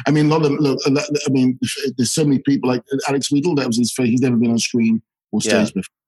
I 0.06 0.10
mean, 0.10 0.26
a 0.26 0.28
lot 0.28 0.44
of 0.44 0.52
look. 0.52 0.78
I 0.86 1.30
mean, 1.30 1.58
there's 1.96 2.12
so 2.12 2.24
many 2.24 2.40
people 2.40 2.68
like 2.68 2.82
Alex 3.08 3.28
Wheatle. 3.28 3.56
That 3.56 3.66
was 3.66 3.78
his 3.78 3.92
first. 3.92 4.08
He's 4.08 4.20
never 4.20 4.36
been 4.36 4.52
on 4.52 4.58
screen 4.58 5.02
or 5.32 5.40
stage 5.40 5.52
yeah. 5.52 5.72
before. 5.74 6.01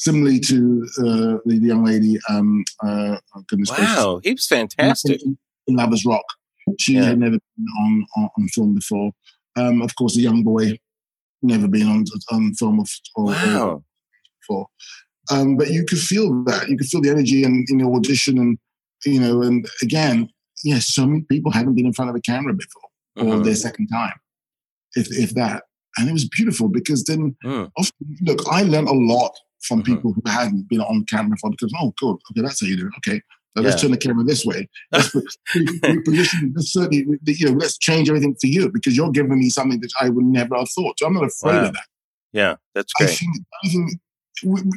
Similarly 0.00 0.40
to 0.40 0.88
uh, 0.98 1.36
the 1.44 1.58
young 1.60 1.84
lady, 1.84 2.18
um, 2.30 2.64
uh, 2.82 3.18
oh, 3.34 3.42
goodness 3.48 3.70
wow, 3.70 3.76
gracious. 3.76 4.20
he 4.24 4.32
was 4.32 4.46
fantastic 4.46 5.22
in, 5.22 5.36
in 5.66 5.76
Lovers 5.76 6.06
Rock. 6.06 6.24
She 6.78 6.94
yeah. 6.94 7.04
had 7.04 7.18
never 7.18 7.36
been 7.36 7.66
on, 7.82 8.06
on, 8.16 8.30
on 8.38 8.48
film 8.48 8.74
before. 8.74 9.12
Um, 9.56 9.82
of 9.82 9.94
course, 9.96 10.16
the 10.16 10.22
young 10.22 10.42
boy 10.42 10.78
never 11.42 11.68
been 11.68 11.86
on 11.86 12.06
on 12.30 12.54
film 12.54 12.80
or, 12.80 13.24
wow. 13.26 13.68
or 13.68 13.82
before. 14.40 14.68
Um, 15.30 15.58
but 15.58 15.68
you 15.68 15.84
could 15.84 15.98
feel 15.98 16.44
that. 16.44 16.70
You 16.70 16.78
could 16.78 16.86
feel 16.86 17.02
the 17.02 17.10
energy 17.10 17.44
and 17.44 17.66
in 17.68 17.76
the 17.76 17.84
audition, 17.84 18.38
and 18.38 18.58
you 19.04 19.20
know, 19.20 19.42
and 19.42 19.68
again, 19.82 20.30
yes, 20.64 20.86
so 20.86 21.04
many 21.04 21.26
people 21.28 21.52
hadn't 21.52 21.74
been 21.74 21.84
in 21.84 21.92
front 21.92 22.08
of 22.08 22.16
a 22.16 22.22
camera 22.22 22.54
before 22.54 22.88
mm-hmm. 23.18 23.40
or 23.40 23.44
their 23.44 23.54
second 23.54 23.88
time, 23.88 24.14
if 24.96 25.08
if 25.10 25.34
that. 25.34 25.64
And 25.98 26.08
it 26.08 26.12
was 26.12 26.26
beautiful 26.26 26.68
because 26.68 27.04
then, 27.04 27.36
mm. 27.44 27.70
often, 27.76 28.16
look, 28.22 28.40
I 28.50 28.62
learned 28.62 28.88
a 28.88 28.92
lot 28.94 29.32
from 29.62 29.82
mm-hmm. 29.82 29.94
people 29.94 30.12
who 30.12 30.22
hadn't 30.26 30.68
been 30.68 30.80
on 30.80 31.04
camera 31.04 31.36
before 31.36 31.50
because, 31.50 31.72
oh, 31.80 31.92
good, 31.98 32.16
okay, 32.30 32.42
that's 32.42 32.60
how 32.60 32.66
you 32.66 32.76
do 32.76 32.86
it. 32.86 32.92
Okay, 32.98 33.22
yeah. 33.56 33.62
let's 33.62 33.80
turn 33.80 33.90
the 33.90 33.96
camera 33.96 34.24
this 34.24 34.44
way. 34.44 34.68
Let's 34.92 35.08
reposition 35.14 36.54
this 36.54 36.72
certainly, 36.72 37.06
you 37.24 37.46
know, 37.46 37.52
let's 37.52 37.78
change 37.78 38.08
everything 38.08 38.36
for 38.40 38.46
you 38.46 38.70
because 38.70 38.96
you're 38.96 39.10
giving 39.10 39.38
me 39.38 39.50
something 39.50 39.80
that 39.80 39.92
I 40.00 40.08
would 40.08 40.24
never 40.24 40.56
have 40.56 40.70
thought. 40.70 40.98
So 40.98 41.06
I'm 41.06 41.14
not 41.14 41.24
afraid 41.24 41.54
wow. 41.54 41.64
of 41.66 41.72
that. 41.72 41.86
Yeah, 42.32 42.56
that's 42.74 42.92
great. 42.92 43.10
I 43.10 43.14
think, 43.14 43.36
I 43.64 43.68
think 43.68 43.90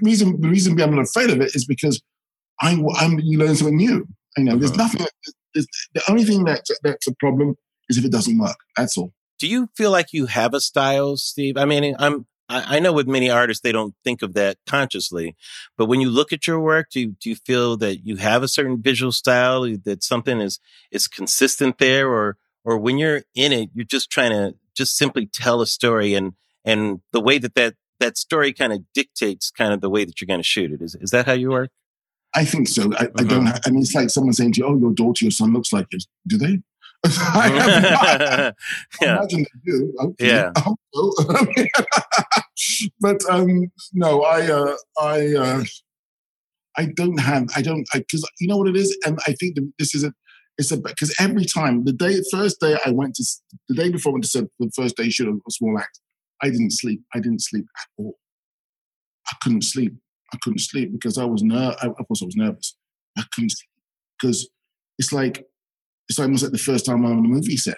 reason 0.01 0.41
the 0.41 0.49
reason 0.49 0.79
I'm 0.81 0.95
not 0.95 1.03
afraid 1.03 1.29
of 1.29 1.39
it 1.39 1.55
is 1.55 1.65
because 1.65 2.01
I 2.61 2.77
I'm 2.97 3.19
you 3.19 3.37
learn 3.37 3.55
something 3.55 3.77
new. 3.77 4.07
You 4.37 4.43
know, 4.43 4.51
mm-hmm. 4.51 4.59
there's 4.59 4.75
nothing. 4.75 5.05
There's, 5.53 5.67
the 5.93 6.01
only 6.09 6.23
thing 6.23 6.43
that 6.45 6.63
that's 6.83 7.07
a 7.07 7.15
problem 7.15 7.55
is 7.89 7.97
if 7.97 8.05
it 8.05 8.11
doesn't 8.11 8.37
work. 8.37 8.57
That's 8.75 8.97
all. 8.97 9.13
Do 9.39 9.47
you 9.47 9.69
feel 9.75 9.91
like 9.91 10.13
you 10.13 10.25
have 10.27 10.53
a 10.53 10.61
style, 10.61 11.17
Steve? 11.17 11.57
I 11.57 11.65
mean, 11.65 11.95
I'm 11.99 12.25
I, 12.53 12.79
know 12.79 12.93
with 12.93 13.07
many 13.07 13.29
artists 13.29 13.61
they 13.61 13.71
don't 13.71 13.95
think 14.03 14.21
of 14.21 14.33
that 14.33 14.57
consciously, 14.67 15.35
but 15.77 15.85
when 15.85 16.01
you 16.01 16.09
look 16.09 16.31
at 16.33 16.47
your 16.47 16.59
work, 16.59 16.89
do 16.91 16.99
you, 16.99 17.07
do 17.19 17.29
you 17.29 17.35
feel 17.35 17.77
that 17.77 18.05
you 18.05 18.17
have 18.17 18.43
a 18.43 18.47
certain 18.47 18.81
visual 18.81 19.11
style 19.11 19.63
that 19.83 20.03
something 20.03 20.39
is 20.39 20.59
is 20.91 21.07
consistent 21.07 21.77
there, 21.77 22.09
or 22.09 22.37
or 22.63 22.77
when 22.77 22.97
you're 22.97 23.23
in 23.35 23.51
it, 23.51 23.69
you're 23.73 23.85
just 23.85 24.09
trying 24.09 24.31
to 24.31 24.55
just 24.75 24.97
simply 24.97 25.25
tell 25.25 25.61
a 25.61 25.67
story 25.67 26.13
and 26.13 26.33
and 26.65 27.01
the 27.11 27.21
way 27.21 27.37
that 27.37 27.55
that 27.55 27.75
that 27.99 28.17
story 28.17 28.53
kind 28.53 28.73
of 28.73 28.81
dictates 28.93 29.51
kind 29.51 29.73
of 29.73 29.81
the 29.81 29.89
way 29.89 30.05
that 30.05 30.19
you're 30.19 30.27
going 30.27 30.39
to 30.39 30.43
shoot 30.43 30.71
it. 30.71 30.81
Is 30.81 30.95
is 30.95 31.11
that 31.11 31.25
how 31.25 31.33
you 31.33 31.49
work? 31.49 31.71
I 32.35 32.45
think 32.45 32.67
so. 32.67 32.91
I, 32.95 33.03
I 33.17 33.23
don't. 33.23 33.47
Uh-huh. 33.47 33.59
I 33.65 33.69
mean, 33.69 33.81
it's 33.81 33.93
like 33.93 34.09
someone 34.09 34.33
saying 34.33 34.53
to 34.53 34.61
you, 34.61 34.67
"Oh, 34.67 34.77
your 34.77 34.93
daughter, 34.93 35.25
your 35.25 35.31
son 35.31 35.53
looks 35.53 35.71
like 35.71 35.87
yours." 35.91 36.07
Do 36.27 36.37
they? 36.37 36.59
I, 37.05 37.49
have, 37.49 38.55
yeah. 39.01 39.17
imagine 39.17 39.43
they 39.43 39.71
do. 39.71 39.93
Okay. 39.99 40.27
Yeah. 40.27 40.51
but 43.01 43.21
um, 43.29 43.71
no, 43.93 44.23
I, 44.23 44.49
uh, 44.49 44.75
I, 44.99 45.35
uh, 45.35 45.63
I 46.77 46.85
don't 46.95 47.19
have, 47.19 47.47
I 47.55 47.61
don't, 47.61 47.85
because 47.93 48.27
you 48.39 48.47
know 48.47 48.57
what 48.57 48.69
it 48.69 48.77
is, 48.77 48.97
and 49.05 49.19
I 49.27 49.33
think 49.33 49.57
this 49.77 49.93
is 49.93 50.03
a, 50.03 50.13
it's 50.57 50.71
a 50.71 50.77
because 50.77 51.13
every 51.19 51.45
time 51.45 51.83
the 51.83 51.93
day, 51.93 52.21
first 52.31 52.59
day 52.59 52.77
I 52.85 52.91
went 52.91 53.15
to, 53.15 53.25
the 53.69 53.75
day 53.75 53.89
before 53.91 54.11
I 54.11 54.13
went 54.13 54.23
to 54.23 54.29
set 54.29 54.45
the 54.59 54.71
first 54.75 54.95
day 54.95 55.09
should 55.09 55.27
of 55.27 55.35
a 55.35 55.51
small 55.51 55.77
act, 55.77 55.99
I 56.41 56.49
didn't 56.49 56.71
sleep. 56.71 57.01
I 57.13 57.19
didn't 57.19 57.41
sleep 57.41 57.65
at 57.77 57.87
all. 57.97 58.17
I 59.27 59.35
couldn't 59.41 59.63
sleep. 59.63 59.93
I 60.33 60.37
couldn't 60.41 60.59
sleep 60.59 60.91
because 60.91 61.17
I 61.17 61.25
was 61.25 61.43
ner. 61.43 61.75
I, 61.81 61.87
of 61.87 62.07
course, 62.07 62.21
I 62.21 62.25
was 62.25 62.35
nervous. 62.35 62.75
I 63.17 63.23
couldn't 63.33 63.51
sleep 63.51 63.69
because 64.19 64.49
it's 64.97 65.11
like 65.11 65.45
it's 66.09 66.19
almost 66.19 66.43
like 66.43 66.51
the 66.51 66.57
first 66.57 66.85
time 66.85 67.05
I'm 67.05 67.11
on 67.11 67.25
a 67.25 67.27
movie 67.27 67.57
set, 67.57 67.77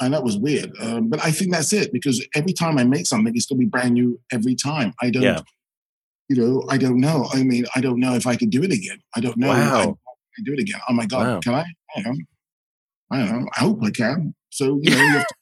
and 0.00 0.14
that 0.14 0.24
was 0.24 0.36
weird. 0.36 0.72
Um, 0.80 1.08
but 1.08 1.24
I 1.24 1.30
think 1.30 1.52
that's 1.52 1.72
it 1.72 1.92
because 1.92 2.24
every 2.34 2.52
time 2.52 2.78
I 2.78 2.84
make 2.84 3.06
something, 3.06 3.32
it's 3.34 3.46
gonna 3.46 3.58
be 3.58 3.66
brand 3.66 3.94
new 3.94 4.20
every 4.32 4.54
time. 4.54 4.92
I 5.00 5.10
don't. 5.10 5.22
Yeah 5.22 5.40
you 6.32 6.36
know, 6.36 6.64
I 6.68 6.78
don't 6.78 7.00
know. 7.00 7.28
I 7.32 7.42
mean, 7.42 7.64
I 7.76 7.80
don't 7.80 8.00
know 8.00 8.14
if 8.14 8.26
I 8.26 8.36
could 8.36 8.50
do 8.50 8.62
it 8.62 8.72
again. 8.72 8.98
I 9.14 9.20
don't 9.20 9.36
know. 9.36 9.48
Wow. 9.48 9.80
I, 9.80 9.84
I 9.84 10.42
do 10.44 10.54
it 10.54 10.60
again. 10.60 10.80
Oh 10.88 10.94
my 10.94 11.04
God, 11.04 11.26
wow. 11.26 11.40
can 11.40 11.54
I? 11.54 11.64
I 11.96 12.02
don't, 12.02 12.18
know. 12.18 12.24
I 13.10 13.18
don't 13.18 13.42
know. 13.42 13.48
I 13.56 13.60
hope 13.60 13.82
I 13.82 13.90
can. 13.90 14.34
So, 14.50 14.78
you 14.82 14.90
know, 14.90 14.96
you 14.96 15.10
have 15.10 15.26
to, 15.26 15.34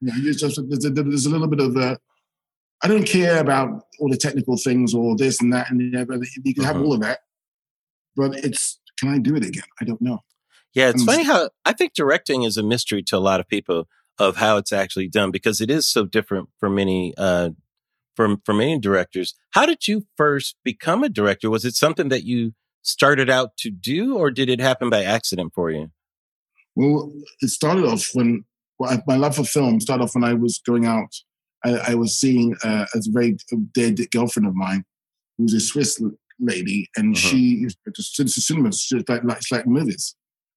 you 0.00 0.12
know, 0.12 0.32
just, 0.32 0.60
there's, 0.68 0.84
a, 0.86 0.90
there's 0.90 1.26
a 1.26 1.30
little 1.30 1.46
bit 1.46 1.60
of, 1.60 1.76
uh, 1.76 1.96
I 2.82 2.88
don't 2.88 3.04
care 3.04 3.38
about 3.38 3.82
all 4.00 4.08
the 4.08 4.16
technical 4.16 4.56
things 4.56 4.94
or 4.94 5.14
this 5.16 5.42
and 5.42 5.52
that 5.52 5.70
and 5.70 5.78
the 5.78 6.00
other. 6.00 6.18
You 6.42 6.54
can 6.54 6.64
uh-huh. 6.64 6.72
have 6.72 6.82
all 6.82 6.94
of 6.94 7.00
that, 7.00 7.18
but 8.16 8.36
it's, 8.36 8.80
can 8.98 9.10
I 9.10 9.18
do 9.18 9.36
it 9.36 9.44
again? 9.44 9.64
I 9.80 9.84
don't 9.84 10.00
know. 10.00 10.20
Yeah, 10.74 10.90
it's 10.90 11.04
funny 11.04 11.24
how 11.24 11.50
I 11.64 11.72
think 11.72 11.94
directing 11.94 12.44
is 12.44 12.56
a 12.56 12.62
mystery 12.62 13.02
to 13.04 13.16
a 13.16 13.18
lot 13.18 13.40
of 13.40 13.48
people 13.48 13.88
of 14.18 14.36
how 14.36 14.56
it's 14.56 14.72
actually 14.72 15.08
done 15.08 15.30
because 15.30 15.60
it 15.60 15.70
is 15.70 15.88
so 15.88 16.04
different 16.04 16.48
for 16.60 16.70
many 16.70 17.12
uh, 17.18 17.50
from 18.14 18.40
from 18.44 18.58
many 18.58 18.78
directors. 18.78 19.34
How 19.50 19.66
did 19.66 19.88
you 19.88 20.06
first 20.16 20.56
become 20.62 21.02
a 21.02 21.08
director? 21.08 21.50
Was 21.50 21.64
it 21.64 21.74
something 21.74 22.08
that 22.10 22.24
you 22.24 22.52
started 22.82 23.28
out 23.28 23.56
to 23.58 23.70
do, 23.70 24.16
or 24.16 24.30
did 24.30 24.48
it 24.48 24.60
happen 24.60 24.90
by 24.90 25.02
accident 25.02 25.52
for 25.54 25.70
you? 25.70 25.90
Well, 26.76 27.12
it 27.40 27.48
started 27.48 27.84
off 27.84 28.10
when 28.14 28.44
well, 28.78 29.02
my 29.06 29.16
love 29.16 29.36
for 29.36 29.44
film 29.44 29.80
started 29.80 30.04
off 30.04 30.14
when 30.14 30.24
I 30.24 30.34
was 30.34 30.60
going 30.64 30.86
out. 30.86 31.14
I, 31.64 31.92
I 31.92 31.94
was 31.94 32.18
seeing 32.18 32.56
uh, 32.64 32.86
a 32.94 33.00
very 33.08 33.36
dead 33.74 33.98
girlfriend 34.12 34.46
of 34.46 34.54
mine, 34.54 34.84
who 35.36 35.44
was 35.44 35.54
a 35.54 35.60
Swiss 35.60 36.00
lady, 36.38 36.88
and 36.96 37.14
uh-huh. 37.14 37.28
she 37.28 37.36
used 37.36 37.78
to, 37.84 38.24
to 38.24 38.28
cinemas, 38.28 38.84
just 38.86 39.08
like, 39.08 39.24
like, 39.24 39.42
like 39.50 39.66
movies. 39.66 40.14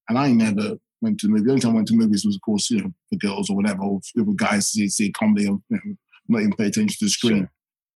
And 0.10 0.18
I 0.18 0.32
never 0.32 0.78
went 1.02 1.20
to 1.20 1.28
the 1.28 1.34
movie. 1.34 1.46
The 1.46 1.52
only 1.52 1.62
time 1.62 1.72
I 1.72 1.76
went 1.76 1.88
to 1.90 1.96
movies 1.96 2.26
was, 2.26 2.36
of 2.36 2.42
course, 2.42 2.70
you 2.70 2.82
know, 2.82 2.94
for 3.10 3.18
girls 3.18 3.50
or 3.50 3.56
whatever, 3.56 3.84
or 3.84 4.00
with 4.16 4.38
guys 4.38 4.72
to 4.72 4.80
see, 4.80 4.90
see 4.90 5.12
comedy 5.12 5.48
or 5.48 5.60
you 5.70 5.80
know, 5.86 5.96
not 6.28 6.40
even 6.40 6.54
pay 6.54 6.68
attention 6.68 6.96
to 7.00 7.06
the 7.06 7.10
screen, 7.10 7.38
sure. 7.38 7.50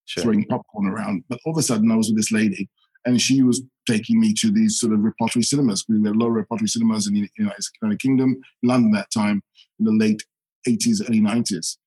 Sure. 0.05 0.23
throwing 0.23 0.45
popcorn 0.45 0.87
around. 0.87 1.23
But 1.29 1.39
all 1.45 1.53
of 1.53 1.57
a 1.57 1.63
sudden, 1.63 1.91
I 1.91 1.95
was 1.95 2.09
with 2.09 2.17
this 2.17 2.31
lady, 2.31 2.69
and 3.05 3.21
she 3.21 3.41
was 3.41 3.61
taking 3.89 4.19
me 4.19 4.33
to 4.39 4.51
these 4.51 4.79
sort 4.79 4.93
of 4.93 4.99
repertory 4.99 5.43
cinemas. 5.43 5.85
We 5.87 5.97
had 5.97 6.15
a 6.15 6.19
lot 6.19 6.27
of 6.27 6.33
repertory 6.33 6.67
cinemas 6.67 7.07
in 7.07 7.13
the 7.13 7.29
United 7.37 7.99
Kingdom, 7.99 8.41
London 8.63 8.91
that 8.91 9.11
time, 9.11 9.41
in 9.79 9.85
the 9.85 9.91
late 9.91 10.23
80s, 10.67 11.01
early 11.07 11.21
90s. 11.21 11.77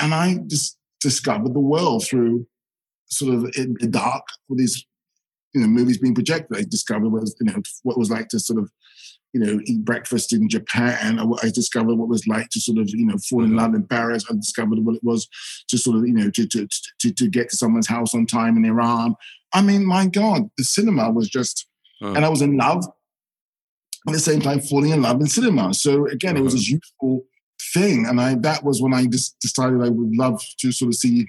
And 0.00 0.14
I 0.14 0.38
just 0.46 0.78
discovered 1.00 1.54
the 1.54 1.60
world 1.60 2.06
through 2.06 2.46
sort 3.06 3.34
of 3.34 3.50
in 3.56 3.76
the 3.80 3.88
dark, 3.88 4.24
with 4.48 4.58
these 4.58 4.86
you 5.54 5.60
know 5.60 5.66
movies 5.66 5.98
being 5.98 6.14
projected. 6.14 6.56
I 6.56 6.62
discovered 6.62 7.08
what 7.08 7.22
was, 7.22 7.36
you 7.40 7.46
know 7.46 7.62
what 7.82 7.92
it 7.92 7.98
was 7.98 8.10
like 8.10 8.28
to 8.28 8.38
sort 8.38 8.58
of 8.58 8.70
you 9.32 9.40
know, 9.40 9.60
eat 9.64 9.84
breakfast 9.84 10.32
in 10.32 10.48
Japan. 10.48 11.18
I, 11.18 11.24
I, 11.42 11.50
discovered 11.50 11.94
what 11.94 12.04
it 12.04 12.10
was 12.10 12.26
like 12.26 12.50
to 12.50 12.60
sort 12.60 12.78
of, 12.78 12.90
you 12.90 13.06
know, 13.06 13.16
fall 13.28 13.44
in 13.44 13.56
love 13.56 13.74
in 13.74 13.86
Paris. 13.86 14.24
I 14.30 14.34
discovered 14.34 14.80
what 14.80 14.96
it 14.96 15.04
was 15.04 15.28
to 15.68 15.78
sort 15.78 15.96
of, 15.96 16.06
you 16.06 16.12
know, 16.12 16.30
to, 16.30 16.46
to, 16.46 16.68
to, 17.00 17.12
to 17.12 17.28
get 17.28 17.48
to 17.50 17.56
someone's 17.56 17.88
house 17.88 18.14
on 18.14 18.26
time 18.26 18.56
in 18.56 18.64
Iran. 18.64 19.14
I 19.54 19.62
mean, 19.62 19.84
my 19.86 20.06
God, 20.06 20.50
the 20.58 20.64
cinema 20.64 21.10
was 21.10 21.28
just, 21.28 21.66
and 22.00 22.24
I 22.24 22.28
was 22.28 22.42
in 22.42 22.56
love 22.56 22.84
at 24.08 24.12
the 24.12 24.18
same 24.18 24.40
time 24.40 24.60
falling 24.60 24.90
in 24.90 25.02
love 25.02 25.20
in 25.20 25.26
cinema. 25.26 25.72
So 25.72 26.06
again, 26.06 26.34
mm-hmm. 26.34 26.40
it 26.40 26.44
was 26.44 26.54
a 26.54 26.56
mm-hmm. 26.58 26.74
useful 26.74 27.24
thing. 27.72 28.06
And 28.06 28.20
I, 28.20 28.34
that 28.36 28.64
was 28.64 28.82
when 28.82 28.92
I 28.92 29.06
just 29.06 29.38
decided 29.40 29.82
I 29.82 29.88
would 29.88 30.16
love 30.16 30.42
to 30.58 30.72
sort 30.72 30.88
of 30.88 30.96
see, 30.96 31.28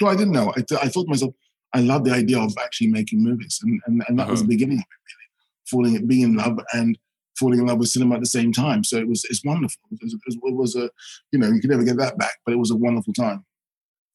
no, 0.00 0.08
I 0.08 0.16
didn't 0.16 0.32
know. 0.32 0.52
I, 0.56 0.60
I 0.80 0.88
thought 0.88 1.04
to 1.04 1.10
myself, 1.10 1.34
I 1.72 1.80
love 1.80 2.04
the 2.04 2.12
idea 2.12 2.38
of 2.38 2.54
actually 2.62 2.88
making 2.88 3.22
movies. 3.22 3.58
And, 3.62 3.80
and, 3.86 4.04
and 4.06 4.18
that 4.18 4.24
mm-hmm. 4.24 4.30
was 4.30 4.42
the 4.42 4.48
beginning 4.48 4.78
of 4.78 4.84
it, 4.84 5.74
really. 5.80 5.92
Falling, 5.92 6.06
being 6.06 6.22
in 6.22 6.36
love 6.36 6.60
and 6.72 6.96
falling 7.38 7.58
in 7.58 7.66
love 7.66 7.78
with 7.78 7.88
cinema 7.88 8.16
at 8.16 8.20
the 8.20 8.26
same 8.26 8.52
time. 8.52 8.84
So 8.84 8.96
it 8.96 9.08
was 9.08 9.24
it's 9.28 9.44
wonderful. 9.44 9.80
It 9.90 9.98
was, 10.02 10.14
it 10.34 10.54
was, 10.54 10.76
a 10.76 10.90
you 11.32 11.38
know 11.38 11.48
you 11.48 11.60
could 11.60 11.70
never 11.70 11.84
get 11.84 11.96
that 11.98 12.18
back, 12.18 12.38
but 12.44 12.52
it 12.52 12.58
was 12.58 12.70
a 12.70 12.76
wonderful 12.76 13.12
time. 13.12 13.44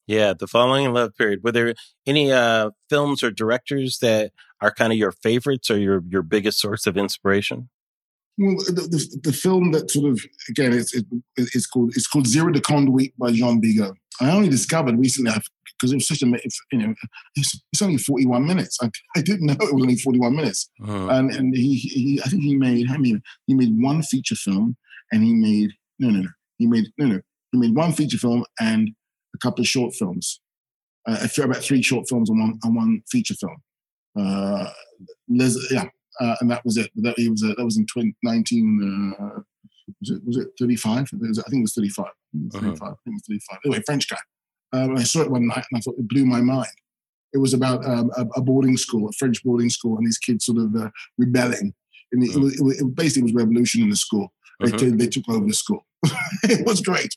Yeah, 0.06 0.34
the 0.34 0.46
falling 0.46 0.84
in 0.84 0.92
love 0.92 1.14
period. 1.16 1.40
Were 1.44 1.52
there 1.52 1.74
any 2.06 2.32
uh, 2.32 2.70
films 2.88 3.22
or 3.22 3.30
directors 3.30 3.98
that 3.98 4.32
are 4.60 4.72
kind 4.72 4.92
of 4.92 4.98
your 4.98 5.12
favorites 5.12 5.70
or 5.70 5.78
your 5.78 6.02
your 6.08 6.22
biggest 6.22 6.60
source 6.60 6.86
of 6.86 6.96
inspiration? 6.96 7.68
Well, 8.38 8.56
the, 8.56 8.88
the, 8.90 9.20
the 9.24 9.32
film 9.32 9.72
that 9.72 9.90
sort 9.90 10.10
of 10.10 10.20
again 10.48 10.72
it's 10.72 10.94
it, 10.94 11.04
it's 11.36 11.66
called 11.66 11.92
it's 11.94 12.06
called 12.06 12.26
Zero 12.26 12.50
de 12.50 12.60
Conduite 12.60 13.12
by 13.18 13.32
Jean 13.32 13.60
Vigo. 13.60 13.94
I 14.20 14.30
only 14.30 14.48
discovered 14.48 14.98
recently 14.98 15.32
because 15.78 15.92
it 15.92 15.96
was 15.96 16.08
such 16.08 16.22
a 16.22 16.26
you 16.72 16.78
know 16.78 16.94
it's, 17.36 17.60
it's, 17.72 17.82
only 17.82 17.98
41 17.98 18.46
minutes. 18.46 18.78
I, 18.82 18.90
I 19.16 19.22
didn't 19.22 19.46
know 19.46 19.54
it 19.54 19.74
was 19.74 19.82
only 19.82 19.96
41 19.96 20.36
minutes. 20.36 20.70
Uh-huh. 20.82 21.08
and 21.08 21.30
and 21.30 21.54
he, 21.54 21.74
he 21.74 22.20
I 22.24 22.28
think 22.28 22.42
he 22.42 22.56
made 22.56 22.90
I 22.90 22.96
mean 22.98 23.22
he 23.46 23.54
made 23.54 23.72
one 23.76 24.02
feature 24.02 24.36
film 24.36 24.76
and 25.12 25.22
he 25.22 25.34
made 25.34 25.72
no 25.98 26.10
no 26.10 26.20
no. 26.20 26.28
He 26.58 26.66
made 26.66 26.86
no 26.98 27.06
no. 27.06 27.20
He 27.52 27.58
made 27.58 27.74
one 27.74 27.92
feature 27.92 28.18
film 28.18 28.44
and 28.58 28.90
a 29.34 29.38
couple 29.38 29.60
of 29.60 29.68
short 29.68 29.94
films. 29.94 30.40
Uh, 31.08 31.26
about 31.42 31.62
three 31.62 31.82
short 31.82 32.08
films 32.08 32.30
and 32.30 32.38
one 32.38 32.58
and 32.62 32.76
one 32.76 33.02
feature 33.10 33.34
film. 33.34 33.56
Uh, 34.18 34.70
yeah 35.70 35.84
uh, 36.20 36.36
and 36.40 36.50
that 36.50 36.64
was 36.64 36.76
it 36.76 36.90
that 36.96 37.18
he 37.18 37.28
was 37.28 37.42
uh, 37.42 37.54
that 37.56 37.64
was 37.64 37.76
in 37.76 37.86
2019 37.86 39.14
uh, 39.18 39.40
was 40.00 40.10
it 40.10 40.22
was 40.24 40.36
it 40.36 40.48
35 40.58 40.90
I 40.90 41.02
think 41.02 41.22
it 41.22 41.60
was 41.60 41.74
35 41.74 42.04
uh-huh. 42.06 42.60
35 42.60 42.82
I 42.82 42.86
think 42.86 42.98
it 43.06 43.10
was 43.12 43.24
35 43.28 43.58
anyway 43.64 43.82
French 43.86 44.08
guy 44.08 44.18
um, 44.72 44.96
I 44.96 45.02
saw 45.02 45.22
it 45.22 45.30
one 45.30 45.46
night 45.46 45.64
and 45.70 45.78
I 45.78 45.80
thought 45.80 45.98
it 45.98 46.08
blew 46.08 46.24
my 46.24 46.40
mind. 46.40 46.70
It 47.32 47.38
was 47.38 47.54
about 47.54 47.84
um, 47.84 48.10
a, 48.16 48.26
a, 48.36 48.40
boarding 48.40 48.76
school, 48.76 49.08
a 49.08 49.12
French 49.12 49.42
boarding 49.44 49.70
school, 49.70 49.96
and 49.96 50.06
these 50.06 50.18
kids 50.18 50.46
sort 50.46 50.58
of 50.58 50.74
uh, 50.74 50.90
rebelling. 51.16 51.74
And 52.12 52.24
it, 52.24 52.30
mm. 52.30 52.36
it, 52.36 52.62
was, 52.62 52.80
it, 52.80 52.94
basically 52.94 53.22
was 53.24 53.34
revolution 53.34 53.82
in 53.82 53.90
the 53.90 53.96
school. 53.96 54.32
They, 54.60 54.70
mm-hmm. 54.70 54.96
they 54.96 55.06
took 55.06 55.28
over 55.28 55.46
the 55.46 55.54
school. 55.54 55.86
it 56.42 56.66
was 56.66 56.80
great. 56.80 57.14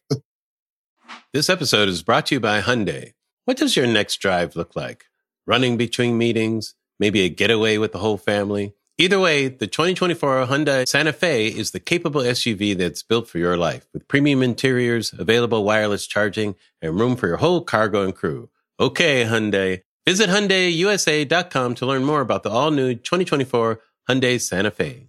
This 1.34 1.50
episode 1.50 1.90
is 1.90 2.04
brought 2.04 2.28
to 2.28 2.36
you 2.36 2.40
by 2.40 2.62
Hyundai. 2.62 3.14
What 3.46 3.58
does 3.58 3.76
your 3.76 3.88
next 3.88 4.18
drive 4.18 4.56
look 4.56 4.76
like? 4.76 5.06
Running 5.46 5.78
between 5.78 6.18
meetings, 6.18 6.76
maybe 7.00 7.22
a 7.22 7.30
getaway 7.30 7.78
with 7.78 7.92
the 7.92 7.98
whole 7.98 8.18
family. 8.18 8.76
Either 9.00 9.20
way, 9.20 9.48
the 9.48 9.66
2024 9.66 10.46
Hyundai 10.46 10.88
Santa 10.88 11.14
Fe 11.14 11.48
is 11.48 11.72
the 11.72 11.80
capable 11.80 12.22
SUV 12.22 12.78
that's 12.78 13.02
built 13.02 13.28
for 13.28 13.40
your 13.40 13.58
life 13.58 13.88
with 13.92 14.08
premium 14.08 14.44
interiors, 14.44 15.12
available 15.18 15.64
wireless 15.64 16.06
charging, 16.06 16.54
and 16.80 17.00
room 17.00 17.16
for 17.16 17.28
your 17.28 17.38
whole 17.38 17.62
cargo 17.62 18.04
and 18.04 18.14
crew. 18.14 18.50
Okay, 18.80 19.26
Hyundai. 19.26 19.82
Visit 20.06 20.30
HyundaiUSA.com 20.30 21.74
to 21.76 21.86
learn 21.88 22.04
more 22.04 22.22
about 22.22 22.44
the 22.44 22.52
all-new 22.52 22.94
2024 22.94 23.80
Hyundai 24.08 24.40
Santa 24.40 24.70
Fe. 24.70 25.08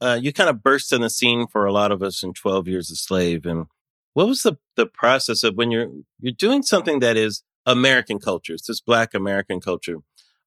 Uh, 0.00 0.18
you 0.20 0.32
kind 0.32 0.50
of 0.50 0.64
burst 0.64 0.92
in 0.92 1.02
the 1.02 1.10
scene 1.10 1.46
for 1.46 1.66
a 1.66 1.72
lot 1.72 1.92
of 1.92 2.02
us 2.02 2.24
in 2.24 2.32
12 2.32 2.66
Years 2.66 2.90
a 2.90 2.96
Slave. 2.96 3.46
And 3.46 3.66
what 4.14 4.26
was 4.26 4.42
the, 4.42 4.56
the 4.74 4.86
process 4.86 5.44
of 5.44 5.54
when 5.54 5.70
you're, 5.70 5.88
you're 6.18 6.32
doing 6.32 6.64
something 6.64 6.98
that 6.98 7.16
is 7.16 7.44
American 7.64 8.18
culture, 8.18 8.54
it's 8.54 8.66
this 8.66 8.80
Black 8.80 9.14
American 9.14 9.60
culture. 9.60 9.98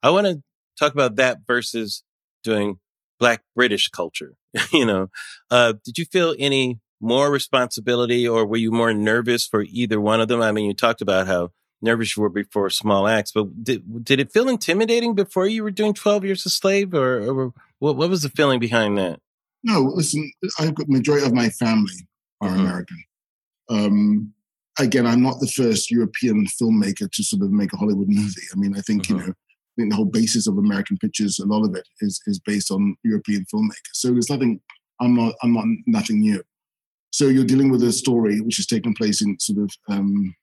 I 0.04 0.10
want 0.10 0.28
to 0.28 0.44
talk 0.78 0.92
about 0.92 1.16
that 1.16 1.40
versus 1.48 2.04
doing 2.46 2.80
Black 3.20 3.44
British 3.56 3.90
culture. 3.90 4.36
you 4.72 4.86
know, 4.86 5.10
uh, 5.52 5.74
did 5.84 5.98
you 5.98 6.06
feel 6.06 6.36
any 6.40 6.80
more 7.02 7.30
responsibility 7.30 8.28
or 8.28 8.46
were 8.46 8.58
you 8.58 8.72
more 8.72 8.94
nervous 8.94 9.46
for 9.46 9.64
either 9.64 10.00
one 10.00 10.22
of 10.22 10.28
them? 10.28 10.42
I 10.42 10.52
mean, 10.52 10.66
you 10.66 10.74
talked 10.74 11.02
about 11.02 11.28
how 11.28 11.52
nervous 11.82 12.16
you 12.16 12.24
were 12.24 12.30
before 12.30 12.70
Small 12.70 13.08
Axe, 13.08 13.32
but 13.34 13.64
did, 13.64 14.04
did 14.04 14.20
it 14.20 14.32
feel 14.32 14.48
intimidating 14.48 15.14
before 15.14 15.48
you 15.48 15.64
were 15.64 15.72
doing 15.72 15.94
12 15.94 16.24
years 16.24 16.46
a 16.46 16.50
slave 16.50 16.94
or, 16.94 17.20
or 17.20 17.54
what, 17.80 17.98
what 17.98 18.10
was 18.10 18.22
the 18.22 18.30
feeling 18.30 18.60
behind 18.60 18.98
that? 18.98 19.20
No, 19.64 19.82
listen, 19.82 20.32
I 20.60 20.72
got 20.72 20.88
majority 20.88 21.26
of 21.26 21.34
my 21.34 21.50
family 21.50 22.08
are 22.42 22.50
mm-hmm. 22.50 22.60
American. 22.60 23.04
Um, 23.70 24.34
again, 24.80 25.08
I'm 25.08 25.24
not 25.24 25.40
the 25.40 25.48
first 25.48 25.90
European 25.90 26.46
filmmaker 26.46 27.12
to 27.12 27.24
sort 27.24 27.42
of 27.42 27.52
make 27.52 27.74
a 27.74 27.78
Hollywood 27.78 28.08
movie. 28.08 28.42
I 28.54 28.58
mean, 28.58 28.78
I 28.78 28.82
think, 28.82 29.04
mm-hmm. 29.04 29.20
you 29.20 29.28
know, 29.28 29.34
I 29.78 29.82
think 29.82 29.92
the 29.92 29.98
whole 29.98 30.06
basis 30.06 30.48
of 30.48 30.58
American 30.58 30.98
pictures, 30.98 31.40
a 31.40 31.46
lot 31.46 31.66
of 31.66 31.76
it 31.76 31.88
is 32.00 32.22
is 32.28 32.40
based 32.40 32.72
on 32.72 32.96
European 33.04 33.46
filmmakers. 33.54 33.94
So 33.94 34.12
there's 34.12 34.30
nothing. 34.30 34.62
I'm 35.02 35.16
not. 35.16 35.36
I'm 35.44 35.54
not 35.54 35.66
nothing 35.86 36.22
new. 36.22 36.42
So 37.12 37.28
you're 37.28 37.46
dealing 37.46 37.70
with 37.70 37.84
a 37.84 37.92
story 37.92 38.42
which 38.42 38.58
has 38.58 38.66
taken 38.66 38.94
place 38.94 39.22
in 39.22 39.40
sort 39.40 39.60
of 39.60 39.72
um, 39.90 40.36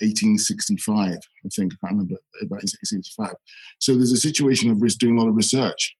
1865, 0.00 1.12
I 1.12 1.16
think. 1.54 1.72
I 1.72 1.86
can't 1.86 1.92
remember 1.92 2.16
about 2.40 2.62
1865. 2.62 3.34
So 3.78 3.94
there's 3.94 4.12
a 4.12 4.16
situation 4.16 4.70
of 4.70 4.80
doing 4.98 5.16
a 5.16 5.20
lot 5.20 5.28
of 5.28 5.36
research. 5.36 5.94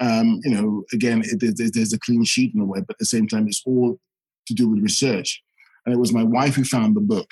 Um, 0.00 0.40
you 0.44 0.50
know, 0.50 0.84
again, 0.92 1.22
it, 1.24 1.72
there's 1.74 1.92
a 1.92 1.98
clean 2.00 2.24
sheet 2.24 2.54
in 2.54 2.60
a 2.60 2.64
way, 2.64 2.80
but 2.80 2.94
at 2.94 2.98
the 2.98 3.06
same 3.06 3.26
time, 3.26 3.46
it's 3.46 3.62
all 3.64 3.98
to 4.46 4.54
do 4.54 4.68
with 4.68 4.82
research. 4.82 5.42
And 5.84 5.94
it 5.94 5.98
was 5.98 6.12
my 6.12 6.24
wife 6.24 6.56
who 6.56 6.64
found 6.64 6.96
the 6.96 7.00
book 7.00 7.30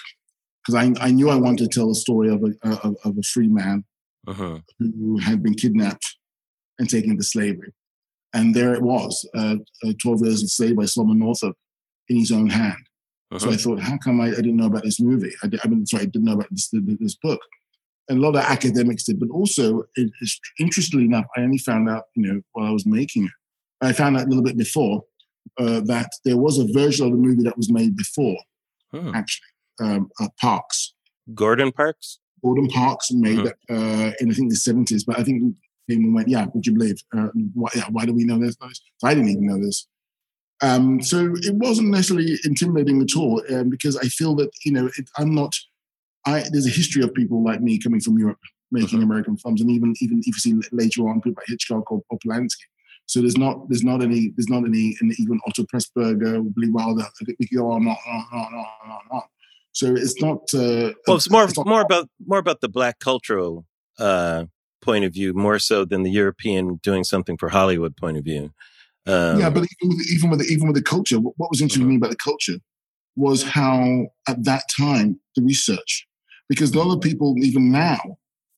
because 0.65 0.75
I, 0.77 1.05
I 1.05 1.11
knew 1.11 1.31
I 1.31 1.37
wanted 1.37 1.71
to 1.71 1.79
tell 1.79 1.91
a 1.91 1.95
story 1.95 2.29
of 2.31 2.43
a, 2.43 2.87
of, 2.87 2.97
of 3.05 3.19
a 3.19 3.23
free 3.23 3.49
man 3.49 3.85
uh-huh. 4.27 4.59
who 4.79 5.19
had 5.19 5.43
been 5.43 5.55
kidnapped 5.55 6.17
and 6.79 6.89
taken 6.89 7.11
into 7.11 7.23
slavery. 7.23 7.73
And 8.33 8.55
there 8.55 8.75
it 8.75 8.83
was, 8.83 9.29
uh, 9.37 9.57
uh, 9.85 9.93
12 10.03 10.21
Years 10.23 10.43
a 10.43 10.49
Slave 10.49 10.77
by 10.77 10.87
Solomon 10.87 11.21
Northup 11.21 11.57
in 12.09 12.19
his 12.19 12.33
own 12.33 12.49
hand. 12.49 12.89
Uh-huh. 13.31 13.39
So 13.39 13.51
I 13.51 13.57
thought, 13.57 13.81
how 13.81 13.97
come 13.99 14.21
I, 14.21 14.27
I, 14.27 14.37
didn't 14.37 14.57
know 14.57 14.67
about 14.67 14.85
this 14.85 15.01
movie? 15.01 15.33
I, 15.43 15.47
did, 15.47 15.61
I 15.65 15.69
mean, 15.69 15.87
sorry, 15.87 16.03
I 16.03 16.07
didn't 16.07 16.25
know 16.25 16.35
about 16.35 16.51
this, 16.51 16.69
this 16.73 17.17
book. 17.17 17.41
And 18.09 18.19
a 18.19 18.21
lot 18.21 18.37
of 18.37 18.43
academics 18.43 19.05
did, 19.05 19.19
but 19.19 19.31
also, 19.31 19.85
it, 19.95 20.11
interestingly 20.59 21.07
enough, 21.07 21.25
I 21.37 21.41
only 21.41 21.59
found 21.59 21.89
out, 21.89 22.05
you 22.15 22.27
know, 22.27 22.41
while 22.53 22.67
I 22.67 22.71
was 22.71 22.87
making 22.87 23.25
it. 23.25 23.31
I 23.81 23.93
found 23.93 24.17
out 24.17 24.27
a 24.27 24.29
little 24.29 24.43
bit 24.43 24.57
before 24.57 25.05
uh, 25.59 25.81
that 25.81 26.11
there 26.25 26.37
was 26.37 26.59
a 26.59 26.67
version 26.73 27.07
of 27.07 27.13
the 27.13 27.19
movie 27.19 27.43
that 27.45 27.57
was 27.57 27.71
made 27.71 27.97
before, 27.97 28.37
hmm. 28.93 29.15
actually, 29.15 29.47
um, 29.81 30.11
uh, 30.21 30.29
Parks. 30.41 30.95
Gordon 31.35 31.73
Parks? 31.73 32.19
Gordon 32.45 32.69
Parks 32.69 33.11
made 33.11 33.39
hmm. 33.39 33.47
uh, 33.75 34.13
in, 34.21 34.31
I 34.31 34.35
think, 34.35 34.51
the 34.51 34.57
70s, 34.57 35.05
but 35.07 35.19
I 35.19 35.25
think 35.25 35.57
came 35.89 36.05
and 36.05 36.15
went, 36.15 36.29
yeah, 36.29 36.47
would 36.55 36.67
you 36.67 36.73
believe? 36.73 36.97
Uh, 37.17 37.29
why, 37.55 37.71
yeah, 37.75 37.87
why 37.91 38.07
do 38.07 38.13
we 38.15 38.25
know 38.25 38.39
this? 38.39 38.57
So 38.61 39.07
I 39.07 39.15
didn't 39.15 39.31
even 39.31 39.47
know 39.47 39.63
this. 39.63 39.87
Um, 40.63 41.03
so 41.03 41.35
it 41.35 41.55
wasn't 41.57 41.91
necessarily 41.91 42.39
intimidating 42.45 43.03
at 43.03 43.17
all 43.17 43.43
um, 43.53 43.69
because 43.69 43.97
I 43.97 44.05
feel 44.05 44.35
that, 44.37 44.51
you 44.65 44.73
know, 44.73 44.87
it, 44.87 45.11
I'm 45.19 45.35
not, 45.35 45.53
I, 46.27 46.45
there's 46.51 46.67
a 46.67 46.71
history 46.71 47.03
of 47.03 47.13
people 47.13 47.45
like 47.45 47.61
me 47.61 47.79
coming 47.79 48.01
from 48.01 48.19
Europe 48.19 48.39
making 48.75 48.99
uh-huh. 48.99 49.07
American 49.07 49.37
films, 49.37 49.61
and 49.61 49.71
even 49.71 49.95
even 50.01 50.19
if 50.21 50.27
you 50.27 50.33
see 50.35 50.55
later 50.73 51.09
on 51.09 51.21
people 51.21 51.41
like 51.41 51.49
Hitchcock 51.49 51.91
or, 51.91 52.03
or 52.11 52.19
Polanski. 52.19 52.67
So 53.07 53.21
there's 53.21 53.37
not 53.37 53.69
there's 53.69 53.85
not 53.85 54.03
any 54.03 54.33
there's 54.37 54.49
not 54.49 54.65
any 54.65 54.97
even 55.19 55.41
Otto 55.47 55.65
Pressburger, 55.65 56.55
Billy 56.55 56.71
Wilder. 56.71 57.05
We 57.27 57.47
could 57.47 57.57
go 57.57 57.71
on, 57.71 57.87
on, 57.87 57.97
on, 58.07 58.27
on, 58.33 58.55
on, 58.55 59.01
on. 59.11 59.23
So 59.75 59.93
it's 59.93 60.21
not. 60.23 60.43
Uh, 60.55 60.95
well, 61.07 61.17
it's 61.17 61.29
more 61.29 61.45
it's 61.45 61.57
not, 61.57 61.67
more 61.67 61.81
about 61.81 62.09
more 62.25 62.39
about 62.39 62.61
the 62.61 62.69
black 62.69 63.01
cultural 63.01 63.67
uh, 63.99 64.45
point 64.81 65.05
of 65.05 65.13
view, 65.13 65.35
more 65.35 65.59
so 65.59 65.85
than 65.85 66.05
the 66.05 66.11
European 66.11 66.77
doing 66.77 67.03
something 67.03 67.37
for 67.37 67.49
Hollywood 67.49 67.97
point 67.97 68.17
of 68.17 68.25
view. 68.25 68.53
Um, 69.07 69.41
yeah, 69.41 69.51
but 69.51 69.65
even 69.65 69.97
with, 69.97 70.07
even 70.13 70.31
with 70.31 70.39
the, 70.39 70.47
even 70.47 70.69
with 70.69 70.77
the 70.77 70.83
culture, 70.83 71.19
what, 71.19 71.35
was 71.51 71.61
interesting 71.61 71.83
uh-huh. 71.83 71.89
to 71.89 71.91
me 71.91 71.97
about 71.97 72.11
the 72.11 72.17
culture 72.17 72.59
was 73.17 73.43
how 73.43 74.07
at 74.29 74.45
that 74.45 74.63
time 74.77 75.19
the 75.37 75.43
research, 75.43 76.07
because 76.49 76.73
a 76.73 76.79
lot 76.79 76.95
of 76.95 77.01
people 77.01 77.35
even 77.39 77.71
now, 77.71 78.01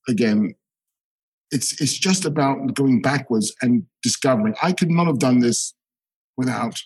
again, 0.08 0.54
it's 1.50 1.80
it's 1.80 1.96
just 1.96 2.26
about 2.26 2.74
going 2.74 3.00
backwards 3.00 3.54
and 3.62 3.84
discovering. 4.02 4.54
I 4.62 4.72
could 4.72 4.90
not 4.90 5.06
have 5.06 5.18
done 5.18 5.40
this 5.40 5.72
without 6.36 6.78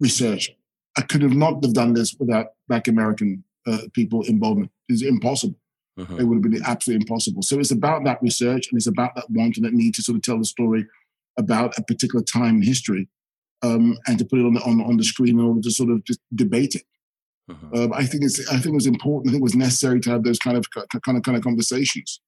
research. 0.00 0.50
I 0.98 1.02
could 1.02 1.22
have 1.22 1.34
not 1.34 1.62
have 1.64 1.74
done 1.74 1.94
this 1.94 2.16
without 2.18 2.48
Black 2.68 2.88
American 2.88 3.44
uh, 3.66 3.78
people 3.92 4.22
involvement. 4.22 4.70
is 4.88 5.02
impossible. 5.02 5.58
Uh-huh. 5.98 6.16
It 6.16 6.24
would 6.24 6.36
have 6.36 6.52
been 6.52 6.62
absolutely 6.64 7.02
impossible. 7.04 7.42
So 7.42 7.58
it's 7.58 7.70
about 7.70 8.04
that 8.04 8.22
research 8.22 8.68
and 8.70 8.76
it's 8.76 8.86
about 8.86 9.14
that 9.14 9.30
want 9.30 9.56
and 9.56 9.64
that 9.64 9.72
need 9.72 9.94
to 9.94 10.02
sort 10.02 10.16
of 10.16 10.22
tell 10.22 10.38
the 10.38 10.44
story 10.44 10.86
about 11.38 11.76
a 11.78 11.82
particular 11.82 12.22
time 12.22 12.56
in 12.56 12.62
history 12.62 13.08
um, 13.62 13.96
and 14.06 14.18
to 14.18 14.24
put 14.24 14.38
it 14.38 14.44
on 14.44 14.54
the, 14.54 14.60
on, 14.62 14.80
on 14.82 14.96
the 14.96 15.04
screen 15.04 15.38
in 15.38 15.44
order 15.44 15.60
to 15.60 15.70
sort 15.70 15.90
of 15.90 16.04
just 16.04 16.20
debate 16.34 16.74
it. 16.74 16.82
Uh-huh. 17.48 17.84
Um, 17.84 17.92
I 17.92 18.04
think 18.04 18.24
it's 18.24 18.40
I 18.48 18.54
think 18.54 18.72
it 18.72 18.74
was 18.74 18.86
important. 18.86 19.28
I 19.28 19.32
think 19.32 19.40
it 19.40 19.44
was 19.44 19.54
necessary 19.54 20.00
to 20.00 20.10
have 20.10 20.24
those 20.24 20.38
kind 20.38 20.56
of 20.56 20.66
kind 20.70 21.16
of 21.16 21.22
kind 21.22 21.36
of 21.36 21.44
conversations. 21.44 22.20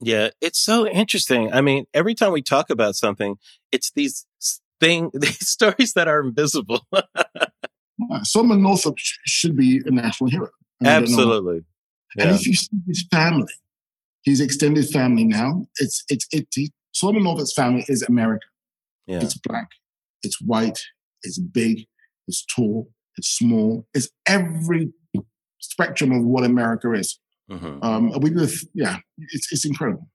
Yeah, 0.00 0.30
it's 0.40 0.58
so 0.58 0.86
interesting. 0.86 1.52
I 1.52 1.62
mean, 1.62 1.86
every 1.94 2.14
time 2.14 2.32
we 2.32 2.42
talk 2.42 2.68
about 2.68 2.94
something, 2.94 3.36
it's 3.72 3.90
these 3.90 4.26
thing 4.80 5.10
these 5.14 5.48
stories 5.48 5.94
that 5.94 6.08
are 6.08 6.20
invisible. 6.20 6.86
Solomon 8.22 8.62
Northup 8.62 8.94
should 8.98 9.56
be 9.56 9.80
a 9.84 9.90
national 9.90 10.30
hero. 10.30 10.48
Absolutely. 10.84 11.64
Yeah. 12.16 12.24
And 12.24 12.36
if 12.36 12.46
you 12.46 12.54
see 12.54 12.76
his 12.86 13.04
family, 13.10 13.52
his 14.24 14.40
extended 14.40 14.88
family 14.88 15.24
now, 15.24 15.66
it's 15.76 16.04
it's 16.08 16.26
it. 16.32 16.46
He, 16.54 16.72
Solomon 16.92 17.24
Northup's 17.24 17.52
family 17.52 17.84
is 17.88 18.02
America. 18.02 18.46
Yeah. 19.06 19.20
It's 19.20 19.34
black, 19.38 19.68
it's 20.22 20.40
white, 20.40 20.80
it's 21.22 21.38
big, 21.38 21.86
it's 22.26 22.44
tall, 22.44 22.90
it's 23.16 23.28
small, 23.28 23.86
it's 23.94 24.08
every 24.26 24.92
spectrum 25.60 26.12
of 26.12 26.24
what 26.24 26.44
America 26.44 26.92
is. 26.92 27.18
Mm-hmm. 27.50 27.82
Um, 27.82 28.12
we 28.20 28.30
just, 28.30 28.66
yeah, 28.74 28.98
it's 29.16 29.52
it's 29.52 29.64
incredible. 29.64 30.08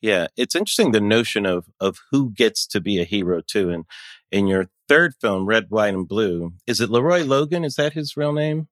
Yeah, 0.00 0.28
it's 0.36 0.54
interesting 0.54 0.92
the 0.92 1.00
notion 1.00 1.44
of 1.44 1.66
of 1.80 1.98
who 2.10 2.30
gets 2.30 2.66
to 2.68 2.80
be 2.80 3.00
a 3.00 3.04
hero 3.04 3.42
too. 3.46 3.70
And 3.70 3.84
in 4.30 4.46
your 4.46 4.68
third 4.88 5.14
film, 5.20 5.46
Red, 5.46 5.66
White, 5.68 5.94
and 5.94 6.08
Blue, 6.08 6.52
is 6.66 6.80
it 6.80 6.90
Leroy 6.90 7.24
Logan? 7.24 7.64
Is 7.64 7.74
that 7.74 7.92
his 7.92 8.16
real 8.16 8.32
name? 8.32 8.68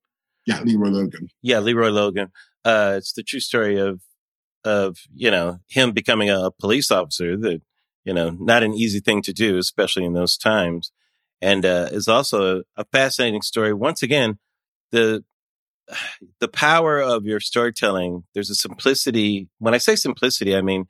Yeah, 0.46 0.60
Leroy 0.62 0.88
Logan. 0.88 1.28
Yeah, 1.42 1.58
Leroy 1.58 1.90
Logan. 1.90 2.30
Uh, 2.64 2.94
it's 2.96 3.12
the 3.12 3.22
true 3.22 3.40
story 3.40 3.78
of 3.78 4.00
of 4.64 4.98
you 5.14 5.30
know 5.30 5.60
him 5.68 5.92
becoming 5.92 6.30
a 6.30 6.50
police 6.50 6.90
officer. 6.90 7.36
That 7.36 7.62
you 8.04 8.12
know 8.12 8.30
not 8.30 8.62
an 8.62 8.74
easy 8.74 9.00
thing 9.00 9.22
to 9.22 9.32
do, 9.32 9.58
especially 9.58 10.04
in 10.04 10.14
those 10.14 10.36
times. 10.36 10.92
And 11.42 11.66
uh, 11.66 11.88
is 11.92 12.08
also 12.08 12.58
a, 12.58 12.62
a 12.76 12.84
fascinating 12.92 13.42
story. 13.42 13.74
Once 13.74 14.02
again, 14.02 14.38
the 14.90 15.24
the 16.40 16.48
power 16.48 17.00
of 17.00 17.24
your 17.24 17.40
storytelling, 17.40 18.24
there's 18.34 18.50
a 18.50 18.54
simplicity. 18.54 19.48
When 19.58 19.74
I 19.74 19.78
say 19.78 19.96
simplicity, 19.96 20.56
I 20.56 20.62
mean, 20.62 20.86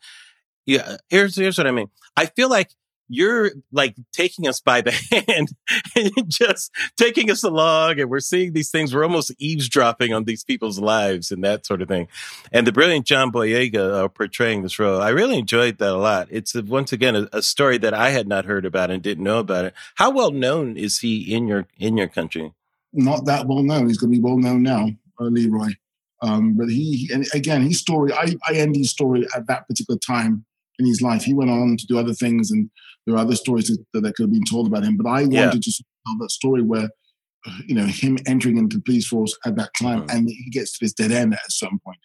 yeah, 0.65 0.97
here's, 1.09 1.37
here's 1.37 1.59
what 1.59 1.67
I 1.67 1.71
mean. 1.71 1.89
I 2.17 2.27
feel 2.27 2.51
like 2.51 2.71
you're 3.09 3.51
like 3.73 3.95
taking 4.13 4.49
us 4.49 4.61
by 4.61 4.81
the 4.81 4.91
hand 5.29 5.49
and 5.95 6.31
just 6.31 6.73
taking 6.97 7.31
us 7.31 7.43
along 7.43 8.01
and 8.01 8.11
we're 8.11 8.21
seeing 8.21 8.53
these 8.53 8.71
things. 8.71 8.95
We're 8.95 9.05
almost 9.05 9.33
eavesdropping 9.39 10.13
on 10.13 10.25
these 10.25 10.45
people's 10.45 10.79
lives 10.79 11.31
and 11.31 11.43
that 11.45 11.67
sort 11.67 11.83
of 11.83 11.89
thing. 11.89 12.09
And 12.53 12.67
the 12.67 12.73
brilliant 12.73 13.07
John 13.07 13.33
Boyega 13.33 14.05
uh, 14.05 14.09
portraying 14.09 14.63
this 14.63 14.79
role, 14.79 15.01
I 15.01 15.11
really 15.11 15.39
enjoyed 15.39 15.79
that 15.79 15.91
a 15.91 15.97
lot. 15.97 16.29
It's 16.31 16.55
a, 16.55 16.63
once 16.63 16.93
again 16.93 17.17
a, 17.17 17.29
a, 17.33 17.43
story 17.43 17.79
that 17.79 17.95
I 17.95 18.11
had 18.11 18.27
not 18.27 18.45
heard 18.45 18.67
about 18.67 18.91
and 18.91 19.03
didn't 19.03 19.25
know 19.25 19.39
about 19.39 19.67
it. 19.67 19.75
How 19.97 20.11
well 20.11 20.31
known 20.31 20.77
is 20.77 20.99
he 20.99 21.35
in 21.35 21.47
your 21.47 21.67
in 21.79 21.97
your 21.97 22.09
country? 22.09 22.53
not 22.97 23.27
that 23.27 23.47
well 23.47 23.63
known. 23.63 23.87
He's 23.87 23.99
going 23.99 24.13
to 24.13 24.19
be 24.19 24.23
well 24.23 24.39
known 24.39 24.63
now, 24.63 24.89
uh, 25.21 25.25
Leroy. 25.25 25.71
Um, 26.23 26.55
but 26.57 26.69
he, 26.69 27.09
and 27.13 27.27
again, 27.35 27.63
his 27.63 27.79
story, 27.79 28.13
I, 28.13 28.35
I 28.49 28.55
end 28.55 28.75
his 28.75 28.91
story 28.91 29.27
at 29.37 29.47
that 29.49 29.69
particular 29.69 29.99
time 29.99 30.45
in 30.79 30.87
his 30.87 31.03
life. 31.03 31.23
He 31.23 31.35
went 31.35 31.51
on 31.51 31.77
to 31.77 31.87
do 31.87 31.99
other 31.99 32.15
things, 32.15 32.51
and 32.51 32.71
there 33.07 33.15
are 33.15 33.19
other 33.19 33.37
stories 33.37 33.69
that, 33.69 34.03
that 34.03 34.15
could 34.15 34.25
have 34.25 34.33
been 34.33 34.45
told 34.45 34.67
about 34.67 34.85
him. 34.85 34.97
But 34.97 35.09
I 35.09 35.21
yeah. 35.21 35.47
wanted 35.47 35.63
to 35.63 35.73
tell 35.73 36.19
that 36.21 36.31
story 36.31 36.63
where, 36.63 36.91
you 37.67 37.75
know, 37.75 37.87
him 37.87 38.19
entering 38.27 38.59
into 38.59 38.79
the 38.79 38.83
police 38.83 39.07
force 39.07 39.37
at 39.45 39.57
that 39.57 39.71
time, 39.81 40.01
mm-hmm. 40.01 40.17
and 40.17 40.29
he 40.29 40.51
gets 40.51 40.79
to 40.79 40.85
this 40.85 40.93
dead 40.93 41.13
end 41.13 41.35
at 41.35 41.53
some 41.53 41.81
point. 41.85 41.99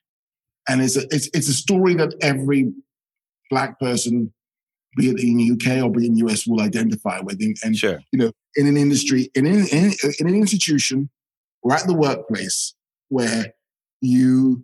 And 0.70 0.82
it's 0.82 0.96
a, 0.96 1.04
it's, 1.10 1.30
it's 1.34 1.50
a 1.50 1.54
story 1.54 1.96
that 1.96 2.14
every 2.22 2.72
black 3.50 3.80
person, 3.80 4.32
be 4.96 5.10
it 5.10 5.20
in 5.20 5.38
the 5.38 5.52
UK 5.52 5.84
or 5.84 5.92
be 5.92 6.06
in 6.06 6.14
the 6.14 6.28
US, 6.28 6.46
will 6.46 6.62
identify 6.62 7.20
with. 7.20 7.42
And, 7.42 7.58
and 7.64 7.76
sure. 7.76 8.00
you 8.12 8.20
know, 8.20 8.32
in 8.56 8.68
an 8.68 8.78
industry, 8.78 9.32
in 9.34 9.48
an, 9.48 9.68
in, 9.68 9.94
in 10.20 10.28
an 10.28 10.36
institution, 10.36 11.10
or 11.64 11.74
at 11.74 11.88
the 11.88 11.94
workplace 11.94 12.76
where 13.10 13.54
you 14.02 14.64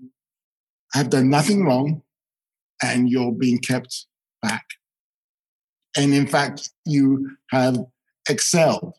have 0.94 1.10
done 1.10 1.30
nothing 1.30 1.66
wrong 1.66 2.02
and 2.82 3.10
you're 3.10 3.32
being 3.32 3.60
kept 3.60 4.06
back. 4.42 4.66
And 5.98 6.14
in 6.14 6.28
fact, 6.28 6.70
you 6.86 7.32
have 7.52 7.78
excelled, 8.30 8.94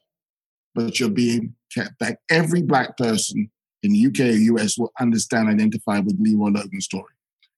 but 0.74 0.99
you're 0.99 1.09
being 1.09 1.55
kept 1.74 1.99
back. 1.99 2.18
Every 2.30 2.62
black 2.62 2.96
person 2.96 3.51
in 3.82 3.92
the 3.92 4.07
UK 4.07 4.20
or 4.20 4.57
US 4.57 4.76
will 4.78 4.92
understand, 5.01 5.49
identify 5.49 6.01
with 6.01 6.16
Leroy 6.18 6.49
Logan's 6.49 6.84
story. 6.84 7.12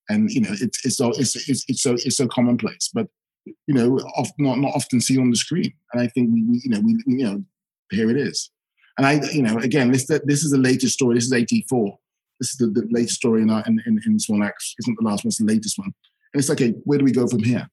And 0.09 0.31
you 0.31 0.41
know, 0.41 0.51
it's 0.53 0.85
it's 0.85 0.97
so 0.97 1.11
it's 1.11 1.37
it's, 1.49 1.65
it's 1.69 1.83
so 1.83 1.93
it's 1.93 2.17
so 2.17 2.27
commonplace. 2.27 2.91
But 2.93 3.07
you 3.45 3.75
know, 3.75 3.99
often, 4.17 4.35
not 4.45 4.59
not 4.59 4.75
often 4.75 5.01
see 5.01 5.19
on 5.19 5.31
the 5.31 5.37
screen. 5.37 5.73
And 5.93 6.03
I 6.03 6.09
think 6.09 6.31
we, 6.33 6.43
we 6.43 6.61
you 6.65 6.71
know, 6.71 6.81
we 6.81 7.03
you 7.07 7.25
know, 7.25 7.45
here 7.91 8.11
it 8.11 8.17
is. 8.17 8.51
And 8.99 9.07
I, 9.07 9.21
you 9.33 9.43
know, 9.43 9.57
again, 9.59 9.93
this 9.93 10.07
this 10.07 10.45
is 10.45 10.51
the 10.51 10.59
latest 10.59 10.95
story. 10.95 11.15
This 11.15 11.27
is 11.27 11.33
eighty 11.33 11.65
four. 11.69 11.99
This 12.41 12.51
is 12.51 12.57
the, 12.57 12.67
the 12.67 12.89
latest 12.91 13.17
story 13.17 13.43
in, 13.43 13.51
our, 13.51 13.63
in, 13.67 13.81
in 13.87 14.01
in 14.05 14.19
Small 14.19 14.43
Axe. 14.43 14.75
Isn't 14.81 14.97
the 15.01 15.07
last 15.07 15.25
one? 15.25 15.29
It's 15.29 15.39
the 15.39 15.45
latest 15.45 15.79
one. 15.79 15.93
And 16.33 16.41
it's 16.41 16.49
like, 16.49 16.61
okay, 16.61 16.75
where 16.85 16.99
do 16.99 17.05
we 17.05 17.13
go 17.13 17.27
from 17.27 17.43
here? 17.43 17.69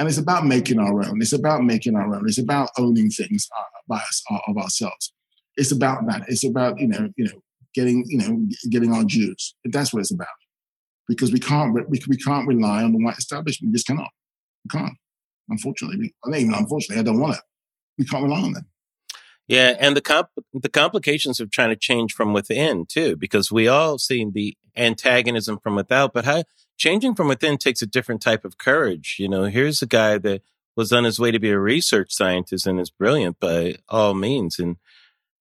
And 0.00 0.08
it's 0.08 0.16
about 0.16 0.46
making 0.46 0.78
our 0.78 1.04
own. 1.04 1.20
It's 1.20 1.34
about 1.34 1.62
making 1.62 1.94
our 1.94 2.14
own. 2.16 2.26
It's 2.26 2.38
about 2.38 2.70
owning 2.78 3.10
things 3.10 3.46
uh, 3.54 3.62
by 3.86 3.98
us, 3.98 4.22
uh, 4.30 4.38
of 4.48 4.56
ourselves. 4.56 5.12
It's 5.56 5.72
about 5.72 6.06
that. 6.06 6.22
It's 6.26 6.42
about 6.42 6.80
you 6.80 6.88
know, 6.88 7.10
you 7.18 7.26
know, 7.26 7.42
getting 7.74 8.06
you 8.08 8.16
know, 8.16 8.46
getting 8.70 8.94
our 8.94 9.04
dues. 9.04 9.54
That's 9.66 9.92
what 9.92 10.00
it's 10.00 10.10
about. 10.10 10.28
Because 11.06 11.32
we 11.32 11.38
can't 11.38 11.74
we, 11.90 12.00
we 12.08 12.16
can't 12.16 12.48
rely 12.48 12.82
on 12.82 12.92
the 12.92 13.04
white 13.04 13.18
establishment. 13.18 13.72
We 13.72 13.76
just 13.76 13.88
cannot. 13.88 14.08
We 14.64 14.78
can't. 14.78 14.94
Unfortunately, 15.50 16.14
I 16.24 16.30
mean, 16.30 16.54
unfortunately, 16.54 17.00
I 17.00 17.04
don't 17.04 17.20
want 17.20 17.36
it. 17.36 17.42
We 17.98 18.06
can't 18.06 18.22
rely 18.22 18.40
on 18.40 18.54
them. 18.54 18.64
Yeah, 19.48 19.76
and 19.78 19.94
the 19.94 20.00
comp- 20.00 20.28
the 20.54 20.70
complications 20.70 21.40
of 21.40 21.50
trying 21.50 21.68
to 21.68 21.76
change 21.76 22.14
from 22.14 22.32
within 22.32 22.86
too, 22.86 23.16
because 23.16 23.52
we 23.52 23.68
all 23.68 23.98
see 23.98 24.26
the 24.32 24.56
antagonism 24.78 25.58
from 25.62 25.76
without, 25.76 26.14
but 26.14 26.24
how 26.24 26.44
changing 26.80 27.14
from 27.14 27.28
within 27.28 27.58
takes 27.58 27.82
a 27.82 27.86
different 27.86 28.22
type 28.22 28.44
of 28.44 28.58
courage. 28.58 29.16
You 29.18 29.28
know, 29.28 29.44
here's 29.44 29.82
a 29.82 29.86
guy 29.86 30.18
that 30.18 30.42
was 30.76 30.92
on 30.92 31.04
his 31.04 31.20
way 31.20 31.30
to 31.30 31.38
be 31.38 31.50
a 31.50 31.58
research 31.58 32.10
scientist 32.12 32.66
and 32.66 32.80
is 32.80 32.90
brilliant 32.90 33.38
by 33.38 33.76
all 33.88 34.14
means, 34.14 34.58
and 34.58 34.76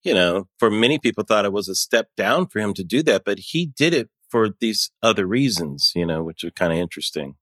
you 0.03 0.13
know, 0.13 0.47
for 0.59 0.69
many 0.69 0.99
people 0.99 1.23
thought 1.23 1.45
it 1.45 1.53
was 1.53 1.67
a 1.67 1.75
step 1.75 2.09
down 2.15 2.47
for 2.47 2.59
him 2.59 2.73
to 2.73 2.83
do 2.83 3.01
that, 3.03 3.23
but 3.25 3.39
he 3.39 3.65
did 3.65 3.93
it 3.93 4.09
for 4.29 4.49
these 4.61 4.91
other 5.01 5.25
reasons, 5.25 5.91
you 5.95 6.05
know, 6.05 6.23
which 6.23 6.43
are 6.43 6.51
kind 6.51 6.71
of 6.71 6.79
interesting. 6.79 7.35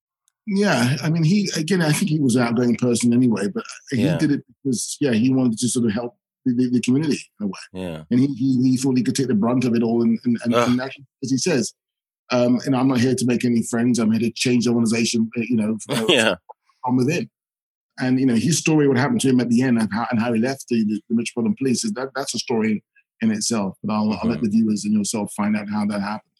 Yeah, 0.48 0.96
I 1.04 1.10
mean, 1.10 1.24
he 1.24 1.50
again. 1.58 1.82
I 1.82 1.92
think 1.92 2.10
he 2.10 2.20
was 2.20 2.36
an 2.36 2.44
outgoing 2.44 2.78
person 2.78 3.14
anyway, 3.14 3.48
but 3.54 3.66
he 3.92 4.04
Yeah. 4.04 4.18
did 4.18 4.32
it 4.32 4.44
because 4.64 4.96
yeah, 5.02 5.12
he 5.12 5.34
wanted 5.34 5.58
to 5.60 5.68
sort 5.68 5.86
of 5.88 5.92
help 5.92 6.16
the, 6.46 6.70
the, 6.72 6.80
community 6.80 7.20
in 7.40 7.46
a 7.46 7.48
way, 7.48 7.60
Yeah. 7.74 8.04
and 8.10 8.20
he, 8.22 8.28
he 8.28 8.62
he 8.70 8.78
thought 8.78 8.96
he 8.98 9.04
could 9.04 9.16
take 9.16 9.28
the 9.28 9.36
brunt 9.36 9.66
of 9.66 9.76
it 9.76 9.84
all. 9.84 10.02
And 10.02 10.18
and, 10.24 10.38
and, 10.46 10.56
and 10.56 10.80
actually, 10.82 11.06
as 11.22 11.32
he 11.32 11.38
says, 11.38 11.74
um, 12.32 12.60
and 12.66 12.76
I'm 12.76 12.88
not 12.88 13.00
here 13.00 13.16
to 13.16 13.26
make 13.26 13.46
any 13.46 13.64
friends. 13.64 14.00
I'm 14.00 14.12
here 14.12 14.20
to 14.22 14.32
change 14.32 14.66
the 14.66 14.72
organization. 14.72 15.30
uh, 15.38 15.42
You 15.42 15.56
know, 15.56 15.78
from, 15.86 16.06
Yeah. 16.10 16.36
from 16.84 16.98
within. 16.98 17.30
And 18.00 18.20
you 18.20 18.26
know, 18.26 18.36
his 18.36 18.58
story, 18.60 18.88
what 18.88 18.98
happened 18.98 19.22
to 19.22 19.30
him 19.30 19.40
at 19.40 19.50
the 19.50 19.62
end, 19.64 19.80
and 19.80 19.92
how, 19.92 20.06
and 20.12 20.20
how 20.20 20.32
he 20.34 20.40
left 20.40 20.66
the, 20.70 20.84
the, 20.84 21.02
the 21.10 21.16
Metropolitan 21.16 21.56
Police, 21.58 21.84
is 21.84 21.92
that 21.94 22.10
that's 22.16 22.34
a 22.36 22.40
story 22.40 22.84
in 23.22 23.32
itself. 23.32 23.76
But 23.84 23.94
I'll, 23.94 24.14
I'll 24.14 24.30
let 24.30 24.40
Mhm. 24.40 24.44
the 24.44 24.50
viewers 24.50 24.86
and 24.86 24.94
yourself 24.94 25.32
find 25.36 25.56
out 25.58 25.68
how 25.70 25.86
that 25.88 26.02
happened. 26.02 26.32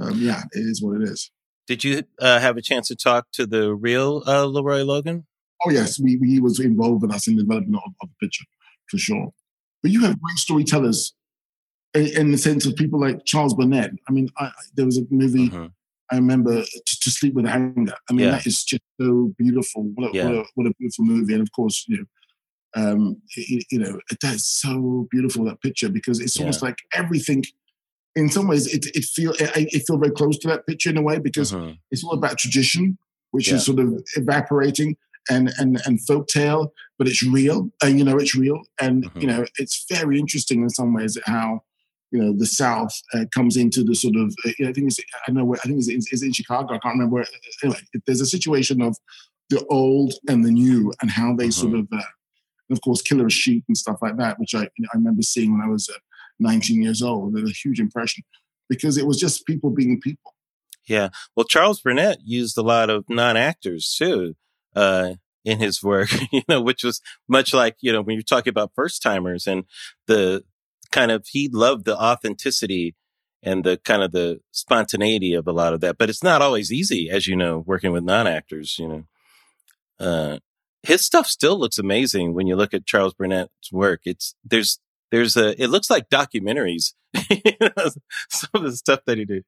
Um, 0.00 0.18
yeah, 0.20 0.42
it 0.52 0.60
is 0.60 0.82
what 0.82 1.00
it 1.00 1.08
is. 1.08 1.30
Did 1.66 1.84
you 1.84 2.02
uh, 2.18 2.40
have 2.40 2.56
a 2.56 2.62
chance 2.62 2.88
to 2.88 2.96
talk 2.96 3.28
to 3.32 3.46
the 3.46 3.74
real 3.74 4.22
uh, 4.26 4.44
Leroy 4.46 4.82
Logan? 4.82 5.26
Oh 5.64 5.70
yes, 5.70 6.00
we, 6.00 6.18
he 6.24 6.40
was 6.40 6.58
involved 6.58 7.02
with 7.02 7.12
us 7.12 7.28
in 7.28 7.36
the 7.36 7.42
development 7.42 7.76
of, 7.86 7.92
of 8.02 8.08
the 8.08 8.26
picture 8.26 8.44
for 8.90 8.98
sure. 8.98 9.30
But 9.82 9.92
you 9.92 10.00
have 10.00 10.20
great 10.20 10.38
storytellers 10.38 11.14
in, 11.94 12.06
in 12.16 12.30
the 12.32 12.38
sense 12.38 12.66
of 12.66 12.76
people 12.76 13.00
like 13.00 13.24
Charles 13.24 13.54
Burnett. 13.54 13.90
I 14.08 14.12
mean, 14.12 14.28
I, 14.38 14.50
there 14.74 14.86
was 14.86 14.98
a 14.98 15.02
movie 15.10 15.48
Mhm. 15.50 15.72
I 16.12 16.16
remember 16.16 16.62
to, 16.64 17.00
to 17.02 17.10
sleep 17.10 17.34
with 17.34 17.46
a 17.46 17.50
anger. 17.50 17.94
I 18.08 18.12
mean, 18.12 18.26
Yeah. 18.26 18.32
that 18.32 18.46
is 18.46 18.64
just 18.64 18.82
so 19.00 19.32
beautiful. 19.38 19.84
What 19.94 20.10
a, 20.10 20.16
Yeah. 20.16 20.24
what, 20.26 20.34
a, 20.34 20.44
what 20.56 20.66
a 20.66 20.72
beautiful 20.78 21.04
movie, 21.04 21.34
and 21.34 21.42
of 21.42 21.52
course, 21.52 21.84
you 21.86 21.98
know, 21.98 22.04
um, 22.74 23.16
you, 23.36 23.60
you 23.70 23.78
know, 23.78 24.00
that's 24.20 24.44
so 24.44 25.06
beautiful 25.10 25.44
that 25.44 25.60
picture 25.60 25.88
because 25.88 26.18
it's 26.20 26.38
almost 26.38 26.62
like 26.62 26.78
everything. 26.94 27.44
In 28.16 28.28
some 28.28 28.48
ways, 28.48 28.66
it 28.74 28.86
it 28.96 29.04
feel 29.04 29.32
I, 29.40 29.68
I 29.74 29.78
feel 29.86 29.98
very 29.98 30.10
close 30.12 30.36
to 30.38 30.48
that 30.48 30.66
picture 30.66 30.90
in 30.90 30.96
a 30.96 31.02
way 31.02 31.18
because 31.20 31.52
Mhm. 31.52 31.78
it's 31.92 32.02
all 32.04 32.12
about 32.12 32.38
tradition, 32.38 32.98
which 33.30 33.48
Yeah. 33.48 33.54
is 33.56 33.64
sort 33.64 33.78
of 33.78 34.02
evaporating 34.16 34.96
and 35.30 35.52
and 35.58 35.80
and 35.86 36.00
folktale, 36.08 36.70
but 36.98 37.06
it's 37.06 37.22
real, 37.22 37.70
and 37.84 37.98
you 37.98 38.04
know 38.04 38.16
it's 38.18 38.34
real, 38.34 38.62
and 38.80 39.04
Mhm. 39.04 39.20
you 39.22 39.28
know 39.28 39.44
it's 39.58 39.84
very 39.88 40.18
interesting 40.18 40.62
in 40.62 40.70
some 40.70 40.92
ways 40.92 41.16
how 41.24 41.62
you 42.10 42.20
know 42.20 42.32
the 42.32 42.46
South 42.46 42.92
uh, 43.14 43.24
comes 43.34 43.56
into 43.56 43.82
the 43.82 43.94
sort 43.94 44.16
of 44.16 44.34
uh, 44.44 44.68
I 44.68 44.72
think 44.72 44.88
it's 44.88 45.00
I 45.26 45.32
know 45.32 45.44
where 45.44 45.58
I 45.64 45.66
think 45.68 45.78
it's, 45.78 45.88
it's, 45.88 46.12
it's 46.12 46.22
in 46.22 46.32
Chicago. 46.32 46.74
I 46.74 46.78
can't 46.78 46.94
remember 46.94 47.14
where. 47.14 47.26
Anyway, 47.62 47.80
there's 48.06 48.20
a 48.20 48.26
situation 48.26 48.82
of 48.82 48.96
the 49.48 49.64
old 49.66 50.14
and 50.28 50.44
the 50.44 50.50
new 50.50 50.92
and 51.00 51.10
how 51.10 51.34
they 51.34 51.50
sort 51.50 51.74
of. 51.74 51.88
Uh, 51.92 52.02
of 52.70 52.80
course, 52.82 53.02
Killer 53.02 53.28
Sheep 53.28 53.64
and 53.66 53.76
stuff 53.76 53.98
like 54.00 54.16
that, 54.18 54.38
which 54.38 54.54
I, 54.54 54.60
you 54.60 54.68
know, 54.78 54.88
I 54.94 54.98
remember 54.98 55.22
seeing 55.22 55.50
when 55.50 55.60
I 55.60 55.68
was 55.68 55.88
uh, 55.88 55.98
19 56.38 56.80
years 56.80 57.02
old. 57.02 57.36
It 57.36 57.42
was 57.42 57.50
a 57.50 57.54
huge 57.54 57.80
impression 57.80 58.22
because 58.68 58.96
it 58.96 59.06
was 59.06 59.18
just 59.18 59.44
people 59.44 59.70
being 59.70 60.00
people. 60.00 60.34
Yeah. 60.86 61.10
Well, 61.36 61.44
Charles 61.44 61.80
Burnett 61.80 62.18
used 62.24 62.56
a 62.56 62.62
lot 62.62 62.90
of 62.90 63.04
non 63.08 63.36
actors 63.36 63.94
too 63.96 64.34
uh, 64.74 65.14
in 65.44 65.58
his 65.58 65.82
work, 65.82 66.10
you 66.32 66.42
know, 66.48 66.60
which 66.60 66.82
was 66.82 67.00
much 67.28 67.52
like, 67.52 67.76
you 67.80 67.92
know, 67.92 68.02
when 68.02 68.14
you're 68.14 68.22
talking 68.22 68.50
about 68.50 68.72
first 68.74 69.02
timers 69.02 69.46
and 69.46 69.64
the 70.06 70.42
kind 70.90 71.10
of, 71.10 71.26
he 71.28 71.48
loved 71.48 71.84
the 71.84 71.96
authenticity 71.96 72.94
and 73.42 73.64
the 73.64 73.78
kind 73.78 74.02
of 74.02 74.12
the 74.12 74.40
spontaneity 74.52 75.34
of 75.34 75.46
a 75.48 75.52
lot 75.52 75.72
of 75.72 75.80
that. 75.80 75.96
But 75.98 76.10
it's 76.10 76.22
not 76.22 76.42
always 76.42 76.70
easy, 76.72 77.08
as 77.10 77.26
you 77.26 77.36
know, 77.36 77.58
working 77.66 77.92
with 77.92 78.04
non 78.04 78.26
actors, 78.26 78.78
you 78.78 78.88
know. 78.88 79.04
Uh, 79.98 80.38
his 80.82 81.04
stuff 81.04 81.26
still 81.26 81.58
looks 81.58 81.78
amazing 81.78 82.34
when 82.34 82.46
you 82.46 82.56
look 82.56 82.72
at 82.72 82.86
Charles 82.86 83.14
Burnett's 83.14 83.70
work. 83.72 84.00
It's, 84.04 84.34
there's, 84.44 84.78
there's 85.10 85.36
a, 85.36 85.60
it 85.62 85.68
looks 85.68 85.90
like 85.90 86.08
documentaries, 86.08 86.94
you 87.30 87.52
know, 87.60 87.90
some 88.30 88.50
of 88.54 88.62
the 88.62 88.76
stuff 88.76 89.00
that 89.06 89.18
he 89.18 89.24
did. 89.24 89.44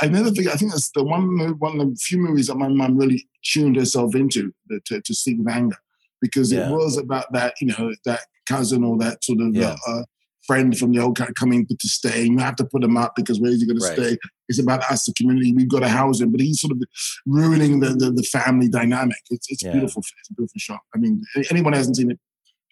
I 0.00 0.06
never 0.08 0.30
think. 0.30 0.48
I 0.48 0.54
think 0.54 0.72
that's 0.72 0.90
the 0.92 1.04
one 1.04 1.36
one 1.58 1.80
of 1.80 1.90
the 1.90 1.96
few 1.96 2.18
movies 2.18 2.46
that 2.46 2.54
my 2.56 2.68
mum 2.68 2.96
really 2.96 3.26
tuned 3.44 3.76
herself 3.76 4.14
into 4.14 4.52
the, 4.68 4.80
to, 4.86 5.02
to 5.02 5.14
Sleep 5.14 5.38
with 5.38 5.48
Anger 5.52 5.76
because 6.22 6.50
Yeah. 6.50 6.68
it 6.68 6.72
was 6.72 6.96
about 6.96 7.30
that 7.34 7.54
you 7.60 7.66
know 7.68 7.92
that 8.06 8.20
cousin 8.48 8.84
or 8.84 8.96
that 8.98 9.22
sort 9.22 9.40
of 9.40 9.54
Yeah. 9.54 9.76
uh, 9.86 9.90
uh, 9.98 10.02
friend 10.46 10.76
from 10.76 10.92
the 10.92 11.00
old 11.00 11.16
kind 11.16 11.34
coming 11.34 11.66
to 11.66 11.88
stay, 11.88 12.22
and 12.26 12.32
you 12.32 12.38
have 12.38 12.56
to 12.56 12.64
put 12.64 12.82
him 12.84 12.96
up 12.96 13.14
because 13.16 13.40
where 13.40 13.50
is 13.50 13.60
he 13.60 13.66
going 13.66 13.78
Right. 13.80 13.96
to 13.96 14.04
stay? 14.04 14.18
It's 14.48 14.60
about 14.60 14.82
us, 14.90 15.04
the 15.04 15.12
community. 15.14 15.52
We've 15.52 15.68
got 15.68 15.80
to 15.80 15.88
house 15.88 16.20
him, 16.20 16.30
but 16.30 16.40
he's 16.40 16.60
sort 16.60 16.72
of 16.72 16.82
ruining 17.26 17.80
the 17.80 17.90
the, 17.90 18.10
the 18.12 18.22
family 18.22 18.68
dynamic. 18.68 19.18
It's 19.30 19.46
it's 19.50 19.62
Yeah. 19.64 19.72
beautiful. 19.72 20.02
It's 20.20 20.30
a 20.30 20.34
beautiful 20.34 20.58
shot. 20.58 20.80
I 20.94 20.98
mean, 20.98 21.22
anyone 21.50 21.72
who 21.72 21.78
hasn't 21.78 21.96
seen 21.96 22.10
it, 22.10 22.18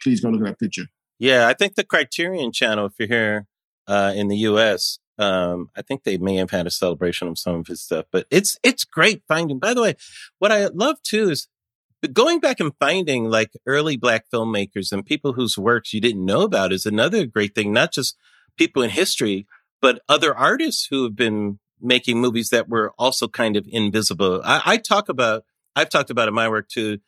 please 0.02 0.20
go 0.20 0.30
look 0.30 0.40
at 0.42 0.46
that 0.46 0.58
picture. 0.58 0.86
Yeah, 1.18 1.46
I 1.48 1.54
think 1.54 1.74
the 1.74 1.84
Criterion 1.84 2.52
Channel, 2.52 2.86
if 2.86 2.92
you're 2.98 3.08
here 3.08 3.46
uh, 3.86 4.12
in 4.16 4.28
the 4.28 4.36
U.S., 4.38 4.98
um, 5.18 5.70
I 5.76 5.82
think 5.82 6.02
they 6.02 6.16
may 6.16 6.34
have 6.36 6.50
had 6.50 6.66
a 6.66 6.70
celebration 6.72 7.28
of 7.28 7.38
some 7.38 7.54
of 7.56 7.66
his 7.68 7.80
stuff. 7.82 8.06
But 8.10 8.26
it's 8.30 8.58
it's 8.62 8.84
great 8.84 9.22
finding. 9.28 9.58
By 9.60 9.74
the 9.74 9.82
way, 9.82 9.94
what 10.40 10.50
I 10.50 10.66
love 10.66 11.00
too 11.02 11.30
is 11.30 11.46
going 12.12 12.40
back 12.40 12.60
and 12.60 12.72
finding 12.78 13.30
like 13.30 13.52
early 13.66 13.96
black 13.96 14.26
filmmakers 14.32 14.92
and 14.92 15.04
people 15.04 15.32
whose 15.32 15.56
works 15.56 15.92
you 15.92 16.00
didn't 16.00 16.24
know 16.24 16.42
about 16.42 16.72
is 16.72 16.86
another 16.86 17.26
great 17.26 17.54
thing. 17.54 17.72
Not 17.72 17.92
just 17.92 18.16
people 18.56 18.82
in 18.82 18.90
history, 18.90 19.46
but 19.80 20.00
other 20.08 20.34
artists 20.34 20.86
who 20.90 21.04
have 21.04 21.16
been 21.16 21.58
making 21.80 22.20
movies 22.20 22.48
that 22.50 22.68
were 22.68 22.92
also 22.98 23.28
kind 23.28 23.56
of 23.56 23.66
invisible. 23.68 24.40
I, 24.44 24.62
I 24.64 24.76
talk 24.78 25.08
about, 25.08 25.44
I've 25.76 25.90
talked 25.90 26.10
about 26.10 26.28
in 26.28 26.34
my 26.34 26.48
work 26.48 26.68
too, 26.68 26.98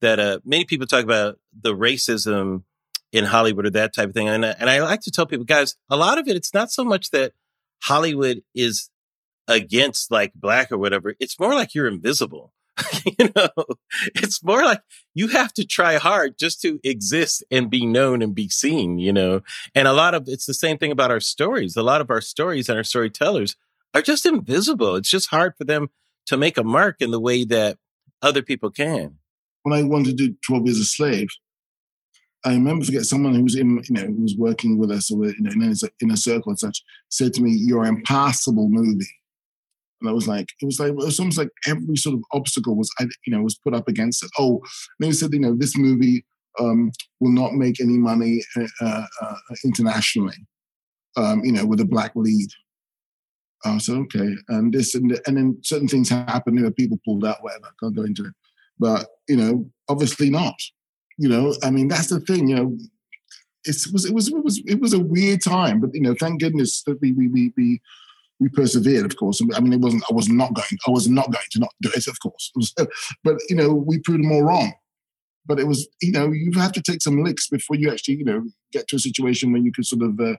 that 0.00 0.18
uh, 0.18 0.40
many 0.44 0.64
people 0.64 0.86
talk 0.86 1.04
about 1.04 1.38
the 1.58 1.74
racism 1.74 2.64
in 3.12 3.24
Hollywood 3.24 3.66
or 3.66 3.70
that 3.70 3.94
type 3.94 4.10
of 4.10 4.14
thing. 4.14 4.28
And, 4.28 4.44
and 4.44 4.68
I 4.68 4.80
like 4.80 5.00
to 5.02 5.10
tell 5.10 5.26
people, 5.26 5.44
guys, 5.44 5.76
a 5.88 5.96
lot 5.96 6.18
of 6.18 6.28
it, 6.28 6.36
it's 6.36 6.52
not 6.52 6.70
so 6.70 6.84
much 6.84 7.10
that 7.10 7.32
Hollywood 7.82 8.42
is 8.54 8.90
against 9.48 10.10
like 10.10 10.34
black 10.34 10.70
or 10.72 10.78
whatever. 10.78 11.14
It's 11.20 11.38
more 11.38 11.54
like 11.54 11.74
you're 11.74 11.88
invisible. 11.88 12.52
you 13.18 13.30
know, 13.34 13.48
it's 14.14 14.42
more 14.44 14.64
like 14.64 14.80
you 15.14 15.28
have 15.28 15.52
to 15.54 15.66
try 15.66 15.96
hard 15.96 16.38
just 16.38 16.60
to 16.62 16.78
exist 16.84 17.42
and 17.50 17.70
be 17.70 17.86
known 17.86 18.22
and 18.22 18.34
be 18.34 18.48
seen, 18.48 18.98
you 18.98 19.12
know? 19.12 19.40
And 19.74 19.88
a 19.88 19.92
lot 19.92 20.14
of 20.14 20.24
it's 20.28 20.46
the 20.46 20.54
same 20.54 20.78
thing 20.78 20.92
about 20.92 21.10
our 21.10 21.20
stories. 21.20 21.76
A 21.76 21.82
lot 21.82 22.00
of 22.00 22.10
our 22.10 22.20
stories 22.20 22.68
and 22.68 22.76
our 22.76 22.84
storytellers 22.84 23.56
are 23.94 24.02
just 24.02 24.26
invisible. 24.26 24.96
It's 24.96 25.10
just 25.10 25.30
hard 25.30 25.54
for 25.56 25.64
them 25.64 25.88
to 26.26 26.36
make 26.36 26.58
a 26.58 26.64
mark 26.64 26.96
in 27.00 27.10
the 27.10 27.20
way 27.20 27.44
that 27.44 27.78
other 28.22 28.42
people 28.42 28.70
can. 28.70 29.18
when 29.62 29.78
I 29.78 29.82
wanted 29.82 30.16
to 30.16 30.28
do 30.28 30.36
12 30.46 30.66
Years 30.66 30.78
a 30.78 30.84
Slave, 30.84 31.28
I 32.44 32.52
remember 32.52 32.84
forget 32.84 33.02
someone 33.02 33.34
who 33.34 33.42
was 33.42 33.56
in, 33.56 33.82
you 33.88 33.94
know, 33.94 34.06
who 34.06 34.22
was 34.22 34.36
working 34.36 34.78
with 34.78 34.90
us 34.92 35.10
or 35.10 35.24
you 35.24 35.34
know, 35.40 35.50
in 35.50 35.62
a, 35.62 35.74
in 36.00 36.10
a 36.12 36.16
circle 36.16 36.50
and 36.50 36.58
such 36.58 36.82
said 37.08 37.34
to 37.34 37.42
me, 37.42 37.50
"You're 37.50 37.82
an 37.82 37.96
impossible 37.96 38.68
movie." 38.68 39.08
And 40.00 40.10
I 40.10 40.12
was 40.12 40.28
like, 40.28 40.48
it 40.60 40.66
was 40.66 40.78
like 40.78 40.90
it 40.90 40.96
was 40.96 41.18
almost 41.18 41.38
like 41.38 41.48
every 41.66 41.96
sort 41.96 42.14
of 42.14 42.22
obstacle 42.32 42.76
was, 42.76 42.90
you 43.00 43.34
know, 43.34 43.42
was 43.42 43.58
put 43.58 43.74
up 43.74 43.88
against 43.88 44.22
it. 44.22 44.30
Oh, 44.38 44.60
they 45.00 45.12
said, 45.12 45.32
you 45.32 45.40
know, 45.40 45.56
this 45.56 45.76
movie 45.76 46.24
um, 46.58 46.90
will 47.20 47.32
not 47.32 47.54
make 47.54 47.80
any 47.80 47.98
money 47.98 48.42
uh, 48.56 49.06
uh, 49.20 49.34
internationally, 49.64 50.36
um, 51.16 51.44
you 51.44 51.52
know, 51.52 51.66
with 51.66 51.80
a 51.80 51.84
black 51.84 52.12
lead. 52.14 52.48
I 53.64 53.78
said, 53.78 53.96
okay, 53.96 54.34
and 54.48 54.72
this 54.72 54.94
and 54.94 55.10
the, 55.10 55.22
and 55.26 55.36
then 55.36 55.58
certain 55.62 55.88
things 55.88 56.08
happened. 56.08 56.56
You 56.56 56.64
know, 56.64 56.70
people 56.70 57.00
pulled 57.04 57.24
out, 57.24 57.42
whatever. 57.42 57.66
I 57.66 57.70
can't 57.80 57.96
go 57.96 58.02
into 58.02 58.24
it, 58.24 58.32
but 58.78 59.06
you 59.28 59.36
know, 59.36 59.68
obviously 59.88 60.30
not. 60.30 60.54
You 61.18 61.28
know, 61.28 61.54
I 61.62 61.70
mean, 61.70 61.88
that's 61.88 62.08
the 62.08 62.20
thing. 62.20 62.48
You 62.48 62.56
know, 62.56 62.78
it 63.64 63.76
was 63.92 64.04
it 64.04 64.14
was 64.14 64.28
it 64.28 64.44
was 64.44 64.62
it 64.66 64.80
was 64.80 64.92
a 64.92 65.00
weird 65.00 65.42
time, 65.42 65.80
but 65.80 65.90
you 65.94 66.00
know, 66.00 66.14
thank 66.18 66.40
goodness 66.40 66.82
that 66.84 67.00
we 67.00 67.12
we 67.12 67.28
we 67.28 67.52
we, 67.56 67.80
we 68.40 68.48
persevered. 68.48 69.04
Of 69.04 69.16
course, 69.16 69.40
I 69.54 69.60
mean, 69.60 69.72
it 69.72 69.80
wasn't. 69.80 70.04
I 70.10 70.14
was 70.14 70.28
not 70.28 70.52
going. 70.54 70.78
I 70.86 70.90
was 70.90 71.08
not 71.08 71.26
going 71.26 71.44
to 71.52 71.60
not 71.60 71.74
do 71.82 71.90
it. 71.94 72.06
Of 72.06 72.18
course, 72.20 72.52
but 73.24 73.36
you 73.48 73.56
know, 73.56 73.72
we 73.72 73.98
proved 74.00 74.22
them 74.22 74.32
all 74.32 74.42
wrong. 74.42 74.72
But 75.46 75.60
it 75.60 75.66
was, 75.66 75.88
you 76.02 76.10
know, 76.10 76.32
you 76.32 76.50
have 76.56 76.72
to 76.72 76.82
take 76.82 77.00
some 77.00 77.22
licks 77.22 77.48
before 77.48 77.76
you 77.76 77.90
actually, 77.90 78.16
you 78.16 78.24
know, 78.24 78.42
get 78.72 78.88
to 78.88 78.96
a 78.96 78.98
situation 78.98 79.52
where 79.52 79.62
you 79.62 79.70
can 79.70 79.84
sort 79.84 80.02
of 80.02 80.18
uh, 80.18 80.34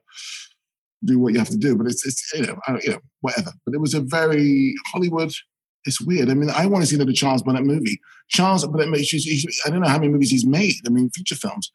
do 1.05 1.17
what 1.17 1.31
you 1.31 1.39
have 1.39 1.49
to 1.49 1.57
do. 1.57 1.77
But 1.77 1.87
it's, 1.87 2.05
it's 2.05 2.33
you 2.33 2.45
know, 2.45 2.57
I, 2.67 2.77
you 2.83 2.91
know, 2.91 2.99
whatever. 3.21 3.51
But 3.65 3.73
it 3.73 3.79
was 3.79 3.93
a 3.93 4.01
very 4.01 4.75
Hollywood. 4.87 5.31
It's 5.85 6.01
weird. 6.01 6.29
I 6.29 6.33
mean, 6.33 6.49
I 6.49 6.65
want 6.65 6.83
to 6.83 6.87
see 6.87 6.97
another 6.97 7.13
Charles 7.13 7.41
Burnett 7.41 7.63
movie. 7.63 8.01
Charles 8.27 8.67
Burnett, 8.67 8.99
he's, 8.99 9.61
I 9.65 9.69
don't 9.69 9.79
know 9.79 9.87
how 9.87 9.99
many 9.99 10.11
movies 10.11 10.31
he's 10.31 10.45
made. 10.45 10.75
I 10.85 10.89
mean, 10.89 11.09
feature 11.11 11.35
films. 11.35 11.71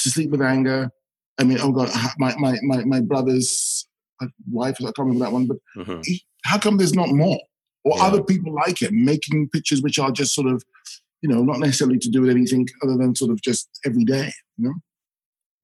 To 0.00 0.10
Sleep 0.10 0.30
with 0.30 0.42
Anger. 0.42 0.90
I 1.38 1.44
mean, 1.44 1.58
oh 1.60 1.72
god, 1.72 1.90
my 2.18 2.34
my 2.36 2.58
my, 2.62 2.84
my 2.84 3.00
brother's 3.00 3.86
wife. 4.50 4.76
I 4.80 4.84
can't 4.84 4.98
remember 4.98 5.24
that 5.24 5.32
one. 5.32 5.46
But 5.46 5.58
Mhm. 5.76 6.04
he, 6.04 6.22
how 6.44 6.58
come 6.58 6.76
there's 6.78 6.94
not 6.94 7.08
more 7.10 7.38
or 7.84 7.96
Yeah. 7.96 8.04
other 8.04 8.22
people 8.22 8.52
like 8.54 8.80
him 8.82 9.04
making 9.04 9.48
pictures 9.50 9.82
which 9.82 9.98
are 9.98 10.10
just 10.10 10.34
sort 10.34 10.46
of, 10.48 10.64
you 11.22 11.28
know, 11.28 11.42
not 11.42 11.58
necessarily 11.60 11.98
to 11.98 12.08
do 12.10 12.20
with 12.22 12.30
anything 12.30 12.66
other 12.82 12.96
than 12.96 13.14
sort 13.14 13.30
of 13.30 13.40
just 13.42 13.68
every 13.84 14.04
day. 14.04 14.32
You 14.58 14.64
know. 14.68 14.74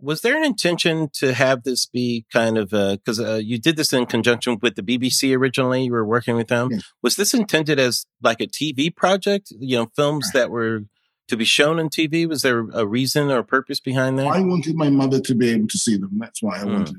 was 0.00 0.20
there 0.22 0.36
an 0.36 0.44
intention 0.44 1.08
to 1.14 1.32
have 1.32 1.62
this 1.62 1.86
be 1.86 2.26
kind 2.32 2.58
of 2.58 2.70
because 2.70 3.20
uh, 3.20 3.40
you 3.42 3.56
did 3.58 3.76
this 3.76 3.92
in 3.92 4.04
conjunction 4.04 4.58
with 4.60 4.74
the 4.74 4.82
BBC 4.82 5.32
originally? 5.36 5.84
You 5.84 5.92
were 5.92 6.04
working 6.04 6.34
with 6.34 6.48
them. 6.48 6.70
Yeah. 6.72 6.78
Was 7.02 7.14
this 7.14 7.32
intended 7.34 7.78
as 7.78 8.04
like 8.20 8.40
a 8.40 8.46
TV 8.48 8.90
project? 8.94 9.52
You 9.60 9.76
know, 9.76 9.90
films 9.94 10.30
that 10.32 10.50
were 10.50 10.86
to 11.28 11.36
be 11.36 11.44
shown 11.44 11.78
on 11.78 11.88
TV. 11.88 12.26
Was 12.28 12.42
there 12.42 12.66
a 12.72 12.84
reason 12.84 13.30
or 13.30 13.38
a 13.38 13.44
purpose 13.44 13.78
behind 13.78 14.18
that? 14.18 14.26
I 14.26 14.40
wanted 14.40 14.74
my 14.74 14.90
mother 14.90 15.20
to 15.20 15.34
be 15.36 15.50
able 15.50 15.68
to 15.68 15.78
see 15.78 15.96
them. 15.96 16.18
That's 16.18 16.42
why 16.42 16.56
I 16.60 16.64
Mm. 16.64 16.72
wanted 16.72 16.96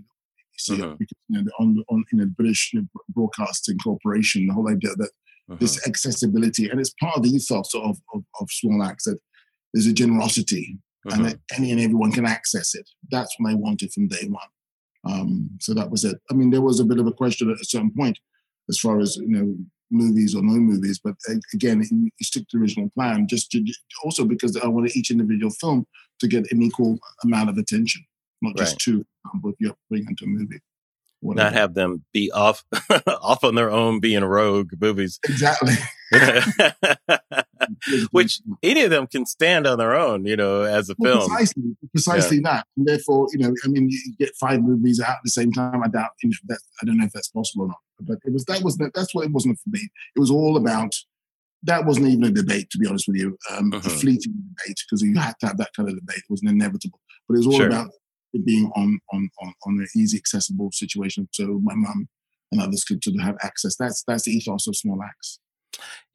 see 0.66 0.82
it 0.82 0.98
because 1.00 1.18
you 1.30 1.42
know, 1.42 1.52
on 1.60 1.84
on 1.90 2.06
know, 2.14 2.26
the 2.26 2.32
British 2.32 2.74
Broadcasting 3.10 3.78
Corporation, 3.78 4.48
the 4.48 4.54
whole 4.54 4.70
idea 4.70 4.92
that 4.96 5.12
mm-hmm. 5.50 5.58
this 5.60 5.86
accessibility, 5.88 6.70
and 6.70 6.80
it's 6.80 6.94
part 7.00 7.18
of 7.18 7.24
the 7.24 7.30
ethos 7.30 7.74
of, 7.74 7.98
of, 8.14 8.24
of 8.40 8.48
Small 8.52 8.84
Axe 8.84 9.06
that 9.06 9.20
there's 9.74 9.88
a 9.88 9.94
generosity 9.94 10.78
mm-hmm. 11.08 11.20
and 11.20 11.26
that 11.30 11.40
any 11.56 11.72
and 11.72 11.80
everyone 11.80 12.12
can 12.12 12.26
access 12.26 12.76
it. 12.76 12.90
That's 13.12 13.34
what 13.38 13.52
I 13.52 13.56
wanted 13.56 13.92
from 13.94 14.08
day 14.08 14.28
one. 14.28 14.48
Um, 15.06 15.50
so 15.60 15.74
that 15.74 15.90
was 15.90 16.06
it. 16.06 16.18
I 16.32 16.34
mean, 16.34 16.50
there 16.50 16.62
was 16.62 16.80
a 16.80 16.86
bit 16.86 17.00
of 17.00 17.08
a 17.08 17.12
question 17.12 17.50
at 17.52 17.60
a 17.60 17.66
certain 17.66 17.92
point 17.92 18.18
as 18.70 18.80
far 18.80 19.00
as 19.00 19.18
you 19.18 19.28
know 19.28 19.56
movies 19.92 20.34
or 20.36 20.42
no 20.42 20.54
movies, 20.54 21.00
but 21.04 21.16
again, 21.54 21.84
you 21.92 22.10
stick 22.22 22.48
to 22.48 22.58
the 22.58 22.64
original 22.64 22.90
plan. 22.96 23.28
Just 23.28 23.52
to, 23.52 23.64
also 24.04 24.26
because 24.26 24.58
I 24.58 24.68
wanted 24.68 24.96
each 24.96 25.12
individual 25.12 25.52
film 25.52 25.86
to 26.20 26.28
get 26.28 26.52
an 26.52 26.62
equal 26.62 26.98
amount 27.24 27.50
of 27.50 27.58
attention, 27.58 28.04
not 28.44 28.58
just 28.58 28.74
right. 28.74 28.80
two. 28.80 29.06
But 29.42 29.50
if 29.50 29.56
you're 29.60 29.76
putting 29.90 30.08
into 30.08 30.26
a 30.26 30.28
movie 30.28 30.60
whatever. 31.24 31.50
not 31.50 31.54
have 31.54 31.74
them 31.74 32.04
be 32.12 32.32
off 32.32 32.64
off 33.08 33.44
on 33.44 33.56
their 33.56 33.72
own 33.72 34.00
being 34.00 34.24
rogue 34.24 34.72
movies. 34.80 35.20
Exactly. 35.28 35.74
Which 38.12 38.42
any 38.62 38.84
of 38.84 38.92
them 38.92 39.08
can 39.08 39.26
stand 39.26 39.66
on 39.66 39.78
their 39.78 39.96
own, 39.96 40.26
you 40.26 40.36
know, 40.36 40.62
as 40.62 40.90
a 40.90 40.96
well, 40.98 41.20
film. 41.20 41.30
Precisely, 41.30 41.78
precisely 41.92 42.38
yeah. 42.38 42.52
that. 42.52 42.68
And 42.78 42.86
therefore, 42.86 43.28
you 43.32 43.40
know, 43.40 43.54
I 43.64 43.68
mean, 43.68 43.90
you 43.90 44.00
get 44.20 44.36
five 44.36 44.62
movies 44.62 45.00
out 45.00 45.12
at 45.12 45.20
the 45.24 45.32
same 45.32 45.52
time. 45.52 45.82
I 45.84 45.88
doubt, 45.88 46.12
you 46.22 46.30
know, 46.30 46.36
that 46.48 46.60
I 46.82 46.86
don't 46.86 46.98
know 46.98 47.06
if 47.06 47.14
that's 47.14 47.30
possible 47.30 47.66
or 47.66 47.68
not. 47.70 47.80
But 48.00 48.20
it 48.26 48.34
was 48.34 48.46
that 48.46 48.62
was 48.62 48.78
that's 48.94 49.16
what 49.16 49.26
it 49.26 49.32
wasn't 49.32 49.60
for 49.60 49.70
me. 49.70 49.90
It 50.16 50.20
was 50.20 50.32
all 50.32 50.58
about. 50.58 50.94
That 51.66 51.86
wasn't 51.86 52.08
even 52.08 52.26
a 52.26 52.30
debate, 52.30 52.70
to 52.72 52.78
be 52.78 52.88
honest 52.88 53.08
with 53.08 53.16
you. 53.16 53.38
Um, 53.50 53.72
A 53.72 53.78
mm-hmm. 53.78 53.88
fleeting 53.88 54.34
debate 54.34 54.82
because 54.86 55.02
you 55.02 55.18
had 55.18 55.36
to 55.40 55.48
have 55.48 55.58
that 55.58 55.70
kind 55.74 55.88
of 55.88 55.96
debate. 55.96 56.18
It 56.18 56.30
was 56.30 56.44
inevitable. 56.44 57.00
But 57.26 57.36
it 57.36 57.38
was 57.38 57.48
all 57.48 57.54
sure. 57.54 57.68
about 57.68 57.90
being 58.40 58.72
on 58.76 59.00
on 59.12 59.30
on, 59.42 59.54
on 59.66 59.80
an 59.80 59.88
easy, 59.96 60.18
accessible 60.18 60.72
situation, 60.72 61.28
so 61.32 61.60
my 61.64 61.76
mum 61.76 62.08
and 62.52 62.62
others 62.62 62.84
could 62.84 63.02
to 63.02 63.18
have 63.18 63.38
access. 63.44 63.76
That's 63.76 64.04
that's 64.08 64.24
the 64.24 64.32
ethos 64.32 64.68
of 64.68 64.76
Small 64.76 65.02
Axe. 65.04 65.40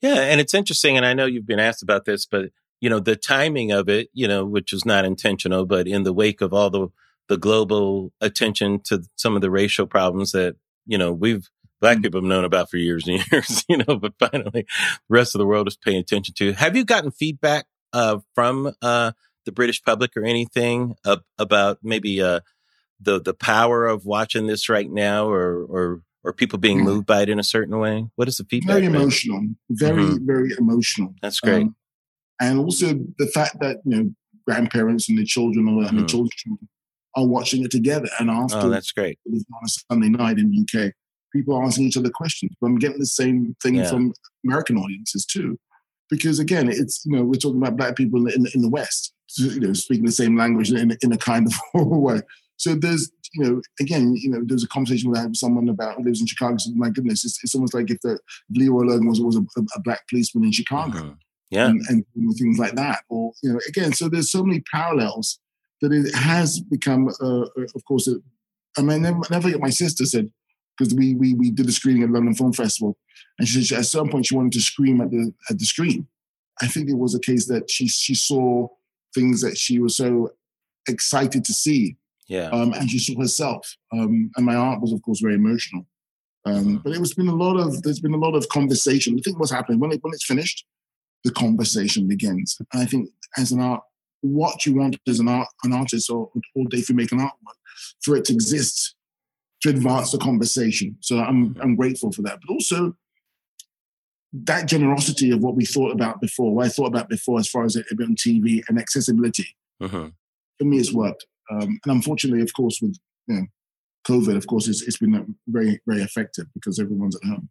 Yeah, 0.00 0.20
and 0.20 0.40
it's 0.40 0.54
interesting, 0.54 0.96
and 0.96 1.04
I 1.04 1.14
know 1.14 1.26
you've 1.26 1.46
been 1.46 1.60
asked 1.60 1.82
about 1.82 2.04
this, 2.04 2.26
but 2.26 2.50
you 2.80 2.88
know 2.88 3.00
the 3.00 3.16
timing 3.16 3.72
of 3.72 3.88
it, 3.88 4.08
you 4.12 4.28
know, 4.28 4.44
which 4.44 4.72
was 4.72 4.84
not 4.84 5.04
intentional, 5.04 5.66
but 5.66 5.88
in 5.88 6.04
the 6.04 6.12
wake 6.12 6.40
of 6.40 6.52
all 6.52 6.70
the 6.70 6.88
the 7.28 7.36
global 7.36 8.12
attention 8.20 8.80
to 8.84 9.02
some 9.16 9.36
of 9.36 9.42
the 9.42 9.50
racial 9.50 9.86
problems 9.86 10.32
that 10.32 10.56
you 10.86 10.98
know 10.98 11.12
we've 11.12 11.48
black 11.80 11.96
mm-hmm. 11.96 12.02
people 12.02 12.20
have 12.20 12.28
known 12.28 12.44
about 12.44 12.70
for 12.70 12.76
years 12.76 13.06
and 13.06 13.24
years, 13.32 13.64
you 13.68 13.78
know, 13.78 13.96
but 13.96 14.14
finally 14.18 14.50
the 14.52 14.66
rest 15.08 15.34
of 15.34 15.38
the 15.38 15.46
world 15.46 15.68
is 15.68 15.76
paying 15.76 15.98
attention 15.98 16.34
to. 16.36 16.52
Have 16.52 16.76
you 16.76 16.84
gotten 16.84 17.10
feedback 17.10 17.66
uh, 17.92 18.18
from 18.34 18.72
uh, 18.82 19.12
the 19.48 19.52
British 19.52 19.82
public 19.82 20.14
or 20.14 20.24
anything 20.24 20.94
uh, 21.06 21.16
about 21.38 21.78
maybe 21.82 22.20
uh, 22.20 22.40
the 23.00 23.18
the 23.18 23.34
power 23.34 23.86
of 23.86 24.04
watching 24.04 24.46
this 24.46 24.68
right 24.68 24.90
now, 24.90 25.26
or 25.26 25.64
or 25.64 26.02
or 26.22 26.34
people 26.34 26.58
being 26.58 26.84
moved 26.84 27.06
by 27.06 27.22
it 27.22 27.30
in 27.30 27.38
a 27.38 27.44
certain 27.44 27.78
way? 27.78 28.06
What 28.16 28.28
is 28.28 28.36
the 28.36 28.44
feedback? 28.44 28.74
Very 28.74 28.86
emotional, 28.86 29.46
very 29.70 30.02
mm-hmm. 30.02 30.26
very 30.26 30.50
emotional. 30.58 31.14
That's 31.22 31.40
great. 31.40 31.62
Um, 31.62 31.76
and 32.40 32.58
also 32.58 32.92
the 33.18 33.26
fact 33.28 33.60
that 33.60 33.78
you 33.84 33.96
know 33.96 34.10
grandparents 34.46 35.08
and 35.08 35.16
the 35.16 35.24
children 35.24 35.66
or 35.68 35.84
mm-hmm. 35.84 36.00
the 36.00 36.06
children 36.06 36.58
are 37.16 37.26
watching 37.26 37.64
it 37.64 37.70
together. 37.70 38.08
And 38.20 38.30
after 38.30 38.58
oh, 38.58 38.68
that's 38.68 38.92
great. 38.92 39.18
It 39.24 39.32
was 39.32 39.44
on 39.54 39.64
a 39.64 39.68
Sunday 39.68 40.08
night 40.10 40.38
in 40.38 40.50
the 40.50 40.60
UK. 40.60 40.92
People 41.32 41.56
are 41.56 41.64
asking 41.64 41.86
each 41.86 41.96
other 41.96 42.10
questions, 42.10 42.52
but 42.60 42.68
I'm 42.68 42.78
getting 42.78 42.98
the 42.98 43.06
same 43.06 43.56
thing 43.62 43.76
yeah. 43.76 43.88
from 43.88 44.12
American 44.44 44.76
audiences 44.76 45.24
too. 45.24 45.58
Because 46.10 46.38
again, 46.38 46.68
it's 46.68 47.04
you 47.04 47.16
know 47.16 47.24
we're 47.24 47.34
talking 47.34 47.58
about 47.58 47.76
black 47.76 47.96
people 47.96 48.26
in 48.28 48.42
the, 48.42 48.50
in 48.54 48.62
the 48.62 48.68
West, 48.68 49.14
you 49.36 49.60
know, 49.60 49.72
speaking 49.72 50.04
the 50.04 50.12
same 50.12 50.36
language 50.36 50.70
in, 50.70 50.96
in 51.02 51.12
a 51.12 51.18
kind 51.18 51.46
of 51.46 51.54
way. 51.74 52.20
So 52.56 52.74
there's, 52.74 53.10
you 53.34 53.44
know, 53.44 53.62
again, 53.80 54.14
you 54.16 54.30
know, 54.30 54.42
there's 54.44 54.64
a 54.64 54.68
conversation 54.68 55.10
with 55.10 55.36
someone 55.36 55.68
about 55.68 55.96
who 55.96 56.04
lives 56.04 56.20
in 56.20 56.26
Chicago. 56.26 56.56
So 56.58 56.70
my 56.74 56.90
goodness, 56.90 57.24
it's, 57.24 57.42
it's 57.42 57.54
almost 57.54 57.74
like 57.74 57.90
if 57.90 58.00
the 58.00 58.18
Leroy 58.50 58.82
Logan 58.82 59.08
was, 59.08 59.20
was 59.20 59.36
a, 59.36 59.44
a 59.76 59.80
black 59.80 60.08
policeman 60.08 60.44
in 60.44 60.52
Chicago. 60.52 60.98
Mm-hmm. 60.98 61.12
Yeah. 61.50 61.66
And, 61.66 61.82
and, 61.88 62.04
things 62.36 62.58
like 62.58 62.74
that. 62.74 63.04
Or, 63.08 63.32
you 63.42 63.52
know, 63.52 63.60
again, 63.68 63.92
so 63.92 64.08
there's 64.08 64.30
so 64.30 64.42
many 64.42 64.60
parallels 64.70 65.38
that 65.80 65.92
it 65.92 66.14
has 66.14 66.60
become, 66.60 67.08
uh, 67.22 67.46
of 67.74 67.84
course, 67.86 68.06
a, 68.06 68.16
I 68.76 68.82
mean, 68.82 69.06
I 69.06 69.10
never, 69.10 69.20
never 69.30 69.50
get 69.50 69.60
my 69.60 69.70
sister 69.70 70.04
said, 70.04 70.30
because 70.76 70.94
we, 70.94 71.14
we 71.14 71.34
we 71.34 71.50
did 71.50 71.68
a 71.68 71.72
screening 71.72 72.04
at 72.04 72.10
London 72.10 72.34
Film 72.34 72.52
Festival, 72.52 72.96
and 73.38 73.48
she 73.48 73.64
said 73.64 73.80
at 73.80 73.86
some 73.86 74.08
point 74.08 74.26
she 74.26 74.36
wanted 74.36 74.52
to 74.52 74.60
scream 74.60 75.00
at 75.00 75.10
the 75.10 75.32
at 75.50 75.58
the 75.58 75.64
screen. 75.64 76.06
I 76.60 76.66
think 76.66 76.88
it 76.88 76.96
was 76.96 77.14
a 77.14 77.20
case 77.20 77.46
that 77.48 77.70
she 77.70 77.88
she 77.88 78.14
saw 78.14 78.68
things 79.18 79.40
that 79.40 79.56
she 79.56 79.78
was 79.78 79.96
so 79.96 80.30
excited 80.88 81.44
to 81.44 81.52
see. 81.52 81.96
Yeah. 82.28 82.48
Um, 82.50 82.72
and 82.74 82.90
she 82.90 82.98
saw 82.98 83.18
herself. 83.20 83.76
Um, 83.92 84.30
and 84.36 84.46
my 84.46 84.54
art 84.54 84.80
was, 84.80 84.92
of 84.92 85.00
course, 85.02 85.20
very 85.20 85.34
emotional. 85.34 85.86
Um, 86.44 86.54
mm-hmm. 86.54 86.76
but 86.76 86.92
it 86.92 87.00
was 87.00 87.14
been 87.14 87.28
a 87.28 87.34
lot 87.34 87.56
of 87.58 87.82
there's 87.82 88.00
been 88.00 88.14
a 88.14 88.18
lot 88.18 88.34
of 88.34 88.48
conversation. 88.48 89.16
I 89.18 89.22
think 89.22 89.38
what's 89.38 89.50
happening 89.50 89.80
when 89.80 89.92
it, 89.92 90.00
when 90.02 90.14
it's 90.14 90.24
finished, 90.24 90.64
the 91.24 91.32
conversation 91.32 92.06
begins. 92.06 92.56
And 92.72 92.82
I 92.82 92.86
think 92.86 93.08
as 93.36 93.52
an 93.52 93.60
art, 93.60 93.82
what 94.20 94.64
you 94.64 94.74
want 94.74 94.98
as 95.08 95.20
an 95.20 95.28
art 95.28 95.48
an 95.64 95.72
artist 95.72 96.10
or 96.10 96.30
or 96.54 96.66
if 96.72 96.88
you 96.88 96.94
make 96.94 97.12
an 97.12 97.20
artwork, 97.20 97.58
for 98.02 98.16
it 98.16 98.24
to 98.26 98.32
exist, 98.32 98.94
to 99.62 99.68
advance 99.70 100.12
the 100.12 100.18
conversation. 100.18 100.96
So 101.00 101.18
I'm 101.18 101.56
I'm 101.60 101.76
grateful 101.76 102.12
for 102.12 102.22
that. 102.22 102.38
But 102.40 102.52
also 102.52 102.96
that 104.32 104.66
generosity 104.66 105.30
of 105.30 105.40
what 105.40 105.54
we 105.54 105.64
thought 105.64 105.92
about 105.92 106.20
before, 106.20 106.54
what 106.54 106.66
I 106.66 106.68
thought 106.68 106.88
about 106.88 107.08
before 107.08 107.38
as 107.38 107.48
far 107.48 107.64
as 107.64 107.76
it 107.76 107.86
on 107.92 108.14
TV 108.14 108.62
and 108.68 108.78
accessibility, 108.78 109.56
uh-huh. 109.80 110.10
for 110.58 110.64
me, 110.64 110.78
it's 110.78 110.92
worked. 110.92 111.26
Um, 111.50 111.80
and 111.84 111.94
unfortunately, 111.94 112.42
of 112.42 112.52
course, 112.54 112.78
with 112.82 112.98
you 113.26 113.34
know, 113.36 113.46
COVID, 114.06 114.36
of 114.36 114.46
course, 114.46 114.68
it's, 114.68 114.82
it's 114.82 114.98
been 114.98 115.36
very, 115.46 115.80
very 115.86 116.02
effective 116.02 116.46
because 116.54 116.78
everyone's 116.78 117.16
at 117.16 117.24
home. 117.24 117.48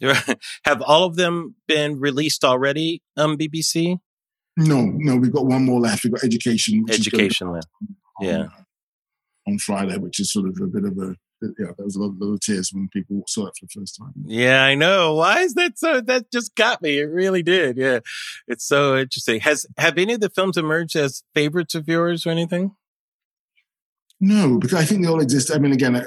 Have 0.64 0.82
all 0.82 1.04
of 1.04 1.16
them 1.16 1.56
been 1.66 1.98
released 1.98 2.44
already 2.44 3.02
on 3.16 3.36
BBC? 3.38 3.98
No, 4.56 4.82
no, 4.82 5.16
we've 5.16 5.32
got 5.32 5.46
one 5.46 5.64
more 5.64 5.80
left. 5.80 6.04
We've 6.04 6.12
got 6.12 6.24
Education. 6.24 6.84
Education 6.88 7.52
left. 7.52 7.68
Yeah. 8.20 8.38
On, 8.38 8.50
on 9.48 9.58
Friday, 9.58 9.96
which 9.98 10.20
is 10.20 10.32
sort 10.32 10.48
of 10.48 10.58
a 10.60 10.66
bit 10.66 10.84
of 10.84 10.96
a 10.98 11.16
yeah, 11.42 11.72
there 11.76 11.84
was 11.84 11.96
a 11.96 12.00
lot, 12.00 12.18
lot 12.18 12.34
of 12.34 12.40
tears 12.40 12.70
when 12.72 12.88
people 12.88 13.22
saw 13.28 13.46
it 13.46 13.54
for 13.58 13.66
the 13.66 13.80
first 13.80 13.96
time. 13.98 14.12
Yeah, 14.24 14.62
I 14.62 14.74
know. 14.74 15.14
Why 15.14 15.40
is 15.40 15.54
that 15.54 15.78
so? 15.78 16.00
That 16.00 16.30
just 16.32 16.54
got 16.54 16.82
me. 16.82 16.98
It 16.98 17.04
really 17.04 17.42
did. 17.42 17.76
Yeah, 17.76 18.00
it's 18.48 18.66
so 18.66 18.96
interesting. 18.96 19.40
Has 19.40 19.66
have 19.76 19.98
any 19.98 20.14
of 20.14 20.20
the 20.20 20.30
films 20.30 20.56
emerged 20.56 20.96
as 20.96 21.22
favorites 21.34 21.74
of 21.74 21.88
yours 21.88 22.26
or 22.26 22.30
anything? 22.30 22.72
No, 24.18 24.58
because 24.58 24.78
I 24.78 24.84
think 24.84 25.02
they 25.02 25.08
all 25.08 25.20
exist. 25.20 25.54
I 25.54 25.58
mean, 25.58 25.72
again, 25.72 25.94
I, 25.94 26.00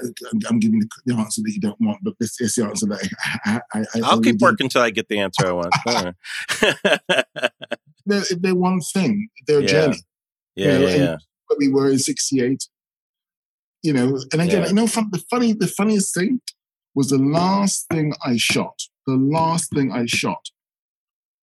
am 0.49 0.59
giving 0.59 0.81
the, 1.05 1.13
answer 1.13 1.41
that 1.43 1.51
you 1.53 1.59
don't 1.59 1.79
want, 1.79 1.99
but 2.01 2.15
this 2.19 2.41
is 2.41 2.55
the 2.55 2.65
answer 2.65 2.87
that 2.87 3.07
I. 3.45 3.61
I, 3.73 3.85
I 4.03 4.15
will 4.15 4.21
keep 4.21 4.39
working 4.39 4.65
until 4.65 4.81
I 4.81 4.89
get 4.89 5.07
the 5.09 5.19
answer 5.19 5.47
I 5.47 5.51
want. 5.51 5.73
they're, 8.07 8.23
they're 8.39 8.55
one 8.55 8.81
thing. 8.81 9.29
They're 9.45 9.59
a 9.59 9.61
yeah. 9.61 9.67
journey. 9.67 9.97
Yeah, 10.55 10.73
you 10.73 10.79
know, 10.79 10.87
yeah, 10.87 10.95
yeah. 10.95 11.17
we 11.59 11.69
were 11.69 11.89
in 11.89 11.99
'68 11.99 12.67
you 13.83 13.93
know, 13.93 14.19
and 14.31 14.41
again, 14.41 14.63
yeah. 14.63 14.67
you 14.67 14.73
know, 14.73 14.85
the 14.85 15.23
funny, 15.29 15.53
the 15.53 15.67
funniest 15.67 16.13
thing 16.13 16.41
was 16.95 17.09
the 17.09 17.17
last 17.17 17.87
thing 17.89 18.13
I 18.25 18.37
shot. 18.37 18.81
The 19.07 19.15
last 19.15 19.71
thing 19.73 19.91
I 19.91 20.05
shot, 20.05 20.49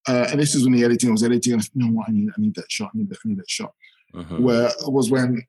uh, 0.07 0.27
and 0.31 0.39
this 0.39 0.55
is 0.55 0.63
when 0.63 0.73
the 0.73 0.83
editing 0.83 1.09
I 1.09 1.11
was 1.13 1.23
editing. 1.23 1.53
And 1.53 1.61
I 1.61 1.63
said, 1.63 1.71
you 1.73 1.85
know 1.85 1.93
what? 1.93 2.09
I 2.09 2.11
need, 2.11 2.29
I 2.29 2.39
need 2.41 2.55
that 2.55 2.71
shot. 2.71 2.91
I 2.93 2.97
need 2.97 3.09
that. 3.09 3.17
I 3.25 3.27
need 3.27 3.39
that 3.39 3.49
shot. 3.49 3.73
Uh-huh. 4.13 4.37
Where 4.37 4.71
was 4.85 5.11
when 5.11 5.43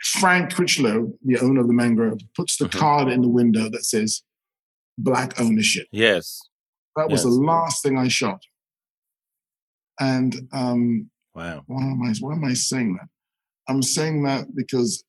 Frank 0.00 0.54
Critchlow, 0.54 1.12
the 1.24 1.38
owner 1.40 1.60
of 1.60 1.66
the 1.66 1.72
Mangrove, 1.72 2.20
puts 2.36 2.56
the 2.56 2.66
uh-huh. 2.66 2.78
card 2.78 3.08
in 3.08 3.22
the 3.22 3.28
window 3.28 3.68
that 3.70 3.84
says 3.84 4.22
"Black 4.98 5.40
Ownership." 5.40 5.88
Yes, 5.90 6.40
that 6.96 7.08
was 7.08 7.24
yes. 7.24 7.34
the 7.34 7.40
last 7.40 7.82
thing 7.82 7.98
I 7.98 8.08
shot. 8.08 8.42
And 9.98 10.48
um, 10.52 11.10
wow, 11.34 11.64
why 11.66 11.82
am 11.82 12.02
I? 12.02 12.14
Why 12.20 12.34
am 12.34 12.44
I 12.44 12.54
saying 12.54 12.96
that? 13.00 13.08
I'm 13.68 13.82
saying 13.82 14.22
that 14.22 14.54
because 14.54 15.04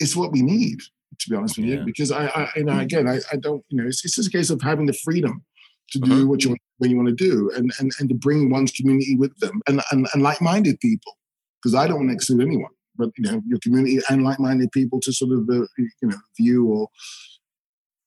it's 0.00 0.16
what 0.16 0.32
we 0.32 0.42
need, 0.42 0.80
to 1.18 1.30
be 1.30 1.36
honest 1.36 1.56
with 1.56 1.66
yeah. 1.66 1.76
you. 1.76 1.84
Because 1.84 2.10
I, 2.10 2.26
I, 2.26 2.48
you 2.56 2.64
know, 2.64 2.74
mm. 2.74 2.82
again, 2.82 3.08
I, 3.08 3.20
I 3.32 3.36
don't, 3.36 3.64
you 3.68 3.80
know, 3.80 3.88
it's, 3.88 4.04
it's 4.04 4.16
just 4.16 4.28
a 4.28 4.30
case 4.30 4.50
of 4.50 4.62
having 4.62 4.86
the 4.86 4.92
freedom 4.92 5.44
to 5.90 5.98
do 5.98 6.12
uh-huh. 6.12 6.26
what 6.26 6.44
you 6.44 6.50
want 6.50 6.60
when 6.78 6.90
you 6.90 6.96
want 6.96 7.08
to 7.08 7.14
do, 7.14 7.50
and 7.56 7.72
and 7.78 7.92
and 7.98 8.08
to 8.08 8.14
bring 8.14 8.50
one's 8.50 8.72
community 8.72 9.16
with 9.16 9.36
them, 9.38 9.60
and 9.66 9.82
and, 9.90 10.06
and 10.12 10.22
like-minded 10.22 10.78
people. 10.80 11.16
Because 11.60 11.74
I 11.74 11.88
don't 11.88 11.98
want 11.98 12.10
to 12.10 12.14
exclude 12.14 12.42
anyone, 12.42 12.70
but 12.96 13.10
you 13.16 13.24
know, 13.30 13.42
your 13.46 13.58
community 13.60 13.98
and 14.08 14.22
like-minded 14.22 14.70
people 14.72 15.00
to 15.00 15.12
sort 15.12 15.32
of 15.32 15.48
uh, 15.48 15.66
you 15.78 15.90
know 16.02 16.16
view 16.36 16.66
or 16.66 16.88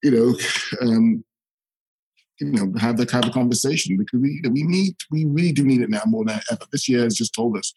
you 0.04 0.12
know. 0.12 0.36
Um, 0.82 1.24
you 2.40 2.48
know, 2.48 2.74
have 2.80 2.98
the 2.98 3.06
kind 3.06 3.24
of 3.24 3.34
conversation 3.34 3.98
because 3.98 4.20
we 4.20 4.32
you 4.32 4.42
know, 4.42 4.50
we 4.50 4.64
need 4.64 4.96
we 5.12 5.26
really 5.26 5.52
do 5.52 5.64
need 5.64 5.82
it 5.82 5.92
now 5.92 6.02
more 6.08 6.26
than 6.26 6.40
ever. 6.52 6.66
This 6.72 6.90
year 6.90 7.04
has 7.04 7.16
just 7.16 7.36
told 7.36 7.56
us 7.56 7.72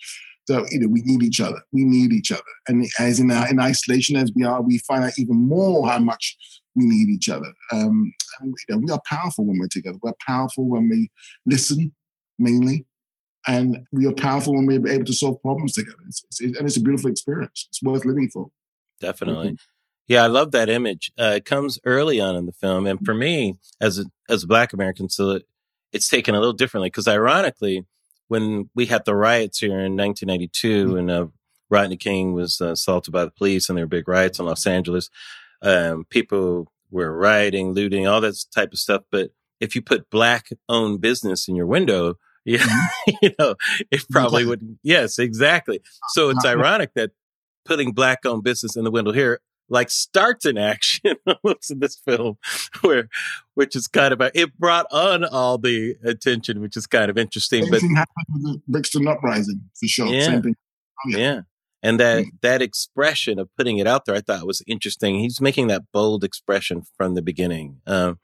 so, 0.47 0.65
you 0.71 0.81
know, 0.81 0.89
we 0.89 1.03
need 1.03 1.23
each 1.23 1.41
other. 1.41 1.61
We 1.73 1.85
need 1.85 2.13
each 2.13 2.31
other. 2.31 2.43
And 2.69 2.87
as 2.99 3.21
in, 3.21 3.31
our, 3.31 3.49
in 3.49 3.59
isolation 3.59 4.17
as 4.17 4.33
we 4.35 4.45
are, 4.45 4.61
we 4.63 4.79
find 4.79 5.05
out 5.05 5.19
even 5.19 5.37
more 5.37 5.89
how 5.89 5.99
much 5.99 6.37
we 6.75 6.85
need 6.87 7.09
each 7.09 7.29
other. 7.29 7.53
Um, 7.73 8.13
and, 8.41 8.55
you 8.69 8.75
know, 8.75 8.79
we 8.79 8.91
are 8.91 9.01
powerful 9.07 9.47
when 9.47 9.59
we're 9.59 9.69
together. 9.69 9.99
We're 10.03 10.13
powerful 10.27 10.69
when 10.69 10.89
we 10.89 11.11
listen, 11.47 11.95
mainly. 12.39 12.87
And 13.47 13.87
we 13.93 14.07
are 14.07 14.13
powerful 14.13 14.55
when 14.55 14.67
we're 14.67 14.89
able 14.89 15.05
to 15.05 15.13
solve 15.13 15.41
problems 15.43 15.75
together. 15.75 15.99
It's, 16.09 16.25
it's, 16.31 16.41
and 16.41 16.67
it's 16.67 16.77
a 16.77 16.81
beautiful 16.81 17.11
experience. 17.11 17.67
It's 17.69 17.83
worth 17.83 18.05
living 18.05 18.31
for. 18.33 18.51
Definitely. 19.01 19.59
Yeah, 20.07 20.25
I 20.25 20.27
love 20.27 20.51
that 20.53 20.69
image. 20.69 21.13
Uh, 21.19 21.35
it 21.37 21.45
comes 21.45 21.79
early 21.85 22.21
on 22.21 22.37
in 22.37 22.45
the 22.45 22.53
film, 22.53 22.87
and 22.87 23.05
for 23.05 23.15
me, 23.15 23.55
as 23.81 23.99
a 23.99 24.05
as 24.29 24.45
a 24.45 24.47
Black 24.47 24.75
American, 24.75 25.09
so 25.09 25.31
it, 25.31 25.45
it's 25.93 26.09
taken 26.09 26.35
a 26.35 26.39
little 26.39 26.53
differently 26.53 26.89
because, 26.89 27.09
ironically, 27.09 27.87
when 28.29 28.71
we 28.75 28.87
had 28.87 29.05
the 29.05 29.15
riots 29.15 29.59
here 29.59 29.79
in 29.79 29.97
1992, 29.97 30.87
mm-hmm. 30.87 30.97
and 30.97 31.11
uh, 31.11 31.27
Rodney 31.71 31.97
King 31.97 32.33
was 32.33 32.61
uh, 32.61 32.73
assaulted 32.73 33.13
by 33.13 33.25
the 33.25 33.31
police, 33.31 33.69
and 33.69 33.77
there 33.77 33.85
were 33.85 33.89
big 33.89 34.09
riots 34.09 34.39
in 34.39 34.47
Los 34.47 34.67
Angeles, 34.67 35.11
um, 35.63 36.05
people 36.11 36.71
were 36.91 37.17
rioting, 37.17 37.73
looting, 37.73 38.07
all 38.07 38.21
that 38.21 38.37
type 38.55 38.73
of 38.73 38.79
stuff. 38.79 39.03
But 39.11 39.31
if 39.61 39.75
you 39.75 39.83
put 39.83 40.11
Black-owned 40.11 41.01
business 41.01 41.49
in 41.49 41.57
your 41.57 41.67
window, 41.67 42.15
yeah, 42.45 42.59
mm-hmm. 42.59 43.11
you 43.23 43.31
know, 43.39 43.55
it 43.91 44.05
probably 44.11 44.45
would. 44.45 44.79
Yes, 44.83 45.19
exactly. 45.19 45.81
So 46.11 46.29
it's 46.29 46.45
ironic 46.45 46.93
that 46.95 47.13
putting 47.65 47.93
Black-owned 47.93 48.45
business 48.45 48.77
in 48.77 48.85
the 48.85 48.91
window 48.91 49.13
here 49.13 49.41
like 49.69 49.91
starts 49.91 50.45
an 50.45 50.59
action 50.59 51.17
almost 51.27 51.71
in 51.71 51.79
this 51.79 51.97
film 51.97 52.37
where 52.83 53.09
which 53.55 53.75
is 53.77 53.87
kind 53.87 54.13
of 54.13 54.21
a, 54.21 54.31
it 54.35 54.59
brought 54.59 54.87
on 54.93 55.25
all 55.25 55.59
the 55.59 55.97
attention 56.05 56.61
which 56.61 56.77
is 56.77 56.87
kind 56.87 57.11
of 57.11 57.19
interesting 57.19 57.63
Same 57.63 57.71
but 57.71 57.81
thing 57.81 57.97
happened 57.97 58.27
with 58.29 58.43
the 58.43 58.63
Brixton 58.69 59.09
uprising 59.09 59.63
for 59.75 59.87
sure 59.87 60.07
yeah, 60.07 60.25
Same 60.25 60.43
thing. 60.43 60.57
Oh, 61.07 61.11
yeah. 61.11 61.19
yeah. 61.19 61.41
and 61.83 62.01
that 62.01 62.21
mm-hmm. 62.21 62.37
that 62.43 62.63
expression 62.63 63.39
of 63.39 63.49
putting 63.57 63.79
it 63.79 63.87
out 63.87 64.05
there 64.05 64.15
i 64.15 64.21
thought 64.21 64.47
was 64.47 64.63
interesting 64.67 65.19
he's 65.19 65.41
making 65.41 65.69
that 65.69 65.83
bold 65.93 66.25
expression 66.25 66.83
from 66.97 67.15
the 67.15 67.23
beginning 67.23 67.81
um, 67.87 68.19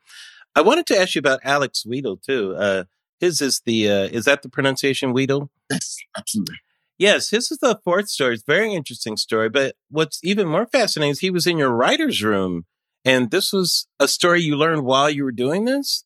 i 0.55 0.61
wanted 0.61 0.87
to 0.87 0.99
ask 0.99 1.15
you 1.15 1.21
about 1.21 1.41
alex 1.45 1.85
Weedle 1.87 2.17
too 2.17 2.55
uh, 2.57 2.85
his 3.19 3.41
is 3.41 3.63
the 3.65 3.89
uh, 3.89 4.05
is 4.05 4.25
that 4.25 4.43
the 4.43 4.49
pronunciation 4.49 5.13
Weedle? 5.13 5.51
yes 5.71 5.97
absolutely 6.17 6.57
Yes, 7.01 7.31
this 7.31 7.51
is 7.51 7.57
the 7.61 7.81
fourth 7.83 8.11
story. 8.11 8.35
It's 8.35 8.43
a 8.47 8.53
very 8.53 8.75
interesting 8.75 9.17
story. 9.17 9.49
But 9.49 9.75
what's 9.89 10.21
even 10.23 10.47
more 10.47 10.67
fascinating 10.67 11.13
is 11.13 11.21
he 11.21 11.31
was 11.31 11.47
in 11.47 11.57
your 11.57 11.71
writer's 11.71 12.23
room. 12.23 12.67
And 13.07 13.31
this 13.31 13.55
was 13.55 13.87
a 13.99 14.07
story 14.07 14.43
you 14.43 14.55
learned 14.55 14.85
while 14.85 15.09
you 15.09 15.25
were 15.25 15.33
doing 15.33 15.65
this? 15.65 16.05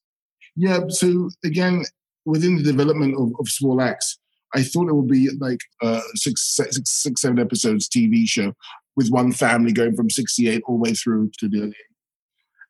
Yeah. 0.55 0.79
So 0.91 1.31
again, 1.45 1.83
within 2.25 2.59
the 2.59 2.63
development 2.63 3.17
of, 3.19 3.33
of 3.41 3.49
Small 3.49 3.83
Axe, 3.83 4.21
I 4.55 4.63
thought 4.63 4.89
it 4.89 4.95
would 4.95 5.09
be 5.09 5.31
like 5.41 5.59
a 5.83 6.01
six, 6.15 6.55
six, 6.55 6.81
six, 6.87 7.23
seven 7.23 7.41
episodes 7.41 7.89
TV 7.89 8.29
show 8.29 8.53
with 8.95 9.09
one 9.09 9.33
family 9.33 9.73
going 9.73 9.97
from 9.97 10.11
68 10.11 10.63
all 10.69 10.77
the 10.77 10.91
way 10.91 10.95
through 10.95 11.33
to 11.41 11.49
the 11.49 11.75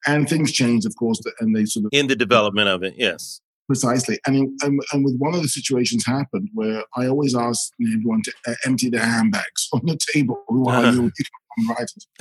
and 0.07 0.29
things 0.29 0.51
changed, 0.51 0.87
of 0.87 0.97
course, 0.97 1.21
and 1.41 1.55
they 1.55 1.65
sort 1.65 1.87
of 1.87 1.91
in 1.93 2.07
the 2.07 2.17
development 2.17 2.69
of 2.69 2.83
it. 2.83 2.95
Yes, 2.97 3.41
Precisely. 3.67 4.19
And, 4.27 4.61
and, 4.63 4.81
and, 4.93 5.05
with 5.05 5.17
one 5.17 5.35
of 5.35 5.41
the 5.41 5.49
situations 5.49 6.05
happened 6.05 6.51
where 6.53 6.85
I 6.97 7.07
always 7.07 7.35
ask 7.35 7.73
everyone 7.83 8.21
to 8.23 8.33
uh, 8.47 8.55
empty 8.67 8.91
their 8.91 9.05
handbags 9.05 9.69
on 9.73 9.81
the 9.85 9.99
table. 10.13 10.43
Who 10.49 10.69
are 10.69 10.93
you? 10.93 11.11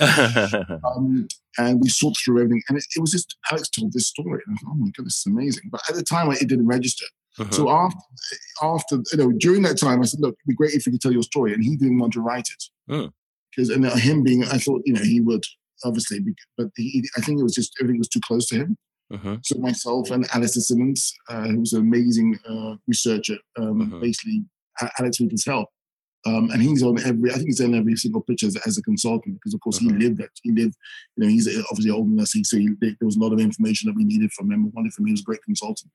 um, 0.00 1.28
and 1.58 1.80
we 1.80 1.88
sorted 1.88 2.16
through 2.24 2.40
everything. 2.40 2.62
And 2.68 2.78
it, 2.78 2.84
it, 2.96 3.00
was 3.00 3.10
just, 3.10 3.36
Alex 3.50 3.68
told 3.68 3.92
this 3.92 4.06
story. 4.06 4.42
And 4.46 4.56
I 4.56 4.60
thought, 4.60 4.72
oh 4.72 4.76
my 4.76 4.90
God, 4.96 5.06
this 5.06 5.18
is 5.18 5.26
amazing. 5.26 5.64
But 5.70 5.82
at 5.88 5.96
the 5.96 6.02
time, 6.02 6.30
it 6.30 6.48
didn't 6.48 6.66
register. 6.66 7.06
Uh-huh. 7.38 7.50
So 7.50 7.68
after, 7.68 7.98
after, 8.62 8.96
you 9.12 9.18
know, 9.18 9.32
during 9.32 9.62
that 9.62 9.78
time, 9.78 10.00
I 10.00 10.04
said, 10.04 10.20
look, 10.20 10.34
it'd 10.34 10.48
be 10.48 10.54
great 10.54 10.72
if 10.72 10.86
you 10.86 10.92
could 10.92 11.00
tell 11.00 11.12
your 11.12 11.22
story. 11.22 11.52
And 11.52 11.62
he 11.62 11.76
didn't 11.76 11.98
want 11.98 12.12
to 12.14 12.20
write 12.20 12.48
it. 12.48 12.64
Because, 13.50 13.70
mm. 13.70 13.74
and 13.74 14.00
him 14.00 14.22
being, 14.22 14.44
I 14.44 14.58
thought, 14.58 14.82
you 14.84 14.94
know, 14.94 15.02
he 15.02 15.20
would 15.20 15.44
obviously, 15.84 16.20
but 16.56 16.68
he, 16.76 17.04
I 17.16 17.20
think 17.20 17.40
it 17.40 17.42
was 17.42 17.54
just, 17.54 17.74
everything 17.80 17.98
was 17.98 18.08
too 18.08 18.20
close 18.24 18.46
to 18.48 18.56
him. 18.56 18.76
Uh-huh. 19.12 19.36
So 19.42 19.58
myself 19.58 20.10
and 20.10 20.26
Alastair 20.34 20.62
Siddons, 20.62 21.12
uh, 21.28 21.48
who's 21.48 21.72
an 21.72 21.80
amazing 21.80 22.38
uh, 22.48 22.76
researcher, 22.86 23.36
um, 23.58 23.82
uh-huh. 23.82 23.98
basically 23.98 24.44
Alex 24.98 25.18
Wheatle's 25.18 25.44
help. 25.44 25.68
Um, 26.26 26.48
and 26.52 26.62
he's 26.62 26.82
on 26.82 26.98
every, 27.04 27.30
I 27.30 27.34
think 27.34 27.48
he's 27.48 27.60
on 27.60 27.74
every 27.74 27.96
single 27.96 28.22
picture 28.22 28.46
as, 28.46 28.56
as 28.66 28.78
a 28.78 28.82
consultant 28.82 29.34
because, 29.34 29.52
of 29.52 29.60
course, 29.60 29.76
uh-huh. 29.76 29.94
he 29.94 30.04
lived 30.04 30.20
it. 30.20 30.30
He 30.42 30.52
lived, 30.52 30.74
you 31.16 31.24
know, 31.24 31.28
he's 31.28 31.46
obviously 31.70 31.90
older 31.90 32.08
than 32.08 32.20
us. 32.20 32.32
So 32.44 32.56
he, 32.56 32.70
there 32.80 32.96
was 33.02 33.16
a 33.16 33.20
lot 33.20 33.34
of 33.34 33.40
information 33.40 33.88
that 33.88 33.96
we 33.96 34.04
needed 34.04 34.32
from 34.32 34.50
him. 34.50 34.64
We 34.64 34.70
wanted 34.70 34.94
from 34.94 35.04
him. 35.04 35.08
He 35.08 35.12
was 35.12 35.20
a 35.20 35.24
great 35.24 35.42
consultant. 35.42 35.92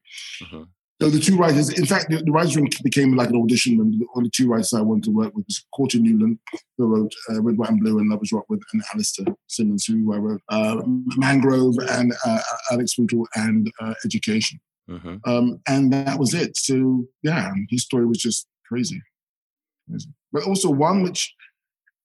Uh-huh. 1.02 1.10
So 1.12 1.18
the 1.18 1.24
two 1.24 1.38
writers, 1.38 1.70
in 1.70 1.86
fact, 1.86 2.10
the, 2.10 2.18
the 2.18 2.32
writers' 2.32 2.56
room 2.56 2.68
became 2.84 3.16
like 3.16 3.30
an 3.30 3.42
audition, 3.42 3.80
and 3.80 3.94
the, 3.94 4.06
the 4.22 4.30
two 4.30 4.48
writers 4.48 4.74
I 4.74 4.82
wanted 4.82 5.06
to 5.06 5.12
work 5.12 5.34
with 5.34 5.46
was 5.46 5.66
Courttia 5.74 6.02
Newland, 6.02 6.40
who 6.78 6.88
wrote 6.88 7.14
uh, 7.30 7.42
Red, 7.42 7.58
White, 7.58 7.70
and 7.70 7.80
Blue 7.80 8.00
and 8.00 8.10
Lovers 8.10 8.32
Rock 8.32 8.46
with, 8.50 8.62
and 8.74 8.84
Alastair 8.94 9.26
Siddons, 9.48 9.86
who 9.86 10.14
I 10.14 10.18
wrote 10.18 10.42
uh, 10.50 10.82
Mangrove 11.18 11.76
and 11.90 12.14
uh, 12.26 12.42
Alex 12.72 12.96
Wheatle 12.96 13.26
and 13.36 13.72
uh, 13.80 13.94
Education. 14.04 14.60
Mm-hmm. 14.90 15.18
Um, 15.26 15.62
and 15.68 15.94
that 15.94 16.18
was 16.18 16.34
it. 16.34 16.58
So, 16.58 17.06
yeah, 17.22 17.52
his 17.70 17.84
story 17.84 18.06
was 18.06 18.18
just 18.18 18.48
crazy. 18.68 19.02
crazy. 19.90 20.10
But 20.32 20.44
also 20.44 20.70
one 20.70 21.04
which 21.04 21.34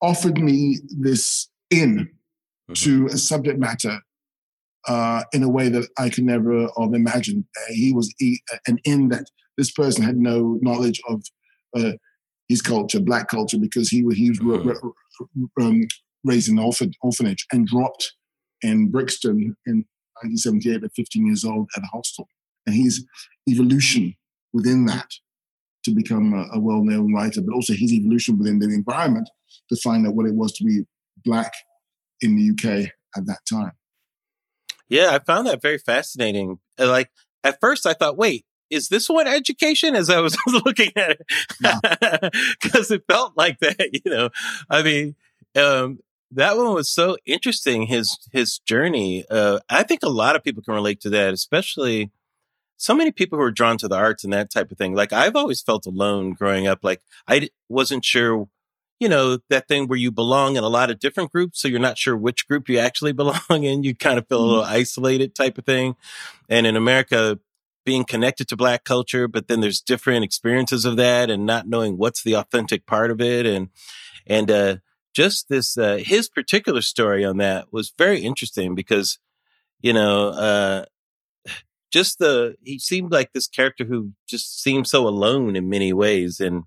offered 0.03 0.39
me 0.39 0.79
this 0.99 1.49
in 1.71 2.11
mm-hmm. 2.71 2.73
to 2.75 3.07
a 3.07 3.17
subject 3.17 3.59
matter 3.59 3.99
uh, 4.87 5.23
in 5.33 5.43
a 5.43 5.49
way 5.49 5.69
that 5.69 5.89
I 5.99 6.11
could 6.11 6.25
never 6.25 6.69
have 6.79 6.95
imagined. 6.95 7.45
Uh, 7.57 7.73
he 7.73 7.93
was 7.93 8.13
he, 8.19 8.43
an 8.67 8.79
in 8.85 9.09
that 9.09 9.27
this 9.57 9.71
person 9.71 10.05
had 10.05 10.17
no 10.17 10.59
knowledge 10.63 11.01
of 11.09 11.23
uh, 11.77 11.93
his 12.49 12.61
culture, 12.61 13.01
black 13.01 13.29
culture, 13.29 13.59
because 13.59 13.89
he, 13.89 14.05
he 14.15 14.31
was 14.31 14.39
mm-hmm. 14.39 15.63
um, 15.63 15.83
raised 16.25 16.49
in 16.49 16.59
an 16.59 16.65
orphan, 16.65 16.93
orphanage 17.03 17.47
and 17.53 17.67
dropped 17.67 18.13
in 18.63 18.91
Brixton 18.91 19.57
in 19.67 19.85
1978 20.23 20.85
at 20.85 20.91
15 20.95 21.27
years 21.27 21.45
old 21.45 21.69
at 21.77 21.83
a 21.83 21.87
hostel. 21.87 22.29
And 22.67 22.75
his 22.75 23.05
evolution 23.49 24.15
within 24.53 24.87
that 24.87 25.11
to 25.85 25.91
become 25.91 26.33
a, 26.33 26.57
a 26.57 26.61
well-known 26.61 27.13
writer, 27.13 27.43
but 27.43 27.55
also 27.55 27.75
his 27.75 27.93
evolution 27.93 28.39
within 28.39 28.59
the 28.59 28.67
environment 28.67 29.29
to 29.69 29.77
find 29.77 30.07
out 30.07 30.15
what 30.15 30.27
it 30.27 30.35
was 30.35 30.53
to 30.53 30.65
be 30.65 30.83
black 31.25 31.53
in 32.21 32.37
the 32.37 32.51
UK 32.51 32.91
at 33.17 33.27
that 33.27 33.41
time. 33.49 33.73
Yeah, 34.95 35.11
I 35.11 35.19
found 35.19 35.49
that 35.49 35.61
very 35.61 35.79
fascinating. 35.79 36.61
Like 36.79 37.11
at 37.43 37.59
first, 37.61 37.85
I 37.85 37.95
thought, 37.95 38.17
wait, 38.17 38.47
is 38.71 38.89
this 38.89 39.09
what 39.09 39.27
education? 39.27 39.97
As 39.97 40.09
I 40.09 40.21
was 40.21 40.39
looking 40.47 40.93
at 40.95 41.19
it, 41.19 42.33
because 42.63 42.91
it 42.93 43.03
felt 43.11 43.37
like 43.37 43.59
that. 43.59 43.91
You 44.05 44.09
know, 44.09 44.29
I 44.71 44.83
mean, 44.85 45.17
um, 45.57 45.99
that 46.31 46.57
one 46.57 46.75
was 46.75 46.89
so 46.89 47.17
interesting. 47.27 47.87
His 47.89 48.17
his 48.31 48.61
journey. 48.61 49.25
Uh, 49.29 49.59
I 49.69 49.83
think 49.83 50.05
a 50.05 50.09
lot 50.09 50.37
of 50.37 50.45
people 50.45 50.63
can 50.63 50.75
relate 50.75 51.01
to 51.01 51.11
that, 51.11 51.35
especially 51.35 52.13
so 52.77 52.95
many 52.95 53.11
people 53.11 53.37
who 53.37 53.45
are 53.45 53.51
drawn 53.51 53.79
to 53.79 53.89
the 53.89 53.97
arts 53.97 54.23
and 54.23 54.33
that 54.33 54.53
type 54.53 54.71
of 54.71 54.79
thing. 54.79 54.95
Like 54.95 55.13
I've 55.13 55.35
always 55.35 55.61
felt 55.61 55.87
alone 55.87 56.35
growing 56.35 56.69
up. 56.69 56.85
Like 56.85 57.03
I 57.27 57.49
wasn't 57.69 58.05
sure 58.05 58.49
you 59.05 59.11
know, 59.11 59.39
that 59.51 59.69
thing 59.69 59.87
where 59.87 59.99
you 59.99 60.11
belong 60.11 60.57
in 60.57 60.65
a 60.65 60.69
lot 60.69 60.91
of 60.91 60.99
different 60.99 61.31
groups. 61.31 61.61
So 61.61 61.69
you're 61.69 61.79
not 61.79 61.99
sure 61.99 62.17
which 62.17 62.49
group 62.49 62.71
you 62.71 62.79
actually 62.79 63.13
belong 63.23 63.43
in. 63.51 63.83
You 63.83 63.95
kind 63.95 64.19
of 64.19 64.27
feel 64.27 64.41
a 64.41 64.47
little 64.47 64.63
mm-hmm. 64.63 64.73
isolated 64.73 65.35
type 65.35 65.59
of 65.59 65.67
thing. 65.67 65.95
And 66.49 66.67
in 66.67 66.75
America, 66.75 67.39
being 67.85 68.07
connected 68.07 68.49
to 68.49 68.57
black 68.57 68.85
culture, 68.85 69.29
but 69.29 69.47
then 69.47 69.61
there's 69.61 69.83
different 69.83 70.25
experiences 70.25 70.87
of 70.87 70.97
that 70.97 71.29
and 71.29 71.45
not 71.45 71.69
knowing 71.69 71.99
what's 71.99 72.23
the 72.23 72.35
authentic 72.35 72.87
part 72.87 73.11
of 73.11 73.21
it. 73.21 73.45
And, 73.45 73.69
and, 74.27 74.51
uh, 74.51 74.77
just 75.15 75.51
this, 75.51 75.77
uh, 75.77 76.01
his 76.03 76.31
particular 76.31 76.81
story 76.81 77.27
on 77.27 77.37
that 77.37 77.71
was 77.75 77.93
very 77.99 78.21
interesting 78.21 78.75
because, 78.75 79.19
you 79.83 79.93
know, 79.93 80.29
uh, 80.29 80.87
just 81.93 82.19
the, 82.19 82.57
he 82.63 82.79
seemed 82.79 83.13
like 83.13 83.35
this 83.35 83.49
character 83.49 83.85
who 83.85 84.13
just 84.27 84.63
seemed 84.63 84.89
so 84.89 85.07
alone 85.07 85.57
in 85.57 85.69
many 85.69 85.93
ways. 85.93 86.41
And, 86.41 86.65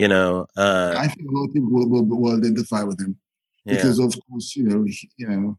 you 0.00 0.08
know, 0.08 0.46
uh, 0.56 0.94
I 0.96 1.08
think 1.08 1.28
a 1.28 1.32
lot 1.32 1.48
of 1.48 1.52
people 1.52 1.70
will, 1.70 1.88
will, 1.88 2.04
will 2.04 2.36
identify 2.36 2.82
with 2.82 3.00
him 3.00 3.16
yeah. 3.64 3.74
because, 3.74 3.98
of 3.98 4.14
course, 4.28 4.56
you 4.56 4.64
know, 4.64 4.82
he, 4.84 5.10
you 5.18 5.28
know, 5.28 5.58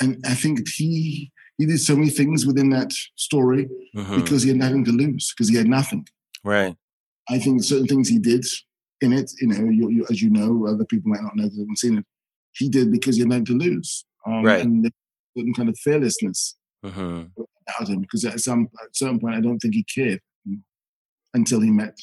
and 0.00 0.16
I 0.26 0.34
think 0.34 0.66
he 0.68 1.30
he 1.58 1.66
did 1.66 1.78
so 1.78 1.94
many 1.94 2.08
things 2.08 2.46
within 2.46 2.70
that 2.70 2.90
story 3.16 3.68
mm-hmm. 3.94 4.16
because 4.16 4.42
he 4.42 4.48
had 4.48 4.58
nothing 4.58 4.84
to 4.86 4.92
lose 4.92 5.34
because 5.36 5.50
he 5.50 5.56
had 5.56 5.66
nothing. 5.66 6.06
Right. 6.42 6.74
I 7.28 7.38
think 7.38 7.62
certain 7.62 7.86
things 7.86 8.08
he 8.08 8.18
did 8.18 8.46
in 9.02 9.12
it, 9.12 9.30
you 9.40 9.48
know, 9.48 9.68
you, 9.70 9.90
you, 9.90 10.06
as 10.10 10.22
you 10.22 10.30
know, 10.30 10.66
other 10.66 10.86
people 10.86 11.10
might 11.10 11.22
not 11.22 11.36
know 11.36 11.44
because 11.44 11.56
they 11.56 11.62
haven't 11.62 11.78
seen 11.78 11.98
it. 11.98 12.06
He 12.52 12.70
did 12.70 12.90
because 12.90 13.16
he 13.16 13.20
had 13.20 13.28
nothing 13.28 13.44
to 13.46 13.58
lose. 13.58 14.06
Um, 14.26 14.42
right. 14.42 14.64
And 14.64 14.90
certain 15.36 15.52
kind 15.52 15.68
of 15.68 15.78
fearlessness 15.78 16.56
mm-hmm. 16.84 17.24
about 17.36 17.88
him 17.88 18.00
because 18.00 18.24
at 18.24 18.40
some 18.40 18.68
at 18.82 18.96
certain 18.96 19.20
point, 19.20 19.36
I 19.36 19.40
don't 19.42 19.58
think 19.58 19.74
he 19.74 19.84
cared 19.84 20.20
until 21.34 21.60
he 21.60 21.70
met 21.70 21.98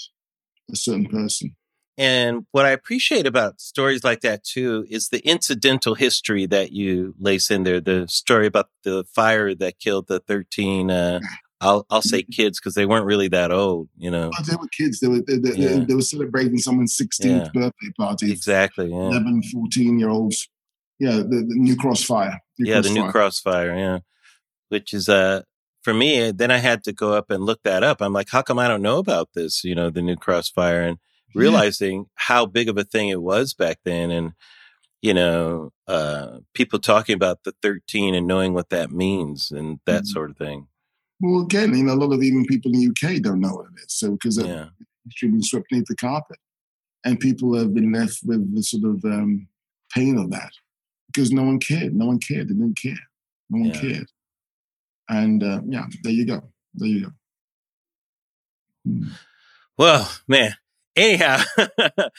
a 0.71 0.75
certain 0.75 1.05
person. 1.07 1.55
And 1.97 2.45
what 2.51 2.65
I 2.65 2.69
appreciate 2.69 3.25
about 3.25 3.59
stories 3.59 4.03
like 4.03 4.21
that 4.21 4.43
too 4.43 4.85
is 4.87 5.09
the 5.09 5.25
incidental 5.27 5.95
history 5.95 6.45
that 6.45 6.71
you 6.71 7.15
lace 7.19 7.49
in 7.49 7.63
there. 7.63 7.81
The 7.81 8.07
story 8.07 8.45
about 8.45 8.69
the 8.83 9.03
fire 9.15 9.55
that 9.55 9.79
killed 9.79 10.07
the 10.07 10.19
13, 10.19 10.91
uh, 10.91 11.19
I'll, 11.59 11.87
I'll 11.89 12.03
say 12.03 12.21
kids 12.21 12.59
because 12.59 12.75
they 12.75 12.85
weren't 12.85 13.07
really 13.07 13.29
that 13.29 13.51
old, 13.51 13.89
you 13.97 14.11
know. 14.11 14.29
Oh, 14.37 14.43
they 14.43 14.55
were 14.55 14.67
kids. 14.67 14.99
They 14.99 15.07
were, 15.07 15.21
they, 15.25 15.37
they, 15.39 15.55
yeah. 15.55 15.83
they 15.87 15.95
were 15.95 16.01
celebrating 16.03 16.59
someone's 16.59 16.95
16th 16.95 17.25
yeah. 17.25 17.49
birthday 17.51 17.91
party. 17.97 18.31
Exactly. 18.31 18.91
Yeah. 18.91 19.07
11, 19.07 19.41
14 19.51 19.97
year 19.97 20.09
olds. 20.09 20.47
Yeah. 20.99 21.17
The, 21.17 21.23
the 21.47 21.55
New 21.55 21.75
Cross 21.77 22.03
fire. 22.03 22.39
New 22.59 22.71
yeah. 22.71 22.81
The 22.81 22.91
New 22.91 23.09
Cross 23.09 23.39
fire. 23.39 23.75
Yeah. 23.75 23.99
Which 24.69 24.93
is, 24.93 25.09
uh, 25.09 25.41
for 25.87 25.93
me, 25.93 26.31
then 26.31 26.51
I 26.51 26.57
had 26.57 26.83
to 26.83 26.91
go 26.91 27.13
up 27.13 27.31
and 27.31 27.45
look 27.45 27.63
that 27.63 27.81
up. 27.81 28.01
I'm 28.01 28.11
like, 28.11 28.27
how 28.29 28.41
come 28.41 28.59
I 28.59 28.67
don't 28.67 28.81
know 28.81 28.97
about 28.97 29.29
this? 29.35 29.63
You 29.63 29.73
know, 29.73 29.89
the 29.89 30.01
new 30.01 30.17
crossfire 30.17 30.81
and 30.81 30.97
realizing 31.33 31.99
yeah. 31.99 32.05
how 32.15 32.45
big 32.45 32.67
of 32.67 32.77
a 32.77 32.83
thing 32.83 33.07
it 33.07 33.21
was 33.21 33.53
back 33.53 33.77
then. 33.85 34.11
And, 34.11 34.33
you 35.01 35.13
know, 35.13 35.71
uh, 35.87 36.39
people 36.53 36.79
talking 36.79 37.15
about 37.15 37.45
the 37.45 37.53
13 37.61 38.15
and 38.15 38.27
knowing 38.27 38.53
what 38.53 38.67
that 38.69 38.91
means 38.91 39.49
and 39.49 39.79
that 39.85 40.01
mm-hmm. 40.01 40.07
sort 40.07 40.29
of 40.29 40.35
thing. 40.35 40.67
Well, 41.21 41.43
again, 41.43 41.73
you 41.73 41.85
know, 41.85 41.93
a 41.93 42.01
lot 42.03 42.11
of 42.11 42.21
even 42.21 42.43
people 42.43 42.73
in 42.73 42.81
the 42.81 42.87
UK 42.89 43.21
don't 43.21 43.39
know 43.39 43.53
what 43.53 43.67
it 43.67 43.79
is. 43.79 43.93
So, 43.93 44.11
because 44.11 44.37
yeah. 44.39 44.65
it's 45.05 45.21
been 45.21 45.41
swept 45.41 45.67
beneath 45.69 45.85
the 45.85 45.95
carpet. 45.95 46.39
And 47.05 47.17
people 47.17 47.57
have 47.57 47.73
been 47.73 47.93
left 47.93 48.19
with 48.25 48.53
the 48.53 48.61
sort 48.61 48.83
of 48.93 49.05
um, 49.05 49.47
pain 49.93 50.17
of 50.17 50.31
that 50.31 50.51
because 51.07 51.31
no 51.31 51.43
one 51.43 51.61
cared. 51.61 51.95
No 51.95 52.07
one 52.07 52.19
cared. 52.19 52.49
They 52.49 52.55
didn't 52.55 52.77
care. 52.77 52.99
No 53.49 53.61
one 53.61 53.69
yeah. 53.69 53.79
cared. 53.79 54.11
And 55.09 55.43
uh, 55.43 55.61
yeah, 55.67 55.85
there 56.03 56.13
you 56.13 56.25
go. 56.25 56.43
There 56.73 56.87
you 56.87 57.05
go. 57.05 57.11
Hmm. 58.85 59.07
Well, 59.77 60.11
man. 60.27 60.55
Anyhow, 60.95 61.43
yeah, 61.57 61.67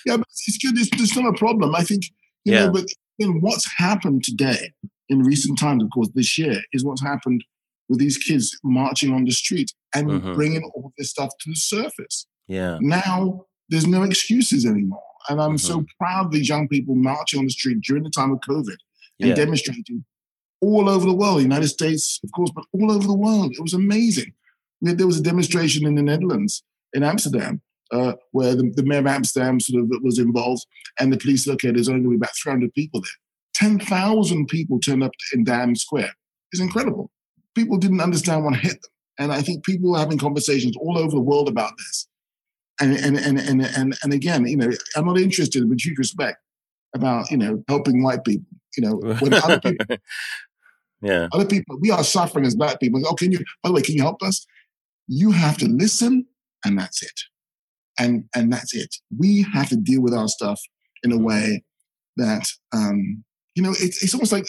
but 0.07 0.20
it's 0.47 0.59
good. 0.59 0.78
It's, 0.78 0.89
it's 0.93 1.16
not 1.16 1.34
a 1.34 1.36
problem. 1.36 1.74
I 1.74 1.82
think 1.82 2.05
you 2.45 2.53
yeah. 2.53 2.66
know. 2.66 2.72
But 2.72 2.84
then 3.18 3.41
what's 3.41 3.68
happened 3.76 4.22
today 4.22 4.72
in 5.09 5.24
recent 5.24 5.59
times, 5.59 5.82
of 5.82 5.91
course, 5.91 6.09
this 6.14 6.39
year 6.39 6.61
is 6.72 6.84
what's 6.84 7.03
happened 7.03 7.43
with 7.89 7.99
these 7.99 8.16
kids 8.16 8.57
marching 8.62 9.12
on 9.12 9.24
the 9.24 9.32
street 9.32 9.72
and 9.95 10.09
mm-hmm. 10.09 10.34
bringing 10.34 10.62
all 10.74 10.93
this 10.97 11.11
stuff 11.11 11.30
to 11.41 11.51
the 11.51 11.57
surface. 11.57 12.26
Yeah. 12.47 12.78
Now 12.80 13.47
there's 13.68 13.86
no 13.86 14.05
excuses 14.05 14.64
anymore, 14.64 15.03
and 15.28 15.41
I'm 15.41 15.57
mm-hmm. 15.57 15.57
so 15.57 15.84
proud 15.99 16.26
of 16.26 16.32
these 16.32 16.49
young 16.49 16.68
people 16.68 16.95
marching 16.95 17.41
on 17.41 17.47
the 17.47 17.51
street 17.51 17.80
during 17.80 18.05
the 18.05 18.11
time 18.11 18.30
of 18.30 18.39
COVID 18.49 18.76
and 19.20 19.30
yeah. 19.30 19.34
demonstrating 19.34 20.05
all 20.61 20.88
over 20.88 21.06
the 21.06 21.14
world, 21.14 21.42
United 21.42 21.68
States, 21.68 22.20
of 22.24 22.32
course, 22.32 22.50
but 22.54 22.64
all 22.72 22.90
over 22.90 23.06
the 23.06 23.14
world. 23.14 23.52
It 23.52 23.62
was 23.62 23.74
amazing. 23.74 24.32
There 24.80 25.06
was 25.06 25.18
a 25.18 25.22
demonstration 25.22 25.86
in 25.86 25.94
the 25.94 26.02
Netherlands, 26.02 26.62
in 26.92 27.02
Amsterdam, 27.02 27.61
uh, 27.92 28.14
where 28.32 28.54
the, 28.54 28.70
the, 28.74 28.84
mayor 28.84 29.00
of 29.00 29.06
Amsterdam 29.06 29.61
sort 29.61 29.82
of 29.82 29.90
was 30.02 30.18
involved, 30.18 30.66
and 31.00 31.12
the 31.12 31.18
police 31.18 31.44
said, 31.44 31.54
okay, 31.54 31.70
there's 31.70 31.88
only 31.88 32.02
going 32.02 32.14
to 32.14 32.18
be 32.18 32.24
about 32.24 32.36
300 32.36 32.72
people 32.74 33.00
there. 33.00 33.68
10,000 33.70 34.46
people 34.46 34.78
turned 34.78 35.02
up 35.02 35.12
in 35.32 35.42
Dam 35.42 35.74
Square. 35.74 36.12
It's 36.52 36.62
incredible. 36.62 37.11
People 37.54 37.76
didn't 37.76 38.00
understand 38.00 38.44
what 38.44 38.56
hit 38.56 38.80
them. 38.80 38.90
And 39.18 39.32
I 39.32 39.42
think 39.42 39.64
people 39.64 39.96
are 39.96 39.98
having 39.98 40.18
conversations 40.18 40.76
all 40.76 40.96
over 40.96 41.11
the 41.11 41.20
world 41.20 41.48
about 41.48 41.72
this. 41.76 42.09
And, 42.80 42.96
and, 42.96 43.16
and, 43.16 43.38
and, 43.40 43.62
and, 43.62 43.98
and 44.02 44.12
again, 44.12 44.46
you 44.46 44.56
know, 44.56 44.70
I'm 44.94 45.06
not 45.06 45.18
interested, 45.18 45.68
with 45.68 45.80
huge 45.80 45.98
respect, 45.98 46.38
about, 46.94 47.28
you 47.30 47.36
know, 47.36 47.64
helping 47.68 48.02
white 48.02 48.24
people. 48.24 48.46
You 48.76 48.84
know, 48.84 49.16
when 49.18 49.34
other 49.34 49.59
people, 49.59 49.86
yeah. 51.01 51.28
Other 51.32 51.46
people, 51.46 51.78
we 51.80 51.90
are 51.90 52.05
suffering 52.05 52.44
as 52.44 52.55
black 52.55 52.80
people. 52.80 53.03
Oh, 53.07 53.14
can 53.14 53.32
you, 53.32 53.38
by 53.62 53.68
the 53.68 53.72
way, 53.72 53.82
can 53.82 53.94
you 53.94 54.03
help 54.03 54.22
us? 54.22 54.46
You 55.07 55.30
have 55.30 55.57
to 55.59 55.68
listen 55.68 56.26
and 56.64 56.78
that's 56.78 57.03
it. 57.03 57.20
And, 57.99 58.24
and 58.34 58.53
that's 58.53 58.74
it. 58.74 58.94
We 59.16 59.46
have 59.53 59.68
to 59.70 59.76
deal 59.76 60.03
with 60.03 60.14
our 60.14 60.28
stuff 60.28 60.61
in 61.03 61.12
a 61.12 61.18
way 61.18 61.64
that, 62.16 62.49
um, 62.72 63.24
you 63.55 63.62
know, 63.62 63.70
it's, 63.70 64.03
it's 64.03 64.14
almost 64.14 64.32
like, 64.32 64.46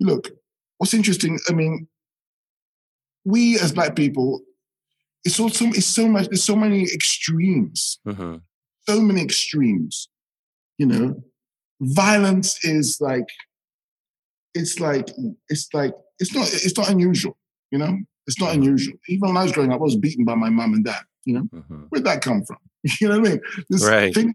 look, 0.00 0.30
what's 0.78 0.94
interesting, 0.94 1.38
I 1.48 1.52
mean, 1.52 1.88
we 3.24 3.58
as 3.58 3.72
black 3.72 3.96
people, 3.96 4.40
it's 5.24 5.40
also, 5.40 5.66
it's 5.66 5.86
so 5.86 6.08
much, 6.08 6.28
there's 6.28 6.44
so 6.44 6.56
many 6.56 6.84
extremes, 6.84 7.98
mm-hmm. 8.06 8.36
so 8.88 9.00
many 9.00 9.22
extremes, 9.22 10.08
you 10.78 10.86
know, 10.86 11.22
violence 11.80 12.64
is 12.64 12.98
like 13.00 13.26
it's 14.54 14.80
like 14.80 15.08
it's 15.48 15.68
like 15.72 15.94
it's 16.18 16.34
not 16.34 16.48
it's 16.52 16.76
not 16.76 16.90
unusual, 16.90 17.36
you 17.70 17.78
know. 17.78 17.96
It's 18.26 18.38
not 18.38 18.54
unusual. 18.54 18.94
Even 19.08 19.28
when 19.28 19.36
I 19.38 19.42
was 19.42 19.52
growing 19.52 19.72
up, 19.72 19.80
I 19.80 19.84
was 19.84 19.96
beaten 19.96 20.26
by 20.26 20.34
my 20.34 20.50
mom 20.50 20.74
and 20.74 20.84
dad. 20.84 21.00
You 21.24 21.34
know, 21.34 21.42
mm-hmm. 21.54 21.82
where'd 21.88 22.04
that 22.04 22.20
come 22.20 22.44
from? 22.44 22.58
you 23.00 23.08
know 23.08 23.18
what 23.18 23.28
I 23.28 23.30
mean? 23.32 23.40
This 23.70 23.84
right. 23.84 24.14
thing 24.14 24.34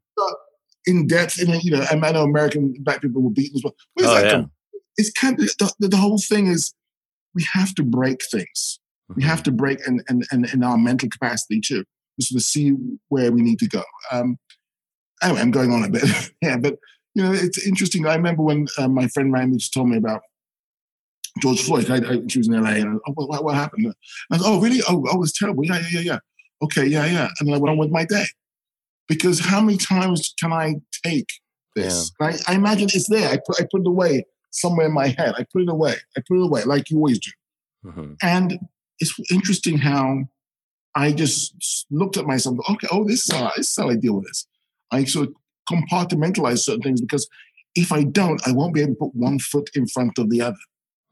in 0.86 1.08
depth, 1.08 1.40
and 1.40 1.64
you 1.64 1.72
know, 1.72 1.86
and 1.92 2.04
I 2.04 2.12
know 2.12 2.24
American 2.24 2.74
black 2.80 3.02
people 3.02 3.22
were 3.22 3.30
beaten 3.30 3.56
as 3.56 3.64
well. 3.64 3.76
Where's 3.94 4.10
oh, 4.10 4.16
that 4.16 4.26
yeah. 4.26 4.32
come? 4.32 4.52
It's 4.98 5.12
kind 5.12 5.40
of 5.40 5.46
the, 5.80 5.88
the, 5.88 5.98
whole 5.98 6.20
thing 6.20 6.48
is 6.48 6.74
we 7.34 7.46
have 7.54 7.74
to 7.76 7.84
break 7.84 8.22
things. 8.32 8.80
Mm-hmm. 9.10 9.22
We 9.22 9.24
have 9.24 9.44
to 9.44 9.52
break 9.52 9.86
and 9.88 10.04
and 10.08 10.26
and 10.32 10.52
in 10.54 10.64
our 10.64 10.78
mental 10.78 11.10
capacity 11.10 11.62
too, 11.62 11.84
to 11.84 12.26
sort 12.26 12.40
of 12.40 12.44
see 12.44 12.74
where 13.10 13.32
we 13.32 13.42
need 13.42 13.60
to 13.60 13.68
go. 13.68 13.84
Um, 14.12 14.38
anyway, 15.22 15.42
I'm 15.42 15.52
going 15.52 15.72
on 15.72 15.84
a 15.84 15.90
bit, 15.90 16.04
yeah, 16.42 16.58
but 16.58 16.78
you 17.16 17.24
know, 17.24 17.32
it's 17.32 17.66
interesting. 17.66 18.06
I 18.08 18.16
remember 18.16 18.44
when 18.44 18.68
uh, 18.78 18.88
my 18.88 19.08
friend 19.08 19.32
Randy 19.32 19.58
just 19.58 19.74
told 19.74 19.90
me 19.90 19.98
about 19.98 20.22
George 21.42 21.62
Floyd. 21.62 21.90
I, 21.90 21.98
I, 21.98 22.22
she 22.28 22.40
was 22.40 22.48
in 22.48 22.62
LA, 22.62 22.72
and 22.72 22.96
I, 22.96 23.00
oh, 23.08 23.14
what, 23.14 23.44
what, 23.44 23.56
happened? 23.56 23.94
I 24.32 24.38
was, 24.38 24.44
oh, 24.46 24.60
really? 24.62 24.82
Oh, 24.88 25.04
oh, 25.08 25.16
it 25.16 25.20
was 25.20 25.34
terrible. 25.34 25.66
Yeah, 25.66 25.80
yeah, 25.80 25.88
yeah, 25.92 26.00
yeah. 26.02 26.20
Okay, 26.64 26.86
yeah, 26.86 27.06
yeah. 27.06 27.30
And 27.40 27.48
then 27.48 27.56
I 27.56 27.58
went 27.58 27.72
on 27.72 27.78
with 27.78 27.92
my 27.92 28.06
day 28.06 28.26
because 29.08 29.40
how 29.40 29.62
many 29.62 29.78
times 29.78 30.34
can 30.40 30.54
I 30.54 30.76
take 31.06 31.28
this? 31.76 32.12
Yeah. 32.20 32.28
I, 32.28 32.54
I, 32.54 32.56
imagine 32.56 32.90
it's 32.94 33.10
there. 33.10 33.30
I 33.30 33.38
put 33.46 33.60
I 33.60 33.68
put 33.70 33.82
it 33.82 33.88
away 33.88 34.26
somewhere 34.52 34.88
in 34.88 34.94
my 34.94 35.08
head. 35.08 35.34
I 35.38 35.46
put 35.52 35.64
it 35.64 35.70
away. 35.70 35.96
I 36.18 36.22
put 36.28 36.38
it 36.38 36.44
away 36.44 36.64
like 36.64 36.90
you 36.90 36.98
always 36.98 37.20
do. 37.20 37.32
Mm-hmm. 37.86 38.14
And 38.22 38.60
it's 39.00 39.14
interesting 39.32 39.78
how 39.78 40.26
I 40.96 41.12
just 41.12 41.86
looked 41.92 42.18
at 42.18 42.26
myself. 42.26 42.58
Okay, 42.70 42.88
oh, 42.92 43.04
this 43.04 43.28
is 43.28 43.36
how, 43.36 43.52
this 43.58 43.70
is 43.70 43.76
how 43.76 43.90
I 43.90 43.96
deal 43.96 44.16
with 44.16 44.26
this. 44.26 44.48
I 44.92 45.04
sort 45.06 45.30
of 45.30 45.36
compartmentalize 45.70 46.60
certain 46.60 46.82
things 46.82 47.02
because 47.02 47.28
if 47.76 47.92
I 47.92 48.04
don't, 48.04 48.46
I 48.48 48.52
won't 48.52 48.74
be 48.74 48.82
able 48.82 48.94
to 48.94 49.00
put 49.00 49.16
one 49.16 49.40
foot 49.40 49.70
in 49.76 49.88
front 49.88 50.18
of 50.18 50.30
the 50.30 50.42
other. 50.42 50.58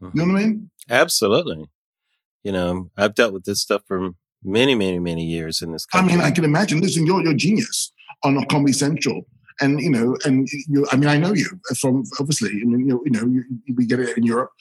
Mm-hmm. 0.02 0.20
You 0.20 0.26
know 0.26 0.34
what 0.34 0.42
I 0.42 0.46
mean? 0.46 0.72
Absolutely. 0.90 1.66
You 2.44 2.52
know, 2.52 2.92
I've 2.98 3.16
dealt 3.16 3.34
with 3.34 3.46
this 3.46 3.62
stuff 3.62 3.84
for 3.88 4.12
many, 4.44 4.76
many, 4.76 5.00
many 5.00 5.24
years 5.26 5.62
in 5.62 5.72
this 5.72 5.86
country. 5.86 6.14
I 6.14 6.16
mean, 6.16 6.26
I 6.26 6.32
can 6.32 6.44
imagine. 6.44 6.82
Listen, 6.82 7.06
you're 7.06 7.24
you're 7.24 7.34
genius 7.34 7.92
on 8.24 8.38
a 8.38 8.46
Comedy 8.48 8.74
Central, 8.74 9.22
and 9.60 9.80
you 9.80 9.90
know, 9.90 10.18
and 10.26 10.48
you. 10.68 10.88
I 10.92 10.96
mean, 10.98 11.10
I 11.10 11.18
know 11.18 11.34
you 11.34 11.48
from 11.80 12.04
obviously. 12.20 12.50
I 12.50 12.66
mean, 12.66 12.88
you 12.88 13.12
know, 13.12 13.26
you 13.28 13.44
you, 13.66 13.76
we 13.76 13.86
get 13.86 14.00
it 14.00 14.18
in 14.18 14.24
Europe. 14.24 14.52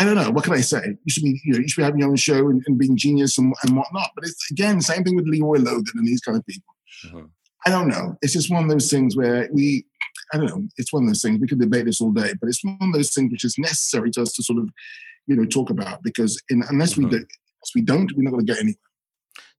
I 0.00 0.04
don't 0.04 0.16
know. 0.16 0.30
What 0.30 0.44
can 0.44 0.52
I 0.52 0.60
say? 0.60 0.82
You 0.86 1.10
should 1.10 1.22
be, 1.22 1.40
you 1.44 1.54
know, 1.54 1.60
you 1.60 1.68
should 1.68 1.80
be 1.80 1.84
having 1.84 2.00
your 2.00 2.10
own 2.10 2.16
show 2.16 2.48
and, 2.48 2.62
and 2.66 2.78
being 2.78 2.96
genius 2.96 3.38
and, 3.38 3.54
and 3.62 3.74
whatnot. 3.76 4.10
But 4.14 4.24
it's 4.24 4.50
again, 4.50 4.80
same 4.80 5.02
thing 5.02 5.16
with 5.16 5.26
Leroy 5.26 5.58
Logan 5.58 5.94
and 5.94 6.06
these 6.06 6.20
kind 6.20 6.36
of 6.36 6.46
people. 6.46 6.74
Mm-hmm. 7.06 7.26
I 7.66 7.70
don't 7.70 7.88
know. 7.88 8.16
It's 8.22 8.32
just 8.32 8.50
one 8.50 8.64
of 8.64 8.70
those 8.70 8.90
things 8.90 9.16
where 9.16 9.48
we, 9.52 9.84
I 10.32 10.38
don't 10.38 10.46
know. 10.46 10.68
It's 10.76 10.92
one 10.92 11.04
of 11.04 11.08
those 11.08 11.22
things 11.22 11.40
we 11.40 11.48
could 11.48 11.60
debate 11.60 11.86
this 11.86 12.00
all 12.00 12.12
day, 12.12 12.32
but 12.40 12.48
it's 12.48 12.64
one 12.64 12.78
of 12.80 12.92
those 12.92 13.12
things 13.12 13.30
which 13.32 13.44
is 13.44 13.58
necessary 13.58 14.10
to 14.12 14.22
us 14.22 14.32
to 14.34 14.42
sort 14.42 14.58
of, 14.58 14.68
you 15.26 15.36
know, 15.36 15.44
talk 15.44 15.70
about 15.70 16.02
because 16.02 16.40
in, 16.50 16.62
unless 16.68 16.94
mm-hmm. 16.94 17.04
we 17.04 17.10
do, 17.10 17.16
unless 17.16 17.74
we 17.74 17.82
don't, 17.82 18.12
we're 18.16 18.22
not 18.22 18.30
going 18.30 18.46
to 18.46 18.52
get 18.52 18.60
anywhere. 18.60 18.76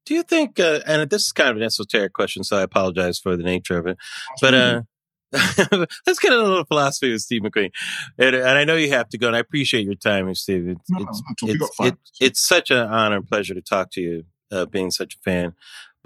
Do 0.06 0.16
you 0.16 0.24
think? 0.24 0.60
Uh, 0.60 0.80
and 0.88 1.08
this 1.10 1.26
is 1.26 1.32
kind 1.32 1.52
of 1.52 1.58
an 1.58 1.64
esoteric 1.64 2.14
question, 2.14 2.43
so 2.43 2.58
I 2.58 2.62
apologize 2.62 3.20
for 3.20 3.38
the 3.38 3.43
nature 3.43 3.78
of 3.78 3.86
it. 3.86 3.97
But 4.41 4.54
uh, 4.56 4.82
let's 5.32 6.20
get 6.20 6.34
a 6.34 6.38
little 6.38 6.66
philosophy 6.66 7.12
with 7.12 7.22
Steve 7.22 7.43
McQueen. 7.43 7.70
And, 8.18 8.36
and, 8.36 8.58
I 8.58 8.64
know 8.64 8.76
you 8.76 8.89
have 8.89 9.10
to 9.10 9.18
go, 9.18 9.28
and 9.28 9.36
I 9.36 9.39
appreciate 9.39 9.86
your 9.86 9.95
time, 9.95 10.34
Steve. 10.34 10.70
It's, 10.70 10.89
no, 10.89 11.06
it's, 11.08 11.22
it's, 11.43 11.80
it, 11.80 11.97
it's, 12.20 12.39
such 12.39 12.72
an 12.72 12.88
honor 12.88 13.18
and 13.18 13.28
pleasure 13.28 13.54
to 13.54 13.62
talk 13.62 13.91
to 13.91 14.02
you, 14.02 14.24
uh, 14.52 14.66
being 14.66 14.89
such 14.89 15.16
a 15.16 15.20
fan. 15.20 15.54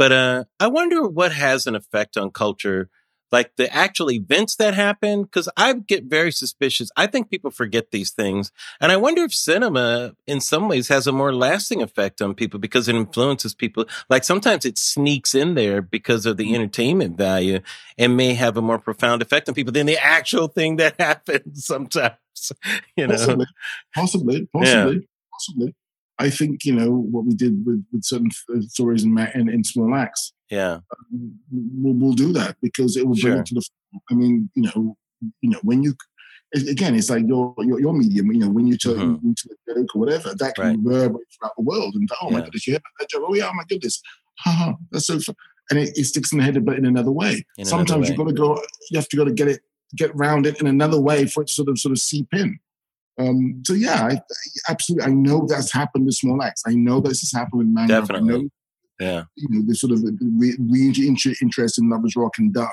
But 0.03 0.11
uh, 0.11 0.43
I 0.59 0.67
wonder 0.67 1.07
what 1.07 1.31
has 1.31 1.65
an 1.65 1.75
effect 1.75 2.17
on 2.17 2.31
culture, 2.31 2.89
like 3.31 3.55
the 3.55 3.73
actual 3.73 4.11
events 4.11 4.57
that 4.57 4.73
happen. 4.73 5.23
Because 5.23 5.47
I 5.55 5.71
get 5.71 6.03
very 6.03 6.29
suspicious. 6.29 6.89
I 6.97 7.07
think 7.07 7.29
people 7.29 7.51
forget 7.51 7.91
these 7.91 8.11
things, 8.11 8.51
and 8.81 8.91
I 8.91 8.97
wonder 8.97 9.23
if 9.23 9.33
cinema, 9.33 10.17
in 10.27 10.41
some 10.41 10.67
ways, 10.67 10.89
has 10.89 11.07
a 11.07 11.13
more 11.13 11.33
lasting 11.33 11.81
effect 11.81 12.21
on 12.21 12.35
people 12.35 12.59
because 12.59 12.89
it 12.89 12.95
influences 12.95 13.55
people. 13.55 13.85
Like 14.09 14.25
sometimes 14.25 14.65
it 14.65 14.77
sneaks 14.77 15.33
in 15.33 15.53
there 15.53 15.81
because 15.81 16.25
of 16.25 16.35
the 16.35 16.47
mm-hmm. 16.47 16.55
entertainment 16.55 17.17
value, 17.17 17.61
and 17.97 18.17
may 18.17 18.33
have 18.33 18.57
a 18.57 18.61
more 18.61 18.79
profound 18.79 19.21
effect 19.21 19.47
on 19.47 19.55
people 19.55 19.71
than 19.71 19.85
the 19.85 20.03
actual 20.03 20.49
thing 20.49 20.75
that 20.75 20.95
happens. 20.99 21.65
Sometimes, 21.65 22.51
you 22.97 23.07
know, 23.07 23.13
possibly, 23.15 23.45
possibly, 23.95 24.49
possibly. 24.51 24.95
Yeah. 24.95 24.99
possibly. 25.31 25.75
I 26.19 26.29
think 26.29 26.65
you 26.65 26.73
know 26.73 26.91
what 26.91 27.25
we 27.25 27.33
did 27.33 27.65
with, 27.65 27.83
with 27.91 28.03
certain 28.03 28.29
uh, 28.53 28.61
stories 28.61 29.03
in, 29.03 29.17
in, 29.33 29.49
in 29.49 29.63
Small 29.63 29.95
Axe. 29.95 30.33
Yeah, 30.49 30.79
um, 30.95 31.39
we'll, 31.51 31.93
we'll, 31.93 32.13
do 32.13 32.31
that 32.33 32.57
because 32.61 32.95
it 32.95 33.07
will 33.07 33.15
sure. 33.15 33.31
bring 33.31 33.41
it 33.41 33.45
to 33.47 33.55
the. 33.55 33.67
I 34.11 34.13
mean, 34.13 34.49
you 34.53 34.63
know, 34.63 34.97
you 35.41 35.49
know, 35.49 35.59
when 35.63 35.81
you 35.83 35.95
again, 36.53 36.95
it's 36.95 37.09
like 37.09 37.27
your 37.27 37.53
your, 37.59 37.79
your 37.79 37.93
medium. 37.93 38.31
You 38.31 38.39
know, 38.39 38.49
when 38.49 38.67
you 38.67 38.77
turn 38.77 39.17
mm-hmm. 39.17 39.27
you 39.27 39.33
a 39.69 39.79
joke 39.79 39.95
or 39.95 39.99
whatever, 39.99 40.33
that 40.35 40.55
can 40.55 40.65
right. 40.65 40.77
reverberate 40.81 41.27
throughout 41.37 41.53
the 41.57 41.63
world. 41.63 41.95
And 41.95 42.09
oh 42.21 42.29
yeah. 42.29 42.37
my 42.37 42.41
goodness, 42.41 42.67
you 42.67 42.73
hear 42.73 42.81
that 42.99 43.09
joke? 43.09 43.23
Oh 43.27 43.33
yeah, 43.33 43.49
oh 43.49 43.53
my 43.53 43.63
goodness, 43.67 44.01
haha, 44.39 44.73
that's 44.91 45.07
so. 45.07 45.19
Fun. 45.19 45.35
And 45.69 45.79
it, 45.79 45.97
it, 45.97 46.03
sticks 46.03 46.33
in 46.33 46.39
the 46.39 46.43
head, 46.43 46.63
but 46.65 46.77
in 46.77 46.85
another 46.85 47.11
way. 47.11 47.45
In 47.57 47.63
Sometimes 47.63 48.09
you've 48.09 48.17
got 48.17 48.27
to 48.27 48.33
go. 48.33 48.61
You 48.91 48.97
have 48.97 49.07
to 49.07 49.17
go 49.17 49.23
to 49.23 49.31
get 49.31 49.47
it, 49.47 49.61
get 49.95 50.13
round 50.13 50.45
it 50.45 50.59
in 50.59 50.67
another 50.67 50.99
way 50.99 51.25
for 51.25 51.41
it 51.41 51.47
to 51.47 51.53
sort 51.53 51.69
of 51.69 51.79
sort 51.79 51.93
of 51.93 51.99
seep 51.99 52.27
in. 52.33 52.59
Um, 53.19 53.61
so 53.65 53.73
yeah, 53.73 54.07
I, 54.07 54.21
absolutely. 54.69 55.11
I 55.11 55.13
know 55.13 55.45
that's 55.47 55.71
happened 55.71 56.05
with 56.05 56.15
Small 56.15 56.41
Axe. 56.41 56.63
I 56.65 56.73
know 56.73 56.99
that 56.99 57.09
this 57.09 57.21
has 57.21 57.31
happened 57.31 57.59
with 57.59 57.67
Mango. 57.67 58.01
Definitely. 58.01 58.33
I 58.33 58.37
know, 58.37 58.49
yeah. 58.99 59.23
You 59.35 59.47
know, 59.49 59.63
the 59.67 59.75
sort 59.75 59.93
of 59.93 60.03
re, 60.03 60.57
re- 60.59 60.93
interest 61.41 61.79
in 61.79 61.89
Lovers 61.89 62.15
Rock 62.15 62.33
and 62.37 62.53
Dub, 62.53 62.69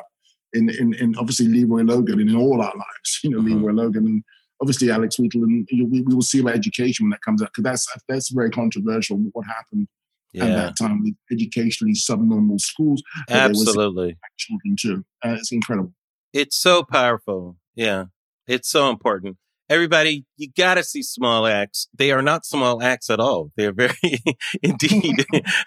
in, 0.52 0.70
in, 0.70 0.94
in 0.94 1.16
obviously 1.16 1.46
Leroy 1.48 1.82
Logan 1.82 2.20
and 2.20 2.30
in 2.30 2.36
all 2.36 2.62
our 2.62 2.74
lives. 2.74 3.20
You 3.22 3.30
know, 3.30 3.38
mm-hmm. 3.38 3.62
Leroy 3.62 3.72
Logan 3.72 4.06
and 4.06 4.24
obviously 4.60 4.90
Alex 4.90 5.16
Wheatle, 5.16 5.42
and 5.42 5.66
you 5.70 5.82
know, 5.82 5.88
we, 5.90 6.02
we 6.02 6.14
will 6.14 6.22
see 6.22 6.40
about 6.40 6.54
education 6.54 7.04
when 7.04 7.10
that 7.10 7.22
comes 7.22 7.42
out 7.42 7.50
because 7.54 7.64
that's 7.64 8.02
that's 8.08 8.30
very 8.30 8.50
controversial. 8.50 9.18
What 9.32 9.46
happened 9.46 9.88
yeah. 10.32 10.44
at 10.44 10.56
that 10.56 10.78
time 10.78 11.02
with 11.02 11.14
educationally 11.32 11.94
subnormal 11.94 12.58
schools? 12.58 13.02
Absolutely, 13.28 14.16
children 14.38 14.76
too. 14.78 15.04
Uh, 15.24 15.36
it's 15.38 15.52
incredible. 15.52 15.92
It's 16.32 16.56
so 16.56 16.82
powerful. 16.82 17.56
Yeah, 17.74 18.06
It's 18.46 18.68
so 18.68 18.90
important. 18.90 19.36
Everybody, 19.70 20.24
you 20.36 20.48
got 20.58 20.74
to 20.74 20.82
see 20.82 21.00
Small 21.00 21.46
Axe. 21.46 21.86
They 21.94 22.10
are 22.10 22.22
not 22.22 22.44
small 22.44 22.82
acts 22.82 23.08
at 23.08 23.20
all. 23.20 23.52
They're 23.56 23.72
very, 23.72 23.94
indeed, 24.64 25.24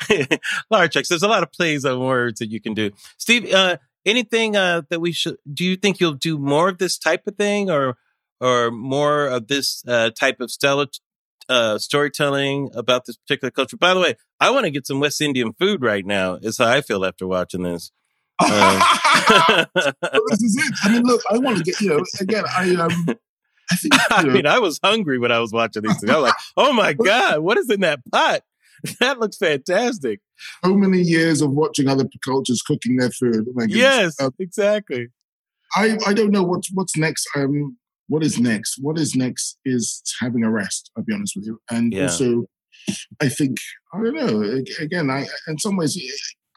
large 0.70 0.98
acts. 0.98 1.08
There's 1.08 1.24
a 1.24 1.30
lot 1.30 1.42
of 1.42 1.54
plays 1.54 1.86
on 1.86 2.02
words 2.02 2.40
that 2.40 2.52
you 2.52 2.60
can 2.60 2.74
do. 2.74 2.92
Steve, 3.18 3.54
uh, 3.54 3.78
anything 4.06 4.58
uh, 4.58 4.82
that 4.90 5.00
we 5.00 5.14
should? 5.14 5.38
Do 5.52 5.64
you 5.64 5.78
think 5.78 6.02
you'll 6.02 6.16
do 6.16 6.38
more 6.38 6.68
of 6.68 6.80
this 6.80 6.98
type 6.98 7.26
of 7.28 7.38
thing, 7.38 7.72
or 7.72 7.98
or 8.42 8.72
more 8.72 9.28
of 9.28 9.48
this 9.48 9.82
uh, 9.88 10.10
type 10.10 10.42
of 10.42 10.52
stellar 10.52 10.88
uh, 11.48 11.78
storytelling 11.78 12.72
about 12.76 13.06
this 13.06 13.16
particular 13.16 13.52
culture? 13.52 13.78
By 13.78 13.94
the 13.94 14.02
way, 14.02 14.16
I 14.38 14.50
want 14.50 14.66
to 14.66 14.72
get 14.72 14.86
some 14.86 15.00
West 15.00 15.22
Indian 15.22 15.54
food 15.54 15.82
right 15.82 16.06
now. 16.06 16.36
Is 16.42 16.58
how 16.58 16.68
I 16.68 16.82
feel 16.82 17.06
after 17.06 17.26
watching 17.26 17.64
this. 17.64 17.92
Uh, 18.42 19.66
this 20.30 20.42
is 20.42 20.58
it. 20.58 20.74
I 20.84 20.92
mean, 20.92 21.04
look, 21.04 21.22
I 21.32 21.38
want 21.38 21.58
to 21.60 21.64
get 21.64 21.80
you 21.80 21.90
know 21.90 22.04
again. 22.20 22.44
I 22.50 22.76
um, 22.76 23.16
I, 23.74 23.76
think, 23.76 23.94
I 24.12 24.24
mean, 24.24 24.46
I 24.46 24.60
was 24.60 24.80
hungry 24.84 25.18
when 25.18 25.32
I 25.32 25.40
was 25.40 25.52
watching 25.52 25.84
these 25.84 26.00
things. 26.00 26.12
I 26.12 26.16
was 26.16 26.24
like, 26.30 26.36
oh 26.58 26.74
my 26.74 26.94
God, 27.06 27.40
what 27.40 27.58
is 27.58 27.70
in 27.70 27.82
that 27.82 28.00
pot? 28.12 28.42
That 29.00 29.18
looks 29.18 29.38
fantastic. 29.38 30.20
So 30.66 30.74
many 30.74 31.00
years 31.00 31.42
of 31.42 31.52
watching 31.52 31.88
other 31.88 32.04
cultures 32.22 32.62
cooking 32.62 32.98
their 32.98 33.12
food. 33.12 33.48
Oh 33.58 33.64
yes, 33.64 34.20
um, 34.20 34.34
exactly. 34.40 35.08
I, 35.74 35.98
I 36.06 36.14
don't 36.14 36.32
know 36.32 36.44
what's 36.44 36.70
what's 36.74 36.98
next. 36.98 37.26
Um, 37.34 37.78
what 38.08 38.24
is 38.24 38.40
next? 38.40 38.80
What 38.82 39.00
is 39.00 39.16
next 39.16 39.58
is 39.64 40.04
having 40.20 40.44
a 40.44 40.52
rest. 40.52 40.92
I'll 40.98 41.04
be 41.06 41.14
honest 41.14 41.34
with 41.38 41.46
you, 41.46 41.62
and 41.72 41.94
yeah. 41.94 42.04
also, 42.04 42.44
I 43.22 43.30
think 43.30 43.60
I 43.94 44.04
don't 44.04 44.16
know. 44.16 44.64
Again, 44.82 45.10
I 45.10 45.28
in 45.48 45.58
some 45.60 45.78
ways 45.78 45.98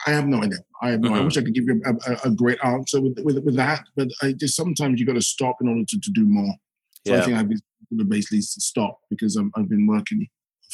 I 0.06 0.10
have 0.10 0.26
no 0.26 0.42
idea. 0.42 0.58
I 0.82 0.90
have 0.90 1.00
no. 1.00 1.10
Mm-hmm. 1.10 1.20
I 1.20 1.24
wish 1.24 1.36
I 1.36 1.42
could 1.42 1.54
give 1.54 1.64
you 1.64 1.80
a, 1.84 2.12
a, 2.12 2.18
a, 2.24 2.30
great 2.30 2.58
answer 2.62 3.00
with, 3.00 3.18
with 3.24 3.38
with 3.44 3.56
that, 3.56 3.84
but 3.96 4.08
I 4.22 4.32
just 4.32 4.56
sometimes 4.56 5.00
you 5.00 5.06
got 5.06 5.14
to 5.14 5.22
stop 5.22 5.56
in 5.60 5.68
order 5.68 5.84
to, 5.86 6.00
to 6.00 6.10
do 6.12 6.24
more. 6.26 6.54
So 7.06 7.14
yeah. 7.14 7.20
I 7.20 7.24
think 7.24 7.38
I've 7.38 7.48
been 7.48 8.08
basically 8.08 8.40
stop 8.40 8.98
because 9.10 9.36
i 9.36 9.42
have 9.56 9.68
been 9.68 9.86
working 9.86 10.26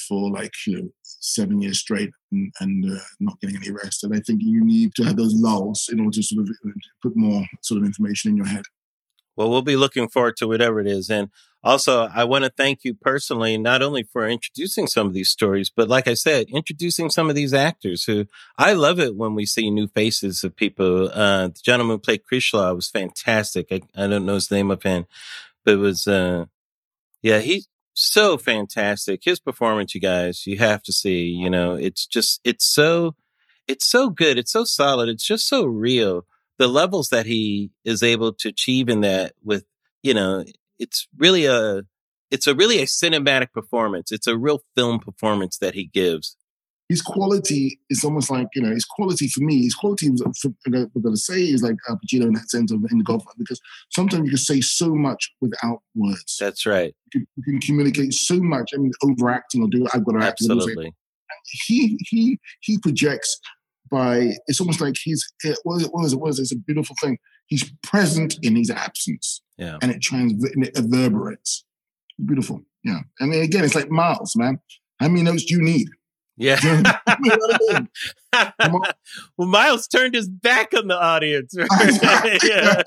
for 0.09 0.31
like 0.31 0.53
you 0.67 0.77
know 0.77 0.89
seven 1.03 1.61
years 1.61 1.79
straight 1.79 2.11
and, 2.33 2.53
and 2.61 2.91
uh, 2.91 2.99
not 3.21 3.39
getting 3.41 3.57
any 3.57 3.71
rest. 3.71 4.03
And 4.03 4.15
I 4.15 4.21
think 4.21 4.41
you 4.43 4.65
need 4.65 4.95
to 4.95 5.05
have 5.05 5.17
those 5.17 5.35
lulls 5.35 5.89
in 5.93 6.01
order 6.01 6.17
to 6.17 6.23
sort 6.23 6.43
of 6.43 6.51
uh, 6.67 6.71
put 7.03 7.17
more 7.17 7.45
sort 7.61 7.81
of 7.81 7.87
information 7.87 8.31
in 8.31 8.37
your 8.37 8.47
head. 8.47 8.65
Well, 9.37 9.51
we'll 9.51 9.63
be 9.63 9.77
looking 9.77 10.09
forward 10.09 10.37
to 10.39 10.49
whatever 10.49 10.81
it 10.81 10.87
is. 10.87 11.11
And 11.11 11.31
also, 11.65 12.09
I 12.13 12.25
want 12.25 12.45
to 12.45 12.51
thank 12.51 12.85
you 12.85 12.93
personally, 12.93 13.57
not 13.57 13.83
only 13.83 14.03
for 14.03 14.29
introducing 14.29 14.87
some 14.87 15.07
of 15.07 15.15
these 15.15 15.31
stories, 15.31 15.71
but 15.71 15.89
like 15.89 16.07
I 16.09 16.15
said, 16.15 16.49
introducing 16.51 17.09
some 17.09 17.31
of 17.31 17.37
these 17.37 17.55
actors 17.55 18.05
who 18.05 18.27
I 18.59 18.73
love 18.73 18.99
it 18.99 19.17
when 19.17 19.35
we 19.35 19.47
see 19.47 19.71
new 19.71 19.87
faces 19.87 20.45
of 20.45 20.57
people. 20.57 21.09
Uh, 21.09 21.49
the 21.49 21.61
gentleman 21.63 21.95
who 21.95 22.01
played 22.01 22.23
Crichlow 22.31 22.75
was 22.75 22.91
fantastic. 22.91 23.69
I, 23.71 23.81
I 23.97 24.07
don't 24.07 24.27
know 24.27 24.35
his 24.35 24.51
name 24.51 24.71
offhand, 24.71 25.07
it 25.67 25.77
was, 25.77 26.07
uh, 26.07 26.47
yeah, 27.23 27.39
he's 27.39 27.69
so 27.95 28.39
fantastic. 28.39 29.21
His 29.25 29.41
performance, 29.41 29.95
you 29.95 30.01
guys, 30.01 30.47
you 30.47 30.59
have 30.59 30.83
to 30.85 30.93
see, 30.93 31.25
you 31.25 31.51
know, 31.51 31.75
it's 31.75 32.07
just, 32.07 32.41
it's 32.45 32.65
so, 32.65 33.15
it's 33.69 33.87
so 33.87 34.11
good. 34.11 34.39
It's 34.39 34.53
so 34.53 34.65
solid. 34.65 35.09
It's 35.09 35.27
just 35.27 35.49
so 35.49 35.65
real. 35.65 36.27
The 36.59 36.69
levels 36.69 37.09
that 37.09 37.27
he 37.27 37.71
is 37.85 38.03
able 38.03 38.33
to 38.35 38.49
achieve 38.49 38.89
in 38.89 39.01
that 39.03 39.35
with, 39.43 39.65
you 40.03 40.15
know, 40.15 40.45
it's 40.79 41.07
really 41.17 41.47
a, 41.47 41.83
it's 42.31 42.47
a 42.47 42.55
really 42.55 42.81
a 42.81 42.87
cinematic 42.87 43.53
performance. 43.53 44.11
It's 44.11 44.27
a 44.27 44.39
real 44.39 44.63
film 44.75 44.99
performance 44.99 45.59
that 45.59 45.75
he 45.75 45.85
gives 45.85 46.37
his 46.93 47.01
quality 47.01 47.81
is 47.89 48.05
almost 48.05 48.31
like 48.31 48.49
you 48.55 48.61
know 48.61 48.71
his 48.71 48.85
quality 48.85 49.27
for 49.27 49.41
me. 49.41 49.63
His 49.63 49.75
quality 49.75 50.11
was 50.11 50.23
we're 50.67 50.87
going 51.01 51.15
to 51.15 51.17
say 51.17 51.41
is 51.41 51.63
like 51.63 51.77
Al 51.89 51.97
Pacino 51.97 52.25
in 52.25 52.35
that 52.35 52.51
sense 52.51 52.71
of 52.71 52.85
in 52.91 52.99
the 52.99 53.05
Godfather 53.05 53.35
because 53.39 53.63
sometimes 53.91 54.25
you 54.25 54.31
can 54.31 54.37
say 54.37 54.61
so 54.61 54.95
much 54.95 55.33
without 55.41 55.81
words. 55.95 56.37
That's 56.39 56.67
right. 56.67 56.95
You 57.15 57.21
can, 57.21 57.27
you 57.37 57.43
can 57.45 57.61
communicate 57.63 58.13
so 58.13 58.37
much. 58.37 58.73
I 58.75 58.77
mean, 58.77 58.93
overacting 59.03 59.63
or 59.63 59.69
do 59.69 59.87
I've 59.95 60.05
got 60.05 60.13
to 60.13 60.19
act. 60.19 60.43
Absolutely. 60.43 60.93
He 61.67 61.99
he 62.11 62.39
he 62.61 62.77
projects 62.77 63.41
by. 63.91 64.35
It's 64.47 64.61
almost 64.61 64.83
like 64.83 64.97
he's 65.03 65.27
it? 65.45 65.59
What 65.63 65.77
is 65.77 65.85
it? 65.85 66.21
What 66.21 66.29
is 66.29 66.39
it? 66.39 66.43
It's 66.43 66.53
a 66.53 66.57
beautiful 66.57 66.95
thing. 67.01 67.17
He's 67.47 67.73
present 67.83 68.37
in 68.43 68.55
his 68.55 68.69
absence. 68.69 69.41
Yeah. 69.57 69.79
And 69.81 69.91
it 69.91 70.03
trans 70.03 70.45
and 70.45 70.67
it 70.67 70.77
reverberates. 70.77 71.65
Beautiful. 72.23 72.61
Yeah. 72.85 73.01
I 73.19 73.25
mean, 73.25 73.43
again, 73.43 73.65
it's 73.65 73.75
like 73.75 73.91
Miles, 73.91 74.37
man. 74.37 74.61
How 75.01 75.09
many 75.09 75.23
notes 75.23 75.47
do 75.47 75.55
you 75.55 75.63
need? 75.63 75.89
Yeah. 76.37 76.59
well, 79.37 79.49
Miles 79.49 79.87
turned 79.87 80.15
his 80.15 80.29
back 80.29 80.73
on 80.75 80.89
the 80.89 81.01
audience. 81.01 81.55
Right? 82.03 82.43
yeah. 82.45 82.83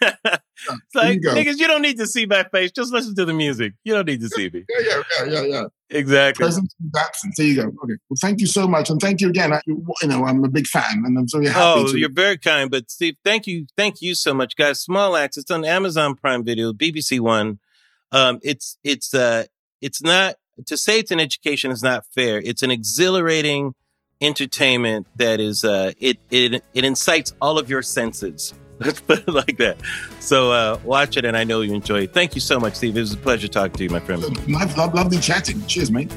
it's 0.00 0.94
like, 0.94 1.20
you 1.22 1.30
niggas, 1.30 1.58
you 1.58 1.66
don't 1.66 1.82
need 1.82 1.98
to 1.98 2.06
see 2.06 2.26
my 2.26 2.44
face. 2.44 2.70
Just 2.70 2.92
listen 2.92 3.14
to 3.16 3.24
the 3.24 3.32
music. 3.32 3.72
You 3.84 3.94
don't 3.94 4.06
need 4.06 4.20
to 4.20 4.28
see 4.28 4.50
me. 4.50 4.64
Yeah, 4.68 4.78
yeah, 4.86 5.02
yeah, 5.16 5.24
yeah, 5.24 5.42
yeah. 5.42 5.64
Exactly. 5.90 6.44
Presence 6.44 6.74
and 6.80 6.92
absence. 6.96 7.36
There 7.36 7.46
you 7.46 7.56
go. 7.56 7.62
Okay. 7.62 7.94
Well, 8.08 8.16
thank 8.20 8.40
you 8.40 8.46
so 8.46 8.68
much. 8.68 8.90
And 8.90 9.00
thank 9.00 9.20
you 9.20 9.28
again. 9.28 9.52
I, 9.52 9.60
you 9.66 9.84
know, 10.04 10.24
I'm 10.24 10.44
a 10.44 10.48
big 10.48 10.66
fan 10.66 11.02
and 11.04 11.18
I'm 11.18 11.26
very 11.28 11.46
happy. 11.46 11.80
Oh, 11.80 11.92
to- 11.92 11.98
you're 11.98 12.12
very 12.12 12.38
kind. 12.38 12.70
But 12.70 12.90
Steve, 12.90 13.16
thank 13.24 13.46
you. 13.46 13.66
Thank 13.76 14.00
you 14.02 14.14
so 14.14 14.34
much, 14.34 14.56
guys. 14.56 14.80
Small 14.80 15.16
Axe. 15.16 15.36
It's 15.36 15.50
on 15.50 15.64
Amazon 15.64 16.14
Prime 16.14 16.44
Video, 16.44 16.72
BBC 16.72 17.20
One. 17.20 17.58
Um, 18.12 18.38
it's, 18.42 18.78
it's, 18.84 19.14
uh, 19.14 19.44
it's 19.80 20.02
not 20.02 20.36
to 20.66 20.76
say 20.76 20.98
it's 20.98 21.10
an 21.10 21.20
education 21.20 21.70
is 21.70 21.82
not 21.82 22.04
fair. 22.14 22.38
It's 22.38 22.62
an 22.62 22.70
exhilarating 22.70 23.74
entertainment 24.20 25.06
that 25.16 25.40
is 25.40 25.64
uh, 25.64 25.92
it 25.98 26.18
it 26.30 26.62
it 26.74 26.84
incites 26.84 27.34
all 27.40 27.58
of 27.58 27.68
your 27.68 27.82
senses. 27.82 28.54
Let's 28.78 29.00
put 29.00 29.20
it 29.20 29.28
like 29.28 29.58
that. 29.58 29.76
So 30.20 30.52
uh, 30.52 30.78
watch 30.84 31.16
it, 31.16 31.24
and 31.24 31.36
I 31.36 31.44
know 31.44 31.60
you 31.60 31.74
enjoy 31.74 32.02
it. 32.02 32.14
Thank 32.14 32.34
you 32.34 32.40
so 32.40 32.58
much, 32.58 32.74
Steve. 32.74 32.96
It 32.96 33.00
was 33.00 33.12
a 33.12 33.16
pleasure 33.16 33.48
talking 33.48 33.76
to 33.76 33.84
you, 33.84 33.90
my 33.90 34.00
friend. 34.00 34.22
Love, 34.48 34.94
lovely 34.94 35.18
chatting. 35.18 35.64
Cheers, 35.66 35.90
mate. 35.90 36.12